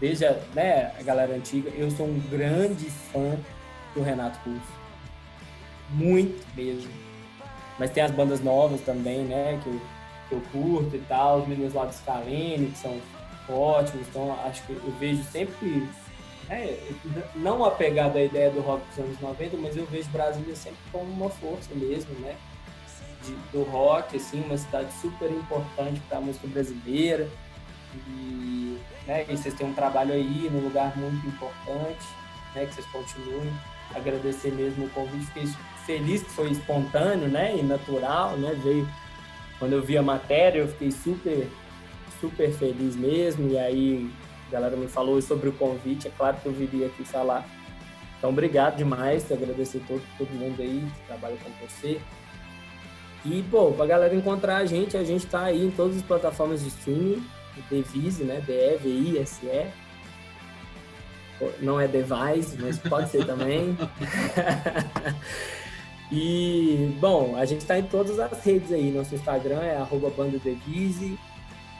Desde 0.00 0.24
a, 0.24 0.32
né, 0.54 0.92
a 0.98 1.02
galera 1.02 1.34
antiga, 1.34 1.70
eu 1.70 1.90
sou 1.90 2.06
um 2.06 2.18
grande 2.30 2.86
fã 2.90 3.36
do 3.94 4.02
Renato 4.02 4.38
Russo. 4.48 4.80
Muito 5.90 6.44
mesmo. 6.56 6.90
Mas 7.78 7.90
tem 7.90 8.02
as 8.02 8.10
bandas 8.10 8.40
novas 8.40 8.80
também, 8.80 9.20
né, 9.20 9.60
que 9.62 9.68
eu, 9.68 9.80
que 10.30 10.34
eu 10.36 10.42
curto 10.52 10.96
e 10.96 11.00
tal, 11.00 11.40
os 11.40 11.48
meninos 11.48 11.74
lá 11.74 11.84
do 11.84 11.92
Scalene, 11.92 12.70
que 12.70 12.78
são 12.78 12.98
ótimos, 13.48 14.06
então 14.08 14.32
acho 14.44 14.62
que 14.62 14.72
eu 14.72 14.94
vejo 14.98 15.22
sempre 15.24 15.88
é, 16.48 16.76
não 17.36 17.64
apegado 17.64 18.16
à 18.16 18.22
ideia 18.22 18.50
do 18.50 18.60
rock 18.60 18.84
dos 18.88 18.98
anos 18.98 19.20
90, 19.20 19.56
mas 19.56 19.76
eu 19.76 19.86
vejo 19.86 20.08
Brasília 20.10 20.56
sempre 20.56 20.80
como 20.90 21.04
uma 21.04 21.30
força 21.30 21.74
mesmo, 21.74 22.12
né? 22.20 22.36
De, 23.24 23.32
do 23.52 23.62
rock, 23.64 24.16
assim, 24.16 24.42
uma 24.42 24.56
cidade 24.56 24.92
super 25.00 25.30
importante 25.30 26.00
para 26.08 26.18
a 26.18 26.20
música 26.20 26.48
brasileira. 26.48 27.28
E, 28.08 28.78
né, 29.06 29.24
e 29.28 29.36
vocês 29.36 29.54
têm 29.54 29.66
um 29.66 29.74
trabalho 29.74 30.12
aí 30.12 30.48
num 30.50 30.60
lugar 30.60 30.96
muito 30.96 31.24
importante, 31.26 32.06
né? 32.54 32.66
Que 32.66 32.74
vocês 32.74 32.86
continuem. 32.86 33.52
Agradecer 33.94 34.52
mesmo 34.52 34.86
o 34.86 34.90
convite, 34.90 35.26
fiquei 35.26 35.48
feliz 35.86 36.22
que 36.22 36.30
foi 36.30 36.50
espontâneo, 36.50 37.28
né? 37.28 37.56
E 37.56 37.62
natural, 37.62 38.36
né? 38.36 38.58
Veio 38.62 38.88
quando 39.60 39.74
eu 39.74 39.82
vi 39.82 39.96
a 39.96 40.02
matéria, 40.02 40.60
eu 40.60 40.68
fiquei 40.68 40.90
super, 40.90 41.46
super 42.18 42.50
feliz 42.50 42.96
mesmo. 42.96 43.50
E 43.50 43.58
aí 43.58 44.10
a 44.48 44.52
galera 44.52 44.76
me 44.76 44.88
falou 44.88 45.20
sobre 45.22 45.50
o 45.50 45.52
convite, 45.52 46.08
é 46.08 46.10
claro 46.10 46.38
que 46.38 46.46
eu 46.46 46.52
viria 46.52 46.86
aqui 46.86 47.04
falar. 47.04 47.46
Então, 48.18 48.30
obrigado 48.30 48.76
demais, 48.76 49.30
agradecer 49.30 49.80
todo, 49.86 50.02
todo 50.18 50.28
mundo 50.30 50.60
aí 50.60 50.84
que 50.94 51.06
trabalha 51.06 51.36
com 51.36 51.50
você. 51.66 52.00
E, 53.24 53.44
pô, 53.50 53.70
pra 53.72 53.86
galera 53.86 54.14
encontrar 54.14 54.56
a 54.56 54.66
gente, 54.66 54.96
a 54.96 55.04
gente 55.04 55.26
tá 55.26 55.44
aí 55.44 55.66
em 55.66 55.70
todas 55.70 55.98
as 55.98 56.02
plataformas 56.02 56.62
de 56.62 56.68
streaming, 56.68 57.24
Devise, 57.70 58.24
né? 58.24 58.42
D-E-V-I-S-E. 58.46 59.66
Não 61.60 61.80
é 61.80 61.86
Device, 61.86 62.56
mas 62.58 62.78
pode 62.78 63.10
ser 63.10 63.26
também. 63.26 63.76
e, 66.10 66.96
bom, 67.00 67.36
a 67.36 67.44
gente 67.44 67.64
tá 67.64 67.78
em 67.78 67.84
todas 67.84 68.18
as 68.18 68.44
redes 68.44 68.72
aí. 68.72 68.90
Nosso 68.90 69.14
Instagram 69.14 69.62
é 69.62 69.76
arroba 69.76 70.10
bandadevise, 70.10 71.18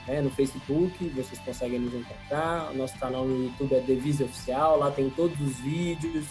né, 0.06 0.20
no 0.20 0.30
Facebook, 0.30 1.08
vocês 1.08 1.38
conseguem 1.40 1.80
nos 1.80 1.94
encontrar. 1.94 2.72
Nosso 2.74 2.98
canal 2.98 3.24
no 3.24 3.44
YouTube 3.44 3.74
é 3.74 3.80
Devise 3.80 4.24
Oficial, 4.24 4.78
lá 4.78 4.90
tem 4.90 5.10
todos 5.10 5.38
os 5.40 5.58
vídeos, 5.58 6.26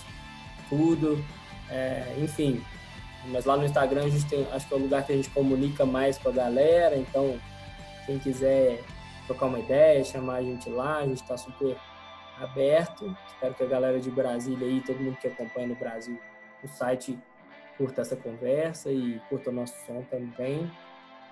tudo, 0.69 1.23
é, 1.69 2.15
enfim. 2.17 2.61
Mas 3.27 3.45
lá 3.45 3.57
no 3.57 3.65
Instagram 3.65 4.05
a 4.05 4.09
gente 4.09 4.25
tem, 4.25 4.47
acho 4.51 4.67
que 4.67 4.73
é 4.73 4.77
o 4.77 4.79
lugar 4.79 5.05
que 5.05 5.11
a 5.11 5.15
gente 5.15 5.29
comunica 5.29 5.85
mais 5.85 6.17
com 6.17 6.29
a 6.29 6.31
galera, 6.31 6.95
então 6.95 7.37
quem 8.05 8.17
quiser 8.17 8.81
trocar 9.27 9.47
uma 9.47 9.59
ideia, 9.59 10.03
chamar 10.03 10.35
a 10.35 10.41
gente 10.41 10.69
lá, 10.69 10.97
a 10.99 11.05
gente 11.05 11.21
está 11.21 11.37
super 11.37 11.77
aberto. 12.39 13.15
Espero 13.27 13.53
que 13.53 13.63
a 13.63 13.67
galera 13.67 13.99
de 13.99 14.09
Brasília 14.09 14.67
aí, 14.67 14.81
todo 14.81 14.99
mundo 14.99 15.17
que 15.17 15.27
acompanha 15.27 15.67
no 15.67 15.75
Brasil, 15.75 16.17
o 16.63 16.67
site 16.67 17.19
curta 17.80 18.01
essa 18.01 18.17
conversa 18.17 18.91
e 18.91 19.21
curta 19.30 19.49
o 19.49 19.53
nosso 19.53 19.73
som 19.88 20.03
também. 20.11 20.69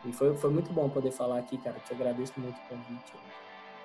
E 0.05 0.13
foi, 0.13 0.33
foi 0.37 0.49
muito 0.49 0.71
bom 0.71 0.89
poder 0.89 1.11
falar 1.11 1.39
aqui, 1.39 1.57
cara. 1.57 1.77
Te 1.85 1.93
agradeço 1.93 2.33
muito 2.37 2.55
o 2.55 2.69
convite. 2.69 3.13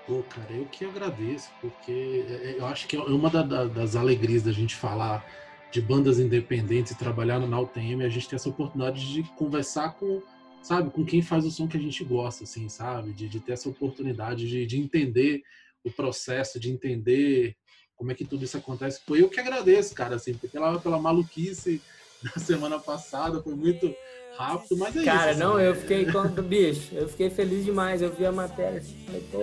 Pô, 0.06 0.22
cara, 0.22 0.52
eu 0.52 0.64
que 0.66 0.84
agradeço, 0.84 1.50
porque 1.60 2.24
é, 2.28 2.50
é, 2.50 2.58
eu 2.58 2.66
acho 2.66 2.86
que 2.86 2.96
é 2.96 3.00
uma 3.00 3.28
das 3.28 3.96
alegrias 3.96 4.44
da 4.44 4.52
gente 4.52 4.76
falar 4.76 5.26
de 5.72 5.80
bandas 5.80 6.20
independentes 6.20 6.92
e 6.92 6.98
trabalhar 6.98 7.40
na 7.40 7.60
UTM, 7.60 8.04
a 8.04 8.08
gente 8.08 8.28
tem 8.28 8.36
essa 8.36 8.48
oportunidade 8.48 9.12
de 9.12 9.22
conversar 9.36 9.94
com, 9.94 10.22
sabe, 10.62 10.90
com 10.90 11.04
quem 11.04 11.22
faz 11.22 11.44
o 11.44 11.50
som 11.50 11.66
que 11.66 11.76
a 11.76 11.80
gente 11.80 12.04
gosta, 12.04 12.44
assim, 12.44 12.68
sabe? 12.68 13.12
De, 13.12 13.28
de 13.28 13.40
ter 13.40 13.52
essa 13.52 13.68
oportunidade 13.68 14.46
de, 14.46 14.66
de 14.66 14.78
entender 14.78 15.42
o 15.82 15.90
processo, 15.90 16.60
de 16.60 16.70
entender 16.70 17.56
como 17.96 18.12
é 18.12 18.14
que 18.14 18.24
tudo 18.24 18.44
isso 18.44 18.56
acontece. 18.56 19.00
Pô, 19.06 19.16
eu 19.16 19.30
que 19.30 19.40
agradeço, 19.40 19.94
cara, 19.94 20.16
assim, 20.16 20.34
pela, 20.34 20.78
pela 20.78 21.00
maluquice 21.00 21.80
da 22.22 22.38
semana 22.40 22.78
passada, 22.78 23.42
foi 23.42 23.54
muito 23.54 23.94
rápido, 24.36 24.76
mas 24.76 24.96
é 24.96 25.04
Cara, 25.04 25.30
isso. 25.32 25.40
não, 25.40 25.56
assim, 25.56 25.64
eu 25.64 25.74
fiquei 25.74 26.06
com 26.10 26.28
bicho, 26.42 26.94
eu 26.94 27.08
fiquei 27.08 27.30
feliz 27.30 27.64
demais. 27.64 28.02
Eu 28.02 28.12
vi 28.12 28.24
a 28.24 28.32
matéria 28.32 28.78
assim, 28.78 28.96
falei, 29.04 29.22
pô. 29.30 29.38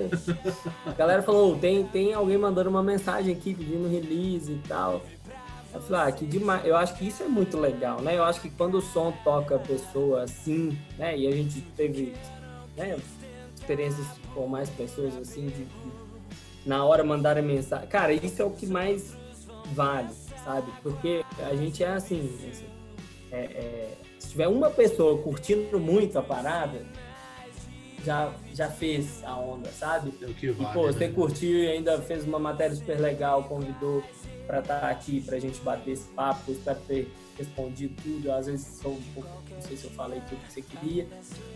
A 0.86 0.94
galera 0.94 1.22
falou, 1.22 1.58
tem, 1.58 1.84
tem 1.86 2.14
alguém 2.14 2.38
mandando 2.38 2.70
uma 2.70 2.84
mensagem 2.84 3.34
aqui 3.36 3.54
pedindo 3.54 3.88
release 3.88 4.52
e 4.52 4.62
tal. 4.68 5.02
Eu 5.74 5.82
falei, 5.82 6.08
ah, 6.08 6.12
que 6.12 6.26
demais. 6.26 6.66
Eu 6.66 6.76
acho 6.76 6.96
que 6.96 7.08
isso 7.08 7.22
é 7.22 7.28
muito 7.28 7.58
legal, 7.58 8.02
né? 8.02 8.18
Eu 8.18 8.24
acho 8.24 8.42
que 8.42 8.50
quando 8.50 8.76
o 8.76 8.82
som 8.82 9.14
toca 9.24 9.56
a 9.56 9.60
pessoa 9.60 10.24
assim, 10.24 10.78
né? 10.98 11.16
E 11.16 11.28
a 11.28 11.32
gente 11.32 11.62
teve 11.78 12.14
né, 12.76 12.98
experiências 13.56 14.08
com 14.34 14.48
mais 14.48 14.70
pessoas 14.70 15.16
assim, 15.16 15.46
de, 15.48 15.66
de 15.66 16.10
na 16.66 16.84
hora 16.84 17.04
mandarem 17.04 17.44
mensagem. 17.44 17.88
Cara, 17.88 18.12
isso 18.14 18.42
é 18.42 18.46
o 18.46 18.50
que 18.50 18.66
mais 18.66 19.14
vale, 19.74 20.10
sabe? 20.44 20.72
Porque 20.82 21.24
a 21.40 21.56
gente 21.56 21.84
é 21.84 21.90
assim, 21.90 22.38
assim 22.50 22.66
é, 23.32 23.38
é 23.38 23.98
se 24.18 24.30
tiver 24.30 24.48
uma 24.48 24.70
pessoa 24.70 25.22
curtindo 25.22 25.80
muito 25.80 26.20
a 26.20 26.22
parada, 26.22 26.86
já, 28.06 28.34
já 28.54 28.70
fez 28.70 29.24
a 29.24 29.36
onda, 29.36 29.70
sabe? 29.70 30.14
É 30.22 30.26
o 30.26 30.34
que 30.34 30.52
vale, 30.52 30.70
e, 30.70 30.74
pô, 30.74 30.88
né? 30.88 30.94
você 30.94 31.10
curtiu 31.10 31.64
e 31.64 31.68
ainda 31.70 32.02
fez 32.02 32.26
uma 32.26 32.40
matéria 32.40 32.76
super 32.76 33.00
legal, 33.00 33.44
convidou 33.44 34.04
para 34.48 34.60
estar 34.60 34.80
tá 34.80 34.90
aqui, 34.90 35.22
pra 35.22 35.40
gente 35.40 35.60
bater 35.62 35.92
esse 35.92 36.08
papo, 36.10 36.52
espero 36.52 36.80
ter 36.88 37.12
respondido 37.38 37.96
tudo. 38.02 38.32
Às 38.32 38.48
vezes 38.48 38.80
sou 38.82 38.94
um 38.94 39.02
pouco, 39.14 39.30
não 39.52 39.62
sei 39.62 39.78
se 39.78 39.86
eu 39.86 39.92
falei 39.92 40.22
tudo 40.28 40.40
que 40.46 40.54
você 40.54 40.62
queria, 40.62 41.08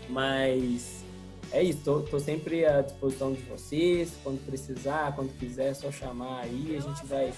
mas 0.08 1.04
é 1.52 1.62
isso, 1.62 1.80
tô, 1.84 2.00
tô 2.00 2.18
sempre 2.18 2.64
à 2.64 2.82
disposição 2.82 3.32
de 3.32 3.42
vocês, 3.42 4.12
quando 4.22 4.44
precisar, 4.46 5.14
quando 5.14 5.36
quiser, 5.38 5.70
é 5.70 5.74
só 5.74 5.90
chamar 5.90 6.42
aí, 6.42 6.76
a 6.76 6.80
gente 6.80 7.06
vai 7.06 7.32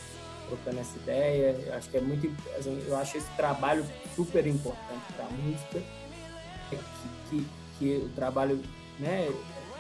trocando 0.49 0.81
essa 0.81 0.97
ideia. 0.99 1.57
Eu 1.67 1.75
acho 1.75 1.89
que 1.89 1.97
é 1.97 2.01
muito, 2.01 2.31
assim, 2.59 2.83
eu 2.87 2.97
acho 2.97 3.17
esse 3.17 3.31
trabalho 3.37 3.85
super 4.15 4.47
importante 4.47 5.13
para 5.15 5.27
a 5.27 5.31
música, 5.31 5.79
é 6.73 6.77
que, 6.77 6.79
que, 7.31 7.47
que, 7.79 8.05
o 8.05 8.09
trabalho, 8.11 8.61
né, 8.99 9.31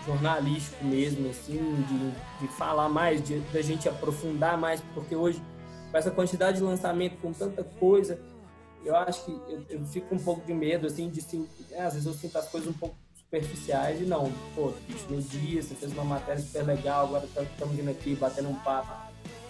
jornalístico 0.07 0.85
mesmo, 0.85 1.29
assim, 1.31 1.59
de, 1.89 2.47
de 2.47 2.53
falar 2.55 2.89
mais, 2.89 3.23
de 3.23 3.41
da 3.53 3.63
gente 3.63 3.89
aprofundar 3.89 4.57
mais, 4.57 4.81
porque 4.95 5.17
hoje 5.17 5.43
com 5.91 5.99
essa 5.99 6.11
quantidade 6.11 6.59
de 6.59 6.63
lançamento, 6.63 7.17
com 7.21 7.33
tanta 7.33 7.65
coisa, 7.65 8.19
eu 8.85 8.95
acho 8.95 9.25
que 9.25 9.31
eu, 9.31 9.65
eu 9.69 9.85
fico 9.87 10.15
um 10.15 10.19
pouco 10.19 10.45
de 10.47 10.55
medo, 10.55 10.87
assim, 10.87 11.09
de 11.09 11.21
é, 11.73 11.83
às 11.83 11.95
vezes 11.95 12.07
eu 12.07 12.15
sinto 12.15 12.37
as 12.39 12.49
coisas 12.49 12.69
um 12.69 12.73
pouco 12.73 12.95
superficiais 13.17 14.01
e 14.01 14.05
não, 14.05 14.33
pô, 14.55 14.73
bicho, 14.87 15.07
no 15.11 15.21
dia 15.21 15.61
você 15.61 15.75
fez 15.75 15.93
uma 15.93 16.05
matéria 16.05 16.41
super 16.41 16.65
legal, 16.65 17.07
agora 17.07 17.25
estamos 17.25 17.75
vindo 17.75 17.91
aqui 17.91 18.15
batendo 18.15 18.49
um 18.49 18.55
papo 18.57 19.06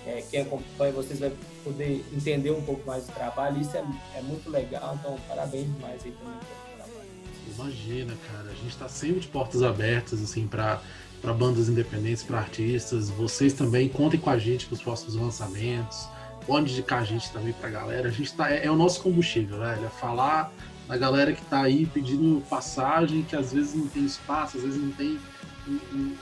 é, 0.06 0.22
quem 0.30 0.42
acompanha 0.42 0.92
vocês 0.92 1.18
vai 1.18 1.32
poder 1.64 2.04
entender 2.12 2.52
um 2.52 2.62
pouco 2.62 2.86
mais 2.86 3.04
do 3.04 3.12
trabalho. 3.12 3.60
Isso 3.60 3.76
é, 3.76 3.84
é 4.14 4.22
muito 4.22 4.48
legal, 4.48 4.96
então 4.98 5.18
parabéns 5.28 5.66
demais 5.72 6.04
aí 6.04 6.12
também 6.12 6.38
pelo 6.38 6.76
trabalho. 6.76 7.10
Imagina, 7.54 8.14
cara, 8.30 8.50
a 8.50 8.54
gente 8.54 8.68
está 8.68 8.88
sempre 8.88 9.20
de 9.20 9.28
portas 9.28 9.62
abertas 9.62 10.22
assim 10.22 10.46
para 10.46 10.80
para 11.20 11.32
bandas 11.32 11.68
independentes, 11.68 12.22
para 12.22 12.38
artistas. 12.38 13.10
Vocês 13.10 13.52
também 13.52 13.88
contem 13.88 14.20
com 14.20 14.30
a 14.30 14.38
gente 14.38 14.66
para 14.66 14.74
os 14.74 14.82
próximos 14.82 15.16
lançamentos. 15.16 16.06
Pode 16.46 16.70
indicar 16.70 17.00
a 17.00 17.04
gente 17.04 17.32
também 17.32 17.52
para 17.52 17.68
a 17.68 17.72
galera. 17.72 18.08
A 18.08 18.12
gente 18.12 18.32
tá 18.32 18.52
é, 18.52 18.66
é, 18.66 18.70
o 18.70 18.76
nosso 18.76 19.00
combustível, 19.00 19.58
velho. 19.58 19.86
É 19.86 19.88
falar 19.88 20.52
da 20.86 20.96
galera 20.96 21.32
que 21.32 21.42
está 21.42 21.62
aí 21.62 21.86
pedindo 21.86 22.40
passagem, 22.48 23.22
que 23.22 23.34
às 23.34 23.52
vezes 23.52 23.74
não 23.74 23.88
tem 23.88 24.04
espaço, 24.04 24.58
às 24.58 24.62
vezes 24.62 24.80
não 24.80 24.92
tem 24.92 25.18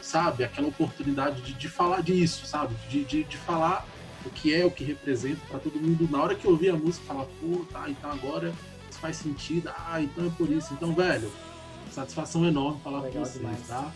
sabe, 0.00 0.44
aquela 0.44 0.68
oportunidade 0.68 1.40
de, 1.42 1.54
de 1.54 1.68
falar 1.68 2.02
disso, 2.02 2.46
sabe, 2.46 2.74
de, 2.88 3.04
de, 3.04 3.24
de, 3.24 3.36
falar 3.36 3.86
o 4.24 4.30
que 4.30 4.54
é, 4.54 4.64
o 4.64 4.70
que 4.70 4.84
representa 4.84 5.40
para 5.48 5.58
todo 5.58 5.78
mundo. 5.78 6.08
Na 6.10 6.22
hora 6.22 6.34
que 6.34 6.46
ouvir 6.46 6.70
a 6.70 6.76
música, 6.76 7.04
falar, 7.06 7.26
pô, 7.40 7.64
tá, 7.70 7.88
então 7.88 8.10
agora 8.10 8.52
isso 8.90 8.98
faz 8.98 9.16
sentido, 9.16 9.70
ah, 9.74 10.00
então 10.00 10.26
é 10.26 10.30
por 10.30 10.50
isso. 10.50 10.72
Então, 10.72 10.94
velho, 10.94 11.30
satisfação 11.90 12.44
enorme 12.44 12.80
falar 12.82 13.00
Legal 13.00 13.12
com 13.12 13.28
vocês, 13.28 13.38
demais. 13.38 13.66
tá? 13.66 13.92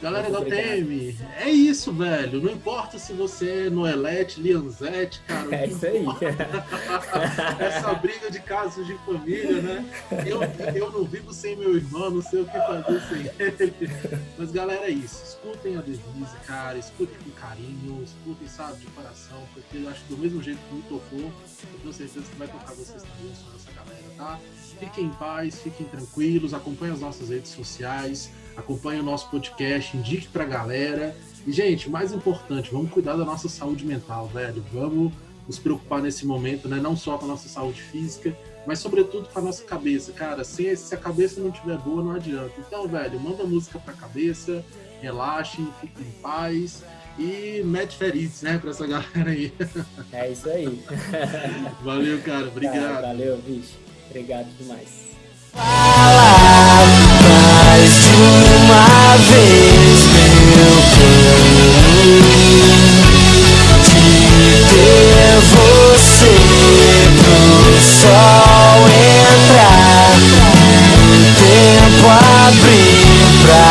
Galera 0.00 0.30
da 0.30 0.44
TM, 0.44 1.16
é 1.38 1.50
isso, 1.50 1.92
velho. 1.92 2.40
Não 2.40 2.52
importa 2.52 3.00
se 3.00 3.12
você 3.12 3.66
é 3.66 3.70
Noelete, 3.70 4.40
Lianzete, 4.40 5.20
cara. 5.26 5.56
É 5.56 5.66
isso 5.66 5.84
aí. 5.84 6.04
Essa 7.58 7.94
briga 7.94 8.30
de 8.30 8.38
casos 8.38 8.86
de 8.86 8.94
família, 8.98 9.60
né? 9.60 9.84
Eu, 10.24 10.40
eu 10.72 10.92
não 10.92 11.04
vivo 11.04 11.32
sem 11.34 11.56
meu 11.56 11.74
irmão, 11.74 12.10
não 12.10 12.22
sei 12.22 12.42
o 12.42 12.44
que 12.44 12.52
fazer 12.52 13.00
sem 13.08 13.44
ele. 13.44 13.90
Mas, 14.38 14.52
galera, 14.52 14.84
é 14.86 14.90
isso. 14.90 15.20
Escutem 15.24 15.76
a 15.76 15.80
Denise, 15.80 16.36
cara. 16.46 16.78
Escutem 16.78 17.16
com 17.24 17.30
carinho, 17.32 18.04
escutem, 18.04 18.46
sabe, 18.46 18.78
de 18.78 18.86
coração, 18.86 19.42
porque 19.52 19.78
eu 19.78 19.88
acho 19.88 20.04
que 20.04 20.14
do 20.14 20.18
mesmo 20.18 20.40
jeito 20.40 20.60
que 20.68 20.74
me 20.76 20.82
tocou, 20.82 21.18
eu 21.18 21.80
tenho 21.82 21.92
certeza 21.92 22.24
que 22.24 22.36
vai 22.36 22.46
tocar 22.46 22.72
vocês 22.74 23.02
também, 23.02 23.32
essa 23.32 23.72
galera, 23.72 24.04
tá? 24.16 24.38
Fiquem 24.78 25.06
em 25.06 25.10
paz, 25.10 25.60
fiquem 25.60 25.86
tranquilos, 25.88 26.54
acompanhem 26.54 26.94
as 26.94 27.00
nossas 27.00 27.30
redes 27.30 27.50
sociais 27.50 28.30
acompanhe 28.58 29.00
o 29.00 29.02
nosso 29.02 29.30
podcast, 29.30 29.96
indique 29.96 30.28
pra 30.28 30.44
galera. 30.44 31.16
E, 31.46 31.52
gente, 31.52 31.88
mais 31.88 32.12
importante, 32.12 32.70
vamos 32.70 32.90
cuidar 32.90 33.16
da 33.16 33.24
nossa 33.24 33.48
saúde 33.48 33.86
mental, 33.86 34.26
velho. 34.26 34.64
Vamos 34.72 35.12
nos 35.46 35.58
preocupar 35.58 36.02
nesse 36.02 36.26
momento, 36.26 36.68
né? 36.68 36.78
Não 36.78 36.94
só 36.96 37.16
com 37.16 37.24
a 37.24 37.28
nossa 37.28 37.48
saúde 37.48 37.80
física, 37.80 38.36
mas 38.66 38.80
sobretudo 38.80 39.28
com 39.28 39.38
a 39.38 39.42
nossa 39.42 39.64
cabeça, 39.64 40.12
cara. 40.12 40.44
Se, 40.44 40.76
se 40.76 40.94
a 40.94 40.98
cabeça 40.98 41.40
não 41.40 41.48
estiver 41.48 41.78
boa, 41.78 42.02
não 42.02 42.10
adianta. 42.10 42.52
Então, 42.58 42.86
velho, 42.86 43.18
manda 43.18 43.44
música 43.44 43.78
pra 43.78 43.94
cabeça, 43.94 44.62
relaxe, 45.00 45.66
fique 45.80 46.02
em 46.02 46.10
paz 46.20 46.82
e 47.18 47.62
mete 47.64 47.96
feridos, 47.96 48.42
né, 48.42 48.58
pra 48.58 48.70
essa 48.70 48.86
galera 48.86 49.30
aí. 49.30 49.52
É 50.12 50.30
isso 50.30 50.48
aí. 50.48 50.84
Valeu, 51.82 52.20
cara. 52.22 52.48
Obrigado. 52.48 52.74
Cara, 52.74 53.06
valeu, 53.08 53.38
bicho. 53.38 53.78
Obrigado 54.10 54.48
demais. 54.58 55.08
Vez 59.18 60.06
meu 60.06 60.76
plano 60.94 61.68
de 63.84 64.06
ter 64.68 65.38
você 65.52 66.34
pro 67.18 67.80
sol 67.80 68.78
entrar 68.88 70.10
o 70.16 71.20
tempo 71.38 72.06
abrir 72.46 73.18
pra 73.42 73.70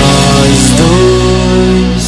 nós 0.00 0.60
dois. 0.76 2.06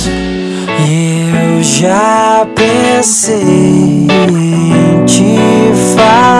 Eu 0.78 1.62
já 1.62 2.46
pensei 2.54 4.06
em 4.28 5.04
te 5.06 5.38
falar. 5.96 6.35